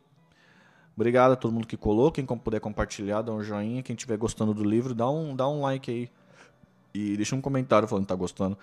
Obrigado 0.95 1.33
a 1.33 1.37
todo 1.37 1.53
mundo 1.53 1.66
que 1.66 1.77
colou, 1.77 2.12
quem 2.12 2.24
puder 2.24 2.61
compartilhar, 2.61 3.23
dá 3.23 3.33
um 3.33 3.43
joinha, 3.43 3.83
quem 3.83 3.97
estiver 3.97 4.16
gostando 4.16 4.55
do 4.55 4.62
livro, 4.62 4.95
dá 4.95 5.11
um, 5.11 5.35
dá 5.35 5.49
um 5.49 5.62
like 5.62 5.91
aí. 5.91 6.11
E 6.94 7.16
deixa 7.16 7.35
um 7.35 7.40
comentário 7.40 7.89
falando 7.89 8.05
que 8.05 8.09
tá 8.09 8.14
gostando. 8.14 8.59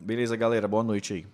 Beleza, 0.00 0.36
galera, 0.36 0.66
boa 0.66 0.82
noite 0.82 1.12
aí. 1.12 1.26